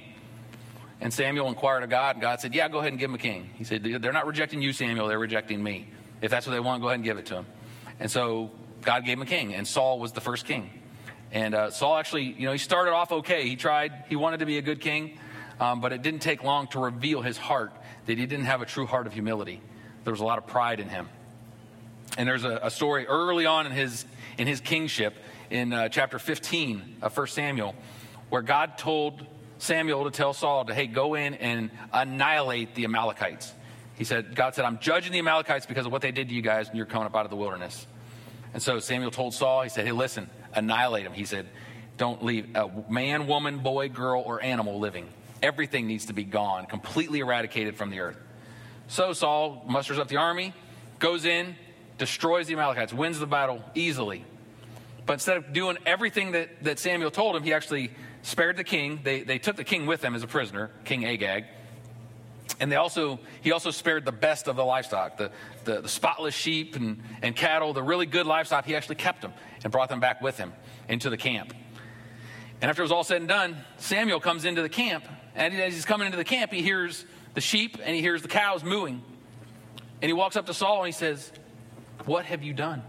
And 1.01 1.13
Samuel 1.13 1.47
inquired 1.49 1.83
of 1.83 1.89
God, 1.89 2.15
and 2.15 2.21
God 2.21 2.39
said, 2.39 2.55
Yeah, 2.55 2.69
go 2.69 2.79
ahead 2.79 2.91
and 2.91 2.99
give 2.99 3.09
him 3.09 3.15
a 3.15 3.19
king. 3.19 3.49
He 3.55 3.63
said, 3.63 3.83
They're 3.83 4.13
not 4.13 4.27
rejecting 4.27 4.61
you, 4.61 4.71
Samuel, 4.71 5.07
they're 5.07 5.19
rejecting 5.19 5.61
me. 5.61 5.87
If 6.21 6.31
that's 6.31 6.47
what 6.47 6.53
they 6.53 6.59
want, 6.59 6.81
go 6.81 6.87
ahead 6.87 6.95
and 6.95 7.03
give 7.03 7.17
it 7.17 7.25
to 7.27 7.35
him. 7.35 7.45
And 7.99 8.09
so 8.09 8.51
God 8.81 9.05
gave 9.05 9.17
him 9.17 9.23
a 9.23 9.25
king, 9.25 9.53
and 9.53 9.67
Saul 9.67 9.99
was 9.99 10.13
the 10.13 10.21
first 10.21 10.45
king. 10.45 10.69
And 11.31 11.53
uh, 11.53 11.71
Saul 11.71 11.97
actually, 11.97 12.23
you 12.23 12.45
know, 12.45 12.51
he 12.51 12.57
started 12.57 12.91
off 12.91 13.11
okay. 13.11 13.47
He 13.47 13.55
tried, 13.55 14.05
he 14.07 14.15
wanted 14.15 14.39
to 14.39 14.45
be 14.45 14.57
a 14.57 14.61
good 14.61 14.79
king, 14.79 15.17
um, 15.59 15.81
but 15.81 15.91
it 15.91 16.01
didn't 16.01 16.21
take 16.21 16.43
long 16.43 16.67
to 16.67 16.79
reveal 16.79 17.21
his 17.21 17.37
heart 17.37 17.73
that 18.05 18.17
he 18.17 18.25
didn't 18.25 18.45
have 18.45 18.61
a 18.61 18.65
true 18.65 18.85
heart 18.85 19.07
of 19.07 19.13
humility. 19.13 19.61
There 20.03 20.11
was 20.11 20.21
a 20.21 20.25
lot 20.25 20.37
of 20.37 20.47
pride 20.47 20.79
in 20.79 20.89
him. 20.89 21.09
And 22.17 22.27
there's 22.27 22.43
a, 22.43 22.59
a 22.63 22.69
story 22.69 23.07
early 23.07 23.45
on 23.45 23.65
in 23.65 23.71
his, 23.71 24.05
in 24.37 24.47
his 24.47 24.61
kingship 24.61 25.15
in 25.49 25.73
uh, 25.73 25.89
chapter 25.89 26.19
15 26.19 26.97
of 27.01 27.15
1 27.15 27.27
Samuel 27.27 27.75
where 28.29 28.41
God 28.41 28.77
told 28.77 29.25
Samuel 29.57 30.05
to 30.05 30.11
tell 30.11 30.33
Saul 30.33 30.65
to, 30.65 30.73
hey, 30.73 30.87
go 30.87 31.15
in 31.15 31.35
and 31.35 31.71
annihilate 31.93 32.75
the 32.75 32.85
Amalekites. 32.85 33.53
He 33.95 34.03
said, 34.03 34.35
God 34.35 34.55
said, 34.55 34.65
I'm 34.65 34.79
judging 34.79 35.11
the 35.11 35.19
Amalekites 35.19 35.65
because 35.65 35.85
of 35.85 35.91
what 35.91 36.01
they 36.01 36.11
did 36.11 36.29
to 36.29 36.35
you 36.35 36.41
guys 36.41 36.67
when 36.67 36.77
you're 36.77 36.85
coming 36.85 37.05
up 37.05 37.15
out 37.15 37.25
of 37.25 37.31
the 37.31 37.37
wilderness. 37.37 37.87
And 38.53 38.61
so 38.61 38.79
Samuel 38.79 39.11
told 39.11 39.33
Saul, 39.33 39.63
he 39.63 39.69
said, 39.69 39.85
hey, 39.85 39.91
listen, 39.91 40.29
annihilate 40.55 41.03
them. 41.03 41.13
He 41.13 41.25
said, 41.25 41.47
don't 41.97 42.23
leave 42.23 42.55
a 42.55 42.69
man, 42.89 43.27
woman, 43.27 43.59
boy, 43.59 43.89
girl, 43.89 44.21
or 44.25 44.41
animal 44.43 44.79
living. 44.79 45.07
Everything 45.41 45.87
needs 45.87 46.07
to 46.07 46.13
be 46.13 46.23
gone, 46.23 46.65
completely 46.65 47.19
eradicated 47.19 47.75
from 47.77 47.89
the 47.89 47.99
earth. 47.99 48.17
So 48.87 49.13
Saul 49.13 49.63
musters 49.67 49.99
up 49.99 50.07
the 50.07 50.17
army, 50.17 50.53
goes 50.99 51.25
in, 51.25 51.55
destroys 51.97 52.47
the 52.47 52.53
Amalekites, 52.53 52.93
wins 52.93 53.19
the 53.19 53.27
battle 53.27 53.61
easily. 53.73 54.25
But 55.05 55.13
instead 55.13 55.37
of 55.37 55.53
doing 55.53 55.77
everything 55.85 56.31
that, 56.31 56.63
that 56.63 56.79
Samuel 56.79 57.11
told 57.11 57.35
him, 57.35 57.43
he 57.43 57.53
actually 57.53 57.91
spared 58.23 58.57
the 58.57 58.63
king. 58.63 59.01
They, 59.03 59.21
they 59.21 59.37
took 59.37 59.55
the 59.55 59.63
king 59.63 59.85
with 59.85 60.01
them 60.01 60.15
as 60.15 60.23
a 60.23 60.27
prisoner, 60.27 60.71
King 60.83 61.05
Agag. 61.05 61.45
And 62.59 62.71
they 62.71 62.75
also, 62.75 63.19
he 63.41 63.51
also 63.51 63.71
spared 63.71 64.05
the 64.05 64.11
best 64.11 64.47
of 64.47 64.55
the 64.55 64.63
livestock, 64.63 65.17
the, 65.17 65.31
the, 65.65 65.81
the, 65.81 65.89
spotless 65.89 66.35
sheep 66.35 66.75
and, 66.75 67.01
and 67.21 67.35
cattle, 67.35 67.73
the 67.73 67.83
really 67.83 68.05
good 68.05 68.25
livestock. 68.25 68.65
He 68.65 68.75
actually 68.75 68.95
kept 68.95 69.21
them 69.21 69.33
and 69.63 69.71
brought 69.71 69.89
them 69.89 69.99
back 69.99 70.21
with 70.21 70.37
him 70.37 70.53
into 70.87 71.09
the 71.09 71.17
camp. 71.17 71.53
And 72.61 72.69
after 72.69 72.81
it 72.81 72.85
was 72.85 72.91
all 72.91 73.03
said 73.03 73.17
and 73.17 73.27
done, 73.27 73.57
Samuel 73.77 74.19
comes 74.19 74.45
into 74.45 74.61
the 74.61 74.69
camp. 74.69 75.05
And 75.35 75.53
as 75.53 75.73
he's 75.73 75.85
coming 75.85 76.05
into 76.05 76.17
the 76.17 76.23
camp, 76.23 76.53
he 76.53 76.61
hears 76.61 77.05
the 77.33 77.41
sheep 77.41 77.77
and 77.83 77.95
he 77.95 78.01
hears 78.01 78.21
the 78.21 78.27
cows 78.27 78.63
mooing. 78.63 79.03
And 80.01 80.09
he 80.09 80.13
walks 80.13 80.35
up 80.35 80.45
to 80.45 80.53
Saul 80.53 80.79
and 80.79 80.87
he 80.87 80.91
says, 80.91 81.31
What 82.05 82.25
have 82.25 82.43
you 82.43 82.53
done? 82.53 82.83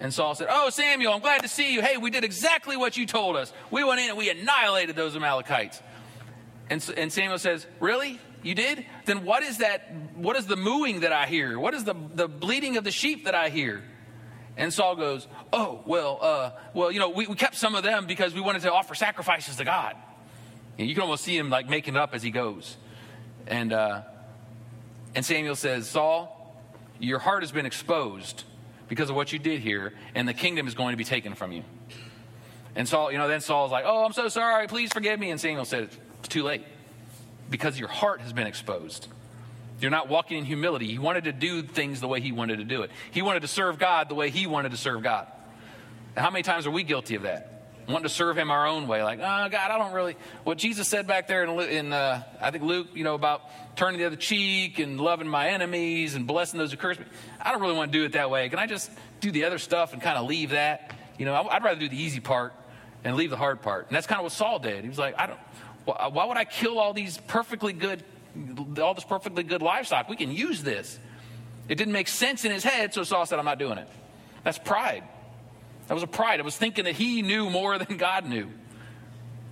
And 0.00 0.12
Saul 0.12 0.34
said, 0.34 0.48
Oh, 0.50 0.70
Samuel, 0.70 1.12
I'm 1.12 1.20
glad 1.20 1.42
to 1.42 1.48
see 1.48 1.74
you. 1.74 1.82
Hey, 1.82 1.96
we 1.98 2.10
did 2.10 2.24
exactly 2.24 2.76
what 2.76 2.96
you 2.96 3.06
told 3.06 3.36
us. 3.36 3.52
We 3.70 3.84
went 3.84 4.00
in 4.00 4.08
and 4.08 4.18
we 4.18 4.30
annihilated 4.30 4.96
those 4.96 5.14
Amalekites. 5.14 5.82
And, 6.70 6.94
and 6.96 7.12
Samuel 7.12 7.38
says, 7.38 7.66
Really? 7.80 8.18
You 8.44 8.54
did? 8.54 8.84
Then 9.06 9.24
what 9.24 9.42
is 9.42 9.58
that? 9.58 9.90
What 10.14 10.36
is 10.36 10.46
the 10.46 10.56
mooing 10.56 11.00
that 11.00 11.12
I 11.12 11.26
hear? 11.26 11.58
What 11.58 11.72
is 11.72 11.84
the, 11.84 11.94
the 12.14 12.28
bleating 12.28 12.76
of 12.76 12.84
the 12.84 12.90
sheep 12.90 13.24
that 13.24 13.34
I 13.34 13.48
hear? 13.48 13.82
And 14.56 14.72
Saul 14.72 14.96
goes, 14.96 15.26
Oh, 15.50 15.82
well, 15.86 16.18
uh, 16.20 16.50
well, 16.74 16.92
you 16.92 17.00
know, 17.00 17.08
we, 17.08 17.26
we 17.26 17.34
kept 17.36 17.56
some 17.56 17.74
of 17.74 17.82
them 17.82 18.06
because 18.06 18.34
we 18.34 18.42
wanted 18.42 18.62
to 18.62 18.72
offer 18.72 18.94
sacrifices 18.94 19.56
to 19.56 19.64
God. 19.64 19.96
And 20.78 20.86
you 20.86 20.94
can 20.94 21.02
almost 21.02 21.24
see 21.24 21.36
him 21.36 21.48
like 21.48 21.70
making 21.70 21.94
it 21.94 22.00
up 22.00 22.14
as 22.14 22.22
he 22.22 22.30
goes. 22.30 22.76
And, 23.46 23.72
uh, 23.72 24.02
and 25.14 25.24
Samuel 25.24 25.56
says, 25.56 25.88
Saul, 25.88 26.54
your 26.98 27.18
heart 27.18 27.42
has 27.42 27.50
been 27.50 27.66
exposed 27.66 28.44
because 28.88 29.08
of 29.08 29.16
what 29.16 29.32
you 29.32 29.38
did 29.38 29.60
here, 29.60 29.94
and 30.14 30.28
the 30.28 30.34
kingdom 30.34 30.68
is 30.68 30.74
going 30.74 30.92
to 30.92 30.98
be 30.98 31.04
taken 31.04 31.34
from 31.34 31.50
you. 31.50 31.64
And 32.76 32.86
Saul, 32.86 33.10
you 33.10 33.16
know, 33.16 33.28
then 33.28 33.40
Saul's 33.40 33.72
like, 33.72 33.84
Oh, 33.86 34.04
I'm 34.04 34.12
so 34.12 34.28
sorry, 34.28 34.66
please 34.66 34.92
forgive 34.92 35.18
me. 35.18 35.30
And 35.30 35.40
Samuel 35.40 35.64
said, 35.64 35.88
It's 36.18 36.28
too 36.28 36.42
late 36.42 36.64
because 37.50 37.78
your 37.78 37.88
heart 37.88 38.20
has 38.20 38.32
been 38.32 38.46
exposed. 38.46 39.08
You're 39.80 39.90
not 39.90 40.08
walking 40.08 40.38
in 40.38 40.44
humility. 40.44 40.86
He 40.86 40.98
wanted 40.98 41.24
to 41.24 41.32
do 41.32 41.62
things 41.62 42.00
the 42.00 42.08
way 42.08 42.20
he 42.20 42.32
wanted 42.32 42.58
to 42.58 42.64
do 42.64 42.82
it. 42.82 42.90
He 43.10 43.22
wanted 43.22 43.40
to 43.40 43.48
serve 43.48 43.78
God 43.78 44.08
the 44.08 44.14
way 44.14 44.30
he 44.30 44.46
wanted 44.46 44.70
to 44.70 44.76
serve 44.76 45.02
God. 45.02 45.26
How 46.16 46.30
many 46.30 46.42
times 46.42 46.66
are 46.66 46.70
we 46.70 46.84
guilty 46.84 47.16
of 47.16 47.22
that? 47.22 47.50
Wanting 47.86 48.04
to 48.04 48.08
serve 48.08 48.38
him 48.38 48.50
our 48.50 48.66
own 48.66 48.88
way, 48.88 49.02
like, 49.02 49.18
oh, 49.18 49.48
God, 49.50 49.54
I 49.54 49.76
don't 49.76 49.92
really. 49.92 50.16
What 50.44 50.56
Jesus 50.56 50.88
said 50.88 51.06
back 51.06 51.26
there 51.26 51.44
in, 51.44 51.60
in 51.60 51.92
uh, 51.92 52.22
I 52.40 52.50
think 52.50 52.64
Luke, 52.64 52.88
you 52.94 53.04
know, 53.04 53.14
about 53.14 53.42
turning 53.76 53.98
the 53.98 54.06
other 54.06 54.16
cheek 54.16 54.78
and 54.78 54.98
loving 54.98 55.28
my 55.28 55.50
enemies 55.50 56.14
and 56.14 56.26
blessing 56.26 56.58
those 56.58 56.70
who 56.70 56.78
curse 56.78 56.98
me. 56.98 57.04
I 57.42 57.52
don't 57.52 57.60
really 57.60 57.74
want 57.74 57.92
to 57.92 57.98
do 57.98 58.04
it 58.06 58.12
that 58.12 58.30
way. 58.30 58.48
Can 58.48 58.58
I 58.58 58.66
just 58.66 58.90
do 59.20 59.30
the 59.30 59.44
other 59.44 59.58
stuff 59.58 59.92
and 59.92 60.00
kind 60.00 60.16
of 60.16 60.26
leave 60.26 60.50
that? 60.50 60.94
You 61.18 61.26
know, 61.26 61.34
I'd 61.34 61.62
rather 61.62 61.78
do 61.78 61.88
the 61.90 62.00
easy 62.00 62.20
part 62.20 62.54
and 63.04 63.16
leave 63.16 63.28
the 63.28 63.36
hard 63.36 63.60
part. 63.60 63.88
And 63.88 63.96
that's 63.96 64.06
kind 64.06 64.18
of 64.18 64.22
what 64.22 64.32
Saul 64.32 64.58
did. 64.58 64.82
He 64.82 64.88
was 64.88 64.98
like, 64.98 65.14
I 65.18 65.26
don't, 65.26 65.40
Uh, 65.86 66.10
why 66.10 66.24
would 66.24 66.36
I 66.36 66.44
kill 66.44 66.78
all 66.78 66.92
these 66.92 67.18
perfectly 67.26 67.72
good, 67.72 68.02
all 68.80 68.94
this 68.94 69.04
perfectly 69.04 69.42
good 69.42 69.62
livestock? 69.62 70.08
We 70.08 70.16
can 70.16 70.32
use 70.32 70.62
this. 70.62 70.98
It 71.68 71.76
didn't 71.76 71.92
make 71.92 72.08
sense 72.08 72.44
in 72.44 72.52
his 72.52 72.64
head, 72.64 72.94
so 72.94 73.04
Saul 73.04 73.26
said, 73.26 73.38
I'm 73.38 73.44
not 73.44 73.58
doing 73.58 73.78
it. 73.78 73.88
That's 74.42 74.58
pride. 74.58 75.02
That 75.88 75.94
was 75.94 76.02
a 76.02 76.08
pride. 76.08 76.40
It 76.40 76.44
was 76.44 76.56
thinking 76.56 76.84
that 76.84 76.94
he 76.94 77.22
knew 77.22 77.50
more 77.50 77.78
than 77.82 77.96
God 77.96 78.26
knew. 78.26 78.48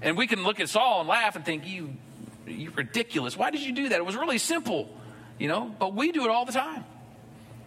And 0.01 0.17
we 0.17 0.27
can 0.27 0.43
look 0.43 0.61
at 0.61 0.69
Saul 0.69 1.01
and 1.01 1.09
laugh 1.09 1.37
and 1.37 1.45
think, 1.45 1.67
you, 1.67 1.95
you're 2.47 2.73
ridiculous. 2.73 3.37
Why 3.37 3.51
did 3.51 3.61
you 3.63 3.73
do 3.73 3.91
that? 3.91 3.99
It 3.99 4.05
was 4.05 4.17
really 4.17 4.39
simple, 4.39 4.89
you 5.39 5.49
know, 5.49 5.75
but 5.79 5.95
we 5.95 6.13
do 6.13 6.25
it 6.25 6.31
all 6.31 6.45
the 6.45 6.53
time. 6.53 6.85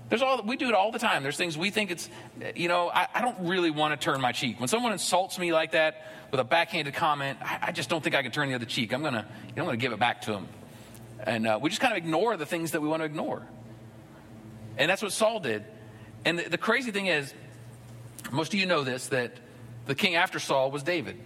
There's 0.09 0.21
all 0.21 0.41
we 0.43 0.55
do 0.55 0.69
it 0.69 0.75
all 0.75 0.91
the 0.91 0.99
time. 0.99 1.23
There's 1.23 1.37
things 1.37 1.57
we 1.57 1.71
think 1.71 1.89
it's, 1.89 2.09
you 2.55 2.67
know, 2.67 2.89
I, 2.89 3.07
I 3.13 3.21
don't 3.21 3.47
really 3.47 3.71
want 3.71 3.99
to 3.99 4.03
turn 4.03 4.21
my 4.21 4.31
cheek. 4.31 4.59
When 4.59 4.67
someone 4.67 4.91
insults 4.91 5.39
me 5.39 5.51
like 5.51 5.71
that 5.71 6.05
with 6.29 6.39
a 6.39 6.43
backhanded 6.43 6.93
comment, 6.93 7.39
I, 7.41 7.59
I 7.63 7.71
just 7.71 7.89
don't 7.89 8.03
think 8.03 8.15
I 8.15 8.21
can 8.21 8.31
turn 8.31 8.49
the 8.49 8.55
other 8.55 8.65
cheek. 8.65 8.93
I'm 8.93 9.01
gonna, 9.01 9.25
you 9.47 9.55
know, 9.55 9.63
I'm 9.63 9.65
gonna 9.65 9.77
give 9.77 9.93
it 9.93 9.99
back 9.99 10.21
to 10.21 10.31
them. 10.31 10.47
And 11.23 11.47
uh, 11.47 11.59
we 11.61 11.69
just 11.69 11.81
kind 11.81 11.93
of 11.93 11.97
ignore 11.97 12.37
the 12.37 12.45
things 12.45 12.71
that 12.71 12.81
we 12.81 12.87
want 12.87 13.01
to 13.01 13.05
ignore. 13.05 13.41
And 14.77 14.89
that's 14.89 15.01
what 15.01 15.11
Saul 15.11 15.39
did. 15.39 15.63
And 16.23 16.37
the, 16.37 16.49
the 16.49 16.57
crazy 16.57 16.91
thing 16.91 17.07
is, 17.07 17.33
most 18.31 18.53
of 18.53 18.59
you 18.59 18.65
know 18.65 18.83
this, 18.83 19.07
that 19.07 19.33
the 19.85 19.95
king 19.95 20.15
after 20.15 20.39
Saul 20.39 20.71
was 20.71 20.83
David. 20.83 21.19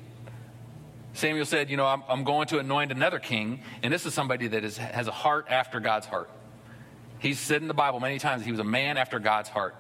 Samuel 1.13 1.45
said, 1.45 1.69
You 1.69 1.77
know, 1.77 1.85
I'm, 1.85 2.03
I'm 2.07 2.23
going 2.23 2.47
to 2.47 2.59
anoint 2.59 2.91
another 2.91 3.19
king, 3.19 3.61
and 3.83 3.91
this 3.91 4.05
is 4.05 4.13
somebody 4.13 4.47
that 4.47 4.63
is, 4.63 4.77
has 4.77 5.07
a 5.07 5.11
heart 5.11 5.47
after 5.49 5.79
God's 5.79 6.05
heart. 6.05 6.29
He's 7.19 7.39
said 7.39 7.61
in 7.61 7.67
the 7.67 7.73
Bible 7.73 7.99
many 7.99 8.17
times 8.17 8.45
he 8.45 8.51
was 8.51 8.59
a 8.59 8.65
man 8.65 8.97
after 8.97 9.19
God's 9.19 9.49
heart. 9.49 9.75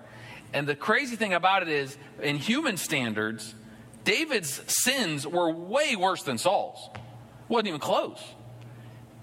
And 0.53 0.67
the 0.67 0.75
crazy 0.75 1.15
thing 1.15 1.33
about 1.33 1.61
it 1.61 1.69
is, 1.69 1.97
in 2.21 2.37
human 2.37 2.77
standards, 2.77 3.53
David's 4.03 4.61
sins 4.67 5.25
were 5.25 5.51
way 5.51 5.95
worse 5.95 6.23
than 6.23 6.37
Saul's. 6.37 6.89
Wasn't 7.47 7.67
even 7.67 7.79
close. 7.79 8.21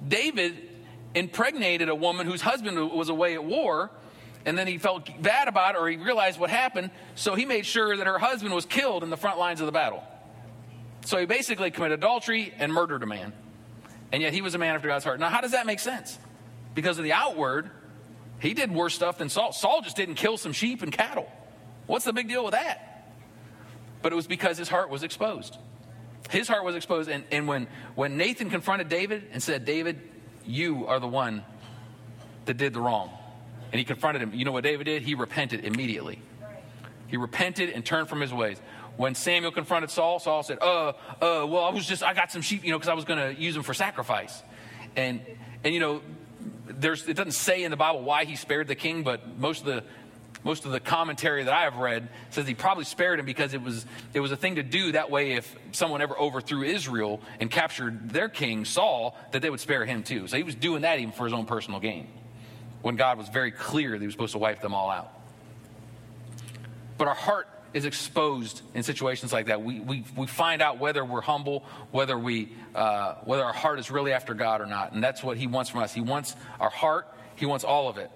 David 0.06 0.70
impregnated 1.14 1.88
a 1.88 1.94
woman 1.94 2.26
whose 2.26 2.42
husband 2.42 2.90
was 2.90 3.08
away 3.08 3.34
at 3.34 3.44
war, 3.44 3.90
and 4.44 4.56
then 4.56 4.66
he 4.66 4.78
felt 4.78 5.08
bad 5.20 5.48
about 5.48 5.74
it 5.74 5.78
or 5.78 5.88
he 5.88 5.96
realized 5.96 6.38
what 6.38 6.50
happened, 6.50 6.90
so 7.16 7.34
he 7.34 7.44
made 7.44 7.66
sure 7.66 7.96
that 7.96 8.06
her 8.06 8.18
husband 8.18 8.54
was 8.54 8.64
killed 8.64 9.02
in 9.02 9.10
the 9.10 9.16
front 9.16 9.38
lines 9.38 9.60
of 9.60 9.66
the 9.66 9.72
battle. 9.72 10.04
So 11.04 11.18
he 11.18 11.26
basically 11.26 11.70
committed 11.70 11.98
adultery 11.98 12.52
and 12.58 12.72
murdered 12.72 13.02
a 13.02 13.06
man. 13.06 13.32
And 14.12 14.22
yet 14.22 14.32
he 14.32 14.42
was 14.42 14.54
a 14.54 14.58
man 14.58 14.74
after 14.74 14.88
God's 14.88 15.04
heart. 15.04 15.18
Now, 15.18 15.28
how 15.28 15.40
does 15.40 15.52
that 15.52 15.66
make 15.66 15.80
sense? 15.80 16.18
Because 16.74 16.98
of 16.98 17.04
the 17.04 17.12
outward, 17.12 17.70
he 18.38 18.54
did 18.54 18.72
worse 18.72 18.94
stuff 18.94 19.18
than 19.18 19.28
Saul. 19.28 19.52
Saul 19.52 19.80
just 19.82 19.96
didn't 19.96 20.16
kill 20.16 20.36
some 20.36 20.52
sheep 20.52 20.82
and 20.82 20.92
cattle. 20.92 21.30
What's 21.86 22.04
the 22.04 22.12
big 22.12 22.28
deal 22.28 22.44
with 22.44 22.52
that? 22.52 23.08
But 24.02 24.12
it 24.12 24.16
was 24.16 24.26
because 24.26 24.58
his 24.58 24.68
heart 24.68 24.90
was 24.90 25.02
exposed. 25.02 25.56
His 26.30 26.48
heart 26.48 26.64
was 26.64 26.74
exposed. 26.74 27.08
And, 27.08 27.24
and 27.30 27.48
when, 27.48 27.66
when 27.94 28.16
Nathan 28.16 28.50
confronted 28.50 28.88
David 28.88 29.28
and 29.32 29.42
said, 29.42 29.64
David, 29.64 30.00
you 30.44 30.86
are 30.86 31.00
the 31.00 31.08
one 31.08 31.44
that 32.44 32.56
did 32.56 32.74
the 32.74 32.80
wrong. 32.80 33.10
And 33.72 33.78
he 33.78 33.84
confronted 33.84 34.22
him. 34.22 34.32
You 34.34 34.44
know 34.44 34.52
what 34.52 34.64
David 34.64 34.84
did? 34.84 35.02
He 35.02 35.14
repented 35.14 35.64
immediately. 35.64 36.20
He 37.08 37.16
repented 37.16 37.70
and 37.70 37.84
turned 37.84 38.08
from 38.08 38.20
his 38.20 38.32
ways. 38.32 38.60
When 38.96 39.14
Samuel 39.14 39.52
confronted 39.52 39.90
Saul, 39.90 40.18
Saul 40.18 40.42
said, 40.42 40.58
uh, 40.60 40.88
uh, 40.88 40.94
well, 41.20 41.64
I 41.64 41.70
was 41.70 41.86
just, 41.86 42.02
I 42.02 42.14
got 42.14 42.32
some 42.32 42.42
sheep, 42.42 42.64
you 42.64 42.70
know, 42.70 42.78
because 42.78 42.88
I 42.88 42.94
was 42.94 43.04
going 43.04 43.34
to 43.34 43.40
use 43.40 43.54
them 43.54 43.62
for 43.62 43.74
sacrifice. 43.74 44.42
And, 44.96 45.20
and, 45.62 45.74
you 45.74 45.80
know, 45.80 46.00
there's, 46.66 47.08
it 47.08 47.14
doesn't 47.14 47.32
say 47.32 47.64
in 47.64 47.70
the 47.70 47.76
Bible 47.76 48.02
why 48.02 48.24
he 48.24 48.36
spared 48.36 48.68
the 48.68 48.74
king, 48.74 49.02
but 49.02 49.38
most 49.38 49.60
of 49.60 49.66
the 49.66 49.84
most 50.44 50.64
of 50.64 50.70
the 50.70 50.78
commentary 50.78 51.42
that 51.42 51.52
I 51.52 51.62
have 51.62 51.76
read 51.76 52.08
says 52.30 52.46
he 52.46 52.54
probably 52.54 52.84
spared 52.84 53.18
him 53.18 53.26
because 53.26 53.52
it 53.52 53.60
was 53.60 53.84
it 54.14 54.20
was 54.20 54.30
a 54.30 54.36
thing 54.36 54.56
to 54.56 54.62
do 54.62 54.92
that 54.92 55.10
way 55.10 55.32
if 55.32 55.56
someone 55.72 56.00
ever 56.00 56.16
overthrew 56.16 56.62
Israel 56.62 57.20
and 57.40 57.50
captured 57.50 58.10
their 58.10 58.28
king 58.28 58.64
Saul 58.64 59.18
that 59.32 59.42
they 59.42 59.50
would 59.50 59.58
spare 59.58 59.84
him 59.84 60.04
too. 60.04 60.28
So 60.28 60.36
he 60.36 60.44
was 60.44 60.54
doing 60.54 60.82
that 60.82 61.00
even 61.00 61.10
for 61.10 61.24
his 61.24 61.32
own 61.32 61.46
personal 61.46 61.80
gain. 61.80 62.06
When 62.82 62.94
God 62.94 63.18
was 63.18 63.28
very 63.28 63.50
clear 63.50 63.90
that 63.90 64.00
he 64.00 64.06
was 64.06 64.14
supposed 64.14 64.32
to 64.32 64.38
wipe 64.38 64.60
them 64.62 64.72
all 64.72 64.88
out. 64.88 65.12
But 66.96 67.08
our 67.08 67.14
heart 67.14 67.48
is 67.76 67.84
exposed 67.84 68.62
in 68.72 68.82
situations 68.82 69.34
like 69.34 69.46
that. 69.46 69.60
We, 69.60 69.80
we, 69.80 70.02
we 70.16 70.26
find 70.26 70.62
out 70.62 70.78
whether 70.78 71.04
we're 71.04 71.20
humble, 71.20 71.62
whether, 71.90 72.18
we, 72.18 72.50
uh, 72.74 73.16
whether 73.24 73.44
our 73.44 73.52
heart 73.52 73.78
is 73.78 73.90
really 73.90 74.14
after 74.14 74.32
God 74.32 74.62
or 74.62 74.66
not. 74.66 74.92
And 74.92 75.04
that's 75.04 75.22
what 75.22 75.36
He 75.36 75.46
wants 75.46 75.68
from 75.68 75.80
us. 75.80 75.92
He 75.92 76.00
wants 76.00 76.34
our 76.58 76.70
heart, 76.70 77.06
He 77.34 77.44
wants 77.44 77.64
all 77.64 77.90
of 77.90 77.98
it. 77.98 78.10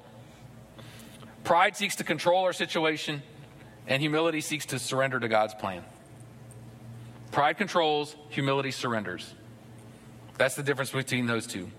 Pride 1.44 1.76
seeks 1.76 1.96
to 1.96 2.04
control 2.04 2.44
our 2.44 2.54
situation, 2.54 3.22
and 3.86 4.00
humility 4.00 4.40
seeks 4.40 4.64
to 4.66 4.78
surrender 4.78 5.20
to 5.20 5.28
God's 5.28 5.52
plan. 5.52 5.84
Pride 7.30 7.58
controls, 7.58 8.16
humility 8.30 8.70
surrenders. 8.70 9.30
That's 10.38 10.54
the 10.54 10.62
difference 10.62 10.90
between 10.90 11.26
those 11.26 11.46
two. 11.46 11.70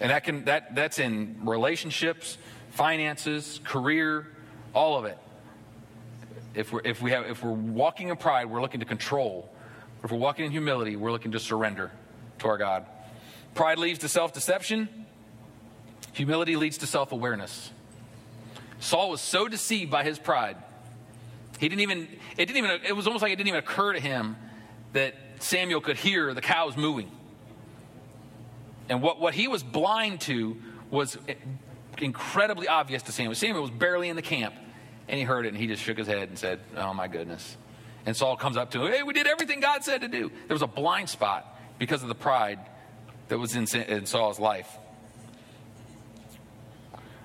And 0.00 0.10
that 0.10 0.24
can 0.24 0.44
that 0.44 0.74
that's 0.74 0.98
in 0.98 1.38
relationships, 1.44 2.36
finances, 2.72 3.58
career, 3.64 4.26
all 4.74 4.98
of 4.98 5.06
it. 5.06 5.16
If 6.54 6.72
we're 6.72 6.82
if 6.84 7.00
we 7.00 7.10
have 7.12 7.26
if 7.26 7.42
we're 7.42 7.50
walking 7.50 8.08
in 8.08 8.16
pride, 8.16 8.50
we're 8.50 8.60
looking 8.60 8.80
to 8.80 8.86
control. 8.86 9.50
If 10.04 10.10
we're 10.10 10.18
walking 10.18 10.44
in 10.44 10.50
humility, 10.50 10.96
we're 10.96 11.12
looking 11.12 11.32
to 11.32 11.40
surrender 11.40 11.90
to 12.40 12.48
our 12.48 12.58
God. 12.58 12.86
Pride 13.54 13.78
leads 13.78 14.00
to 14.00 14.08
self-deception. 14.08 14.88
Humility 16.14 16.56
leads 16.56 16.78
to 16.78 16.86
self-awareness. 16.86 17.70
Saul 18.80 19.10
was 19.10 19.20
so 19.20 19.48
deceived 19.48 19.90
by 19.90 20.02
his 20.02 20.18
pride. 20.18 20.56
He 21.58 21.68
didn't 21.68 21.82
even 21.82 22.08
it 22.36 22.46
didn't 22.46 22.56
even 22.56 22.80
it 22.84 22.96
was 22.96 23.06
almost 23.06 23.22
like 23.22 23.32
it 23.32 23.36
didn't 23.36 23.48
even 23.48 23.60
occur 23.60 23.92
to 23.92 24.00
him 24.00 24.36
that 24.92 25.14
Samuel 25.38 25.80
could 25.80 25.96
hear 25.96 26.34
the 26.34 26.40
cows 26.40 26.76
mooing. 26.76 27.10
And 28.88 29.00
what, 29.00 29.20
what 29.20 29.34
he 29.34 29.48
was 29.48 29.62
blind 29.62 30.20
to 30.22 30.56
was 30.90 31.16
incredibly 31.98 32.68
obvious 32.68 33.02
to 33.04 33.12
Samuel. 33.12 33.34
Samuel 33.34 33.62
was 33.62 33.70
barely 33.70 34.08
in 34.08 34.16
the 34.16 34.22
camp, 34.22 34.54
and 35.08 35.18
he 35.18 35.24
heard 35.24 35.46
it, 35.46 35.50
and 35.50 35.58
he 35.58 35.66
just 35.66 35.82
shook 35.82 35.98
his 35.98 36.06
head 36.06 36.28
and 36.28 36.38
said, 36.38 36.60
Oh 36.76 36.94
my 36.94 37.08
goodness. 37.08 37.56
And 38.04 38.16
Saul 38.16 38.36
comes 38.36 38.56
up 38.56 38.70
to 38.72 38.84
him, 38.84 38.92
Hey, 38.92 39.02
we 39.02 39.12
did 39.12 39.26
everything 39.26 39.60
God 39.60 39.84
said 39.84 40.00
to 40.00 40.08
do. 40.08 40.30
There 40.48 40.54
was 40.54 40.62
a 40.62 40.66
blind 40.66 41.08
spot 41.08 41.58
because 41.78 42.02
of 42.02 42.08
the 42.08 42.14
pride 42.14 42.58
that 43.28 43.38
was 43.38 43.56
in, 43.56 43.66
in 43.82 44.06
Saul's 44.06 44.38
life. 44.38 44.78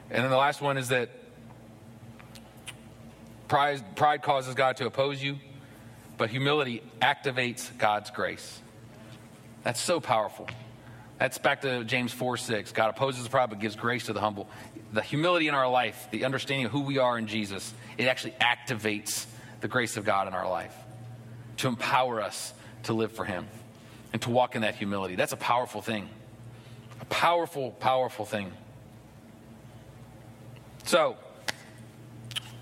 And 0.09 0.23
then 0.23 0.29
the 0.29 0.37
last 0.37 0.61
one 0.61 0.77
is 0.77 0.89
that 0.89 1.09
pride, 3.47 3.95
pride 3.95 4.21
causes 4.21 4.55
God 4.55 4.77
to 4.77 4.85
oppose 4.85 5.21
you, 5.21 5.37
but 6.17 6.29
humility 6.29 6.81
activates 7.01 7.75
God's 7.77 8.09
grace. 8.11 8.61
That's 9.63 9.81
so 9.81 9.99
powerful. 9.99 10.47
That's 11.19 11.37
back 11.37 11.61
to 11.61 11.83
James 11.83 12.13
4 12.13 12.37
6. 12.37 12.71
God 12.71 12.89
opposes 12.89 13.23
the 13.23 13.29
proud 13.29 13.49
but 13.49 13.59
gives 13.59 13.75
grace 13.75 14.05
to 14.05 14.13
the 14.13 14.21
humble. 14.21 14.47
The 14.97 15.03
humility 15.03 15.47
in 15.47 15.53
our 15.53 15.69
life, 15.69 16.07
the 16.09 16.25
understanding 16.25 16.65
of 16.65 16.71
who 16.71 16.79
we 16.81 16.97
are 16.97 17.19
in 17.19 17.27
Jesus, 17.27 17.71
it 17.99 18.07
actually 18.07 18.33
activates 18.41 19.27
the 19.61 19.67
grace 19.67 19.95
of 19.95 20.05
God 20.05 20.27
in 20.27 20.33
our 20.33 20.49
life 20.49 20.75
to 21.57 21.67
empower 21.67 22.19
us 22.19 22.51
to 22.85 22.93
live 22.93 23.11
for 23.11 23.23
Him 23.23 23.47
and 24.11 24.19
to 24.23 24.31
walk 24.31 24.55
in 24.55 24.63
that 24.63 24.73
humility. 24.73 25.15
That's 25.15 25.33
a 25.33 25.37
powerful 25.37 25.83
thing. 25.83 26.09
A 26.99 27.05
powerful, 27.05 27.69
powerful 27.73 28.25
thing. 28.25 28.51
So, 30.85 31.15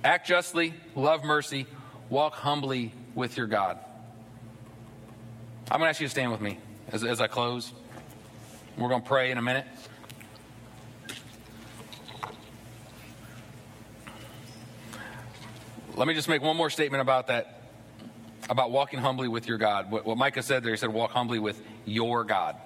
act 0.04 0.28
justly, 0.28 0.74
love 0.94 1.24
mercy, 1.24 1.68
walk 2.10 2.34
humbly 2.34 2.92
with 3.14 3.38
your 3.38 3.48
God. 3.48 3.80
I'm 5.72 5.80
going 5.80 5.86
to 5.86 5.90
ask 5.90 6.02
you 6.02 6.08
to 6.08 6.12
stand 6.12 6.34
with 6.34 6.42
me 6.42 6.60
as, 6.92 7.06
as 7.06 7.22
I 7.22 7.28
close. 7.28 7.72
We're 8.78 8.90
going 8.90 9.04
to 9.04 9.08
pray 9.08 9.32
in 9.32 9.38
a 9.38 9.42
minute. 9.42 9.66
Let 15.96 16.10
me 16.10 16.14
just 16.14 16.28
make 16.28 16.42
one 16.42 16.58
more 16.58 16.70
statement 16.70 17.02
about 17.02 17.28
that, 17.28 17.62
about 18.50 18.70
walking 18.70 19.00
humbly 19.00 19.30
with 19.30 19.48
your 19.48 19.58
God. 19.58 19.90
What, 19.90 20.06
what 20.06 20.18
Micah 20.18 20.44
said 20.44 20.62
there, 20.62 20.72
he 20.72 20.78
said, 20.78 20.90
walk 20.90 21.12
humbly 21.12 21.40
with 21.40 21.62
your 21.86 22.26
God. 22.26 22.58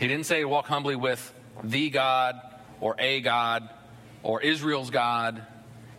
He 0.00 0.08
didn't 0.08 0.26
say 0.26 0.44
walk 0.44 0.66
humbly 0.66 0.96
with 0.96 1.32
the 1.62 1.88
God 1.90 2.40
or 2.80 2.96
a 2.98 3.20
God 3.20 3.70
or 4.24 4.42
Israel's 4.42 4.90
God. 4.90 5.46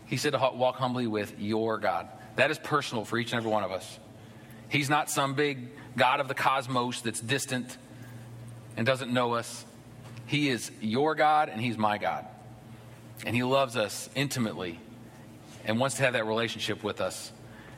He 0.05 0.17
said 0.17 0.33
to 0.33 0.51
walk 0.53 0.75
humbly 0.75 1.07
with 1.07 1.39
your 1.39 1.77
God. 1.77 2.09
That 2.35 2.51
is 2.51 2.59
personal 2.59 3.05
for 3.05 3.17
each 3.17 3.31
and 3.31 3.37
every 3.37 3.49
one 3.49 3.63
of 3.63 3.71
us. 3.71 3.99
He's 4.67 4.89
not 4.89 5.09
some 5.09 5.35
big 5.35 5.69
God 5.95 6.19
of 6.19 6.27
the 6.27 6.33
cosmos 6.33 6.99
that's 6.99 7.21
distant 7.21 7.77
and 8.75 8.85
doesn't 8.85 9.13
know 9.13 9.35
us. 9.35 9.65
He 10.25 10.49
is 10.49 10.71
your 10.81 11.15
God 11.15 11.47
and 11.47 11.61
He's 11.61 11.77
my 11.77 11.97
God. 11.97 12.25
And 13.25 13.33
He 13.33 13.43
loves 13.43 13.77
us 13.77 14.09
intimately 14.13 14.79
and 15.65 15.79
wants 15.79 15.95
to 15.97 16.03
have 16.03 16.13
that 16.13 16.25
relationship 16.25 16.83
with 16.83 17.01
us. 17.01 17.31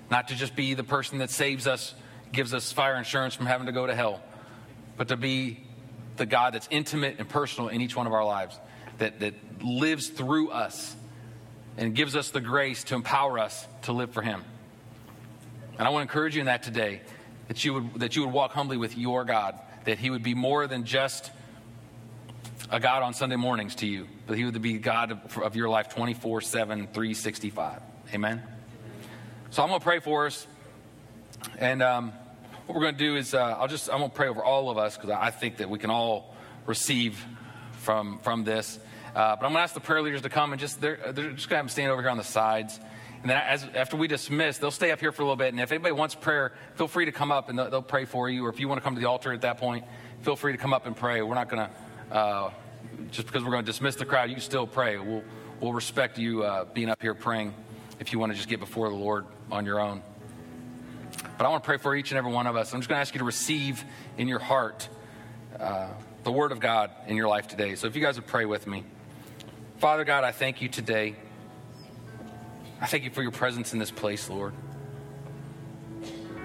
Not 0.10 0.28
to 0.30 0.36
just 0.36 0.56
be 0.56 0.74
the 0.74 0.84
person 0.84 1.20
that 1.20 1.30
saves 1.30 1.68
us, 1.68 1.94
gives 2.32 2.54
us 2.54 2.72
fire 2.72 2.96
insurance 2.96 3.34
from 3.34 3.46
having 3.46 3.68
to 3.68 3.72
go 3.72 3.88
to 3.88 3.96
hell, 3.96 4.22
but 4.98 5.08
to 5.10 5.18
be 5.18 5.60
the 6.18 6.26
God 6.26 6.54
that's 6.54 6.68
intimate 6.72 7.16
and 7.20 7.28
personal 7.28 7.70
in 7.70 7.82
each 7.82 7.96
one 7.96 8.08
of 8.08 8.14
our 8.14 8.26
lives, 8.26 8.58
that, 9.00 9.20
that 9.20 9.34
lives 9.64 10.08
through 10.10 10.52
us 10.52 10.96
and 11.78 11.94
gives 11.96 12.16
us 12.16 12.30
the 12.30 12.42
grace 12.42 12.84
to 12.86 12.96
empower 12.96 13.40
us 13.40 13.68
to 13.84 13.92
live 13.92 14.12
for 14.12 14.22
Him. 14.22 14.44
And 15.78 15.88
I 15.88 15.92
want 15.92 16.08
to 16.08 16.12
encourage 16.12 16.36
you 16.36 16.40
in 16.40 16.46
that 16.46 16.64
today, 16.64 17.02
that 17.48 17.66
you 17.66 17.74
would, 17.74 18.00
that 18.00 18.16
you 18.16 18.24
would 18.24 18.34
walk 18.34 18.52
humbly 18.52 18.78
with 18.78 18.98
your 18.98 19.26
God 19.26 19.60
that 19.86 20.00
he 20.00 20.10
would 20.10 20.24
be 20.24 20.34
more 20.34 20.68
than 20.68 20.84
just 20.84 21.32
a 22.70 22.80
God 22.80 23.04
on 23.04 23.14
Sunday 23.14 23.36
mornings 23.36 23.76
to 23.76 23.88
you, 23.88 24.08
but 24.28 24.38
he 24.38 24.46
would 24.46 24.62
be 24.62 24.78
God 24.78 25.20
of, 25.44 25.56
your 25.56 25.70
life 25.70 25.90
24 25.90 26.42
7, 26.42 26.88
365. 26.88 27.82
Amen? 28.14 28.42
So 29.52 29.64
I'm 29.64 29.70
going 29.70 29.80
to 29.80 29.84
pray 29.84 30.00
for 30.00 30.26
us. 30.26 30.48
And 31.58 31.84
um, 31.84 32.12
what 32.66 32.76
we're 32.76 32.82
going 32.82 32.96
to 32.96 33.00
do 33.00 33.16
is, 33.16 33.34
uh, 33.34 33.40
I'll 33.40 33.68
just, 33.68 33.90
I'm 33.90 34.00
going 34.00 34.10
to 34.10 34.16
pray 34.16 34.28
over 34.28 34.44
all 34.44 34.70
of 34.70 34.78
us 34.78 34.98
because 34.98 35.12
I 35.12 35.30
think 35.32 35.58
that 35.58 35.70
we 35.70 35.80
can 35.80 35.90
all 35.90 36.36
receive 36.66 37.24
from, 37.82 38.20
from 38.20 38.44
this. 38.44 38.80
Uh, 39.16 39.36
but 39.36 39.46
I'm 39.46 39.52
going 39.52 39.54
to 39.54 39.60
ask 39.60 39.74
the 39.74 39.80
prayer 39.80 40.02
leaders 40.02 40.24
to 40.24 40.30
come 40.30 40.52
and 40.52 40.60
just, 40.60 40.82
they're, 40.82 40.98
they're 41.14 41.32
just 41.32 41.48
going 41.48 41.50
to 41.50 41.56
have 41.56 41.66
them 41.66 41.70
stand 41.70 41.92
over 41.92 42.02
here 42.02 42.12
on 42.12 42.18
the 42.18 42.24
sides. 42.24 42.80
And 43.22 43.30
then 43.30 43.38
as, 43.38 43.64
after 43.76 43.96
we 43.96 44.08
dismiss, 44.08 44.58
they'll 44.58 44.72
stay 44.72 44.92
up 44.92 45.00
here 45.00 45.12
for 45.12 45.22
a 45.22 45.26
little 45.26 45.36
bit. 45.36 45.50
And 45.50 45.60
if 45.60 45.72
anybody 45.72 45.94
wants 45.94 46.16
prayer, 46.16 46.52
feel 46.76 46.88
free 46.88 47.06
to 47.06 47.12
come 47.12 47.32
up 47.32 47.50
and 47.50 47.58
they'll, 47.58 47.70
they'll 47.70 47.82
pray 47.82 48.06
for 48.06 48.30
you. 48.30 48.46
Or 48.46 48.50
if 48.50 48.60
you 48.60 48.68
want 48.68 48.80
to 48.80 48.84
come 48.84 48.96
to 48.96 49.02
the 49.02 49.08
altar 49.08 49.32
at 49.32 49.42
that 49.42 49.58
point, 49.58 49.86
feel 50.22 50.36
free 50.36 50.52
to 50.52 50.58
come 50.58 50.74
up 50.74 50.86
and 50.86 50.96
pray. 50.96 51.22
We're 51.22 51.36
not 51.36 51.50
going 51.50 51.68
to, 51.68 51.74
uh, 52.12 52.50
just 53.12 53.28
because 53.28 53.44
we're 53.44 53.52
going 53.52 53.66
to 53.66 53.72
dismiss 53.72 53.96
the 53.96 54.06
crowd, 54.06 54.30
you 54.30 54.40
still 54.40 54.68
pray. 54.68 54.98
We'll, 54.98 55.24
we'll 55.60 55.74
respect 55.74 56.18
you 56.18 56.44
uh, 56.44 56.66
being 56.66 56.90
up 56.90 57.02
here 57.02 57.14
praying 57.14 57.54
if 58.00 58.14
you 58.14 58.20
want 58.20 58.32
to 58.32 58.36
just 58.36 58.50
get 58.50 58.60
before 58.60 58.90
the 58.90 58.96
Lord 58.96 59.26
on 59.52 59.66
your 59.66 59.80
own. 59.80 60.02
But 61.38 61.46
I 61.46 61.50
want 61.50 61.64
to 61.64 61.68
pray 61.68 61.78
for 61.78 61.96
each 61.96 62.12
and 62.12 62.18
every 62.18 62.32
one 62.32 62.48
of 62.48 62.56
us. 62.56 62.74
I'm 62.74 62.80
just 62.80 62.90
going 62.90 62.98
to 62.98 63.02
ask 63.02 63.14
you 63.14 63.20
to 63.20 63.26
receive 63.26 63.84
in 64.18 64.28
your 64.28 64.40
heart 64.40 64.88
uh, 65.60 65.88
the 66.24 66.32
Word 66.32 66.52
of 66.52 66.60
God 66.60 66.92
in 67.08 67.16
your 67.16 67.28
life 67.28 67.48
today. 67.48 67.76
So 67.76 67.88
if 67.88 67.96
you 67.96 68.02
guys 68.02 68.16
would 68.16 68.28
pray 68.28 68.46
with 68.46 68.68
me. 68.68 68.84
Father 69.78 70.06
God, 70.06 70.24
I 70.24 70.32
thank 70.32 70.62
you 70.62 70.70
today 70.70 71.16
I 72.82 72.88
thank 72.88 73.06
you 73.06 73.10
for 73.10 73.22
your 73.22 73.32
presence 73.32 73.72
in 73.74 73.80
this 73.80 73.92
place, 73.92 74.30
Lord. 74.30 74.54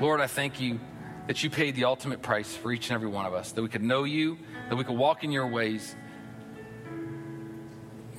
Lord, 0.00 0.20
I 0.20 0.26
thank 0.28 0.60
you 0.60 0.78
that 1.26 1.42
you 1.42 1.50
paid 1.50 1.74
the 1.74 1.84
ultimate 1.84 2.22
price 2.22 2.54
for 2.54 2.72
each 2.72 2.88
and 2.88 2.94
every 2.94 3.08
one 3.08 3.26
of 3.26 3.34
us, 3.34 3.52
that 3.52 3.62
we 3.62 3.68
could 3.68 3.82
know 3.82 4.04
you, 4.04 4.38
that 4.70 4.76
we 4.76 4.84
could 4.84 4.96
walk 4.96 5.24
in 5.24 5.32
your 5.32 5.48
ways, 5.48 5.94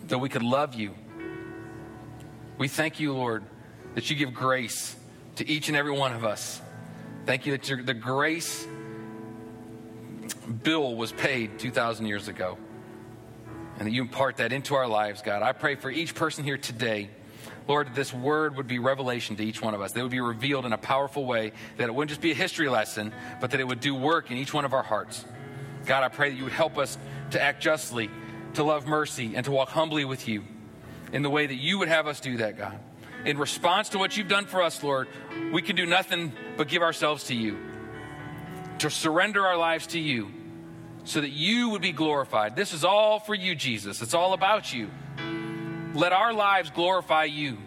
that 0.08 0.20
we 0.20 0.30
could 0.30 0.44
love 0.44 0.76
you. 0.76 0.94
We 2.58 2.68
thank 2.68 3.00
you, 3.00 3.14
Lord, 3.14 3.44
that 3.96 4.10
you 4.10 4.16
give 4.16 4.34
grace 4.34 4.96
to 5.38 5.50
each 5.50 5.70
and 5.70 5.78
every 5.78 5.94
one 5.94 6.14
of 6.14 6.26
us. 6.26 6.62
Thank 7.26 7.46
you 7.46 7.58
that 7.58 7.86
the 7.86 7.94
grace 7.94 8.68
bill 10.62 10.96
was 10.96 11.14
paid 11.14 11.58
2,000 11.58 12.06
years 12.06 12.28
ago 12.28 12.58
and 13.80 13.88
that 13.88 13.92
you 13.92 14.02
impart 14.02 14.38
that 14.38 14.52
into 14.52 14.76
our 14.76 14.88
lives, 14.88 15.22
God. 15.22 15.42
I 15.42 15.54
pray 15.54 15.76
for 15.76 15.90
each 15.90 16.14
person 16.14 16.44
here 16.44 16.58
today 16.58 17.10
Lord, 17.68 17.88
that 17.88 17.96
this 17.96 18.14
word 18.14 18.58
would 18.58 18.68
be 18.68 18.80
revelation 18.80 19.36
to 19.36 19.44
each 19.44 19.62
one 19.62 19.74
of 19.74 19.82
us. 19.82 19.92
They 19.92 20.02
would 20.02 20.12
be 20.12 20.20
revealed 20.20 20.66
in 20.66 20.74
a 20.74 20.78
powerful 20.78 21.26
way, 21.26 21.54
that 21.78 21.88
it 21.88 21.94
wouldn't 21.94 22.10
just 22.10 22.22
be 22.22 22.32
a 22.32 22.36
history 22.36 22.68
lesson, 22.68 23.14
but 23.40 23.52
that 23.52 23.60
it 23.60 23.68
would 23.68 23.80
do 23.80 23.96
work 23.96 24.32
in 24.32 24.38
each 24.38 24.54
one 24.54 24.66
of 24.66 24.74
our 24.74 24.84
hearts. 24.84 25.24
God, 25.86 26.04
I 26.04 26.10
pray 26.10 26.30
that 26.30 26.36
you 26.36 26.44
would 26.44 26.54
help 26.54 26.78
us 26.78 26.98
to 27.32 27.42
act 27.42 27.62
justly, 27.62 28.10
to 28.54 28.64
love 28.64 28.88
mercy, 28.88 29.36
and 29.36 29.46
to 29.46 29.52
walk 29.52 29.70
humbly 29.70 30.06
with 30.06 30.28
you 30.28 30.44
in 31.14 31.22
the 31.22 31.30
way 31.30 31.48
that 31.48 31.56
you 31.56 31.80
would 31.80 31.88
have 31.88 32.08
us 32.08 32.20
do 32.20 32.38
that, 32.38 32.58
God. 32.58 32.80
In 33.26 33.38
response 33.38 33.90
to 33.90 34.00
what 34.00 34.18
you've 34.18 34.28
done 34.28 34.46
for 34.46 34.62
us, 34.62 34.82
Lord, 34.82 35.08
we 35.52 35.62
can 35.62 35.76
do 35.76 35.86
nothing 35.86 36.34
but 36.58 36.68
give 36.68 36.82
ourselves 36.82 37.26
to 37.26 37.36
you, 37.36 37.58
to 38.80 38.90
surrender 38.90 39.46
our 39.46 39.58
lives 39.58 39.88
to 39.88 40.00
you 40.00 40.32
so 41.04 41.22
that 41.22 41.30
you 41.30 41.70
would 41.70 41.82
be 41.82 41.92
glorified. 41.92 42.56
This 42.56 42.74
is 42.74 42.84
all 42.84 43.20
for 43.20 43.36
you, 43.36 43.56
Jesus. 43.56 44.02
It's 44.02 44.14
all 44.14 44.34
about 44.34 44.74
you. 44.74 44.90
Let 45.94 46.14
our 46.14 46.34
lives 46.34 46.70
glorify 46.72 47.26
you. 47.26 47.58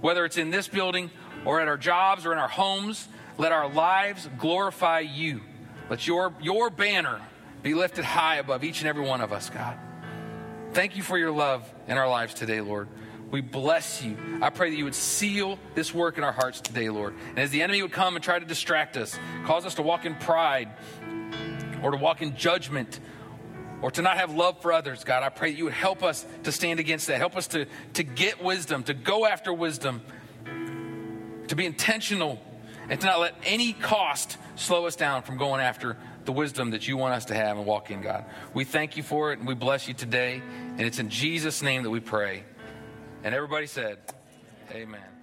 Whether 0.00 0.24
it's 0.24 0.36
in 0.36 0.50
this 0.50 0.68
building 0.68 1.10
or 1.44 1.60
at 1.60 1.68
our 1.68 1.76
jobs 1.76 2.26
or 2.26 2.32
in 2.32 2.38
our 2.38 2.48
homes, 2.48 3.08
let 3.38 3.52
our 3.52 3.68
lives 3.68 4.28
glorify 4.38 5.00
you. 5.00 5.40
Let 5.88 6.06
your, 6.06 6.34
your 6.40 6.70
banner 6.70 7.20
be 7.62 7.74
lifted 7.74 8.04
high 8.04 8.36
above 8.36 8.64
each 8.64 8.80
and 8.80 8.88
every 8.88 9.04
one 9.04 9.20
of 9.20 9.32
us, 9.32 9.50
God. 9.50 9.78
Thank 10.72 10.96
you 10.96 11.02
for 11.02 11.16
your 11.16 11.30
love 11.30 11.68
in 11.86 11.96
our 11.96 12.08
lives 12.08 12.34
today, 12.34 12.60
Lord. 12.60 12.88
We 13.30 13.40
bless 13.40 14.02
you. 14.02 14.16
I 14.40 14.50
pray 14.50 14.70
that 14.70 14.76
you 14.76 14.84
would 14.84 14.94
seal 14.94 15.58
this 15.74 15.92
work 15.92 16.16
in 16.18 16.24
our 16.24 16.32
hearts 16.32 16.60
today, 16.60 16.90
Lord. 16.90 17.14
And 17.30 17.38
as 17.38 17.50
the 17.50 17.62
enemy 17.62 17.82
would 17.82 17.92
come 17.92 18.14
and 18.14 18.24
try 18.24 18.38
to 18.38 18.44
distract 18.44 18.96
us, 18.96 19.18
cause 19.44 19.66
us 19.66 19.74
to 19.76 19.82
walk 19.82 20.04
in 20.04 20.14
pride 20.14 20.68
or 21.82 21.90
to 21.90 21.96
walk 21.96 22.22
in 22.22 22.36
judgment 22.36 23.00
or 23.82 23.90
to 23.90 24.02
not 24.02 24.16
have 24.16 24.34
love 24.34 24.62
for 24.62 24.72
others, 24.72 25.02
God, 25.04 25.22
I 25.22 25.28
pray 25.28 25.50
that 25.50 25.58
you 25.58 25.64
would 25.64 25.72
help 25.72 26.02
us 26.02 26.24
to 26.44 26.52
stand 26.52 26.80
against 26.80 27.08
that. 27.08 27.18
Help 27.18 27.36
us 27.36 27.48
to, 27.48 27.66
to 27.94 28.02
get 28.02 28.42
wisdom, 28.42 28.84
to 28.84 28.94
go 28.94 29.26
after 29.26 29.52
wisdom, 29.52 30.02
to 31.48 31.56
be 31.56 31.66
intentional 31.66 32.40
and 32.88 33.00
to 33.00 33.06
not 33.06 33.20
let 33.20 33.34
any 33.44 33.72
cost 33.72 34.36
slow 34.54 34.86
us 34.86 34.96
down 34.96 35.22
from 35.22 35.36
going 35.36 35.60
after 35.60 35.96
the 36.24 36.32
wisdom 36.32 36.70
that 36.70 36.86
you 36.86 36.96
want 36.96 37.14
us 37.14 37.26
to 37.26 37.34
have 37.34 37.56
and 37.56 37.66
walk 37.66 37.90
in, 37.90 38.02
God. 38.02 38.24
We 38.52 38.64
thank 38.64 38.96
you 38.96 39.02
for 39.02 39.32
it 39.32 39.38
and 39.38 39.48
we 39.48 39.54
bless 39.54 39.88
you 39.88 39.94
today. 39.94 40.42
And 40.76 40.80
it's 40.80 40.98
in 40.98 41.08
Jesus' 41.08 41.62
name 41.62 41.84
that 41.84 41.90
we 41.90 42.00
pray. 42.00 42.44
And 43.22 43.34
everybody 43.34 43.66
said, 43.66 43.98
Amen. 44.72 45.15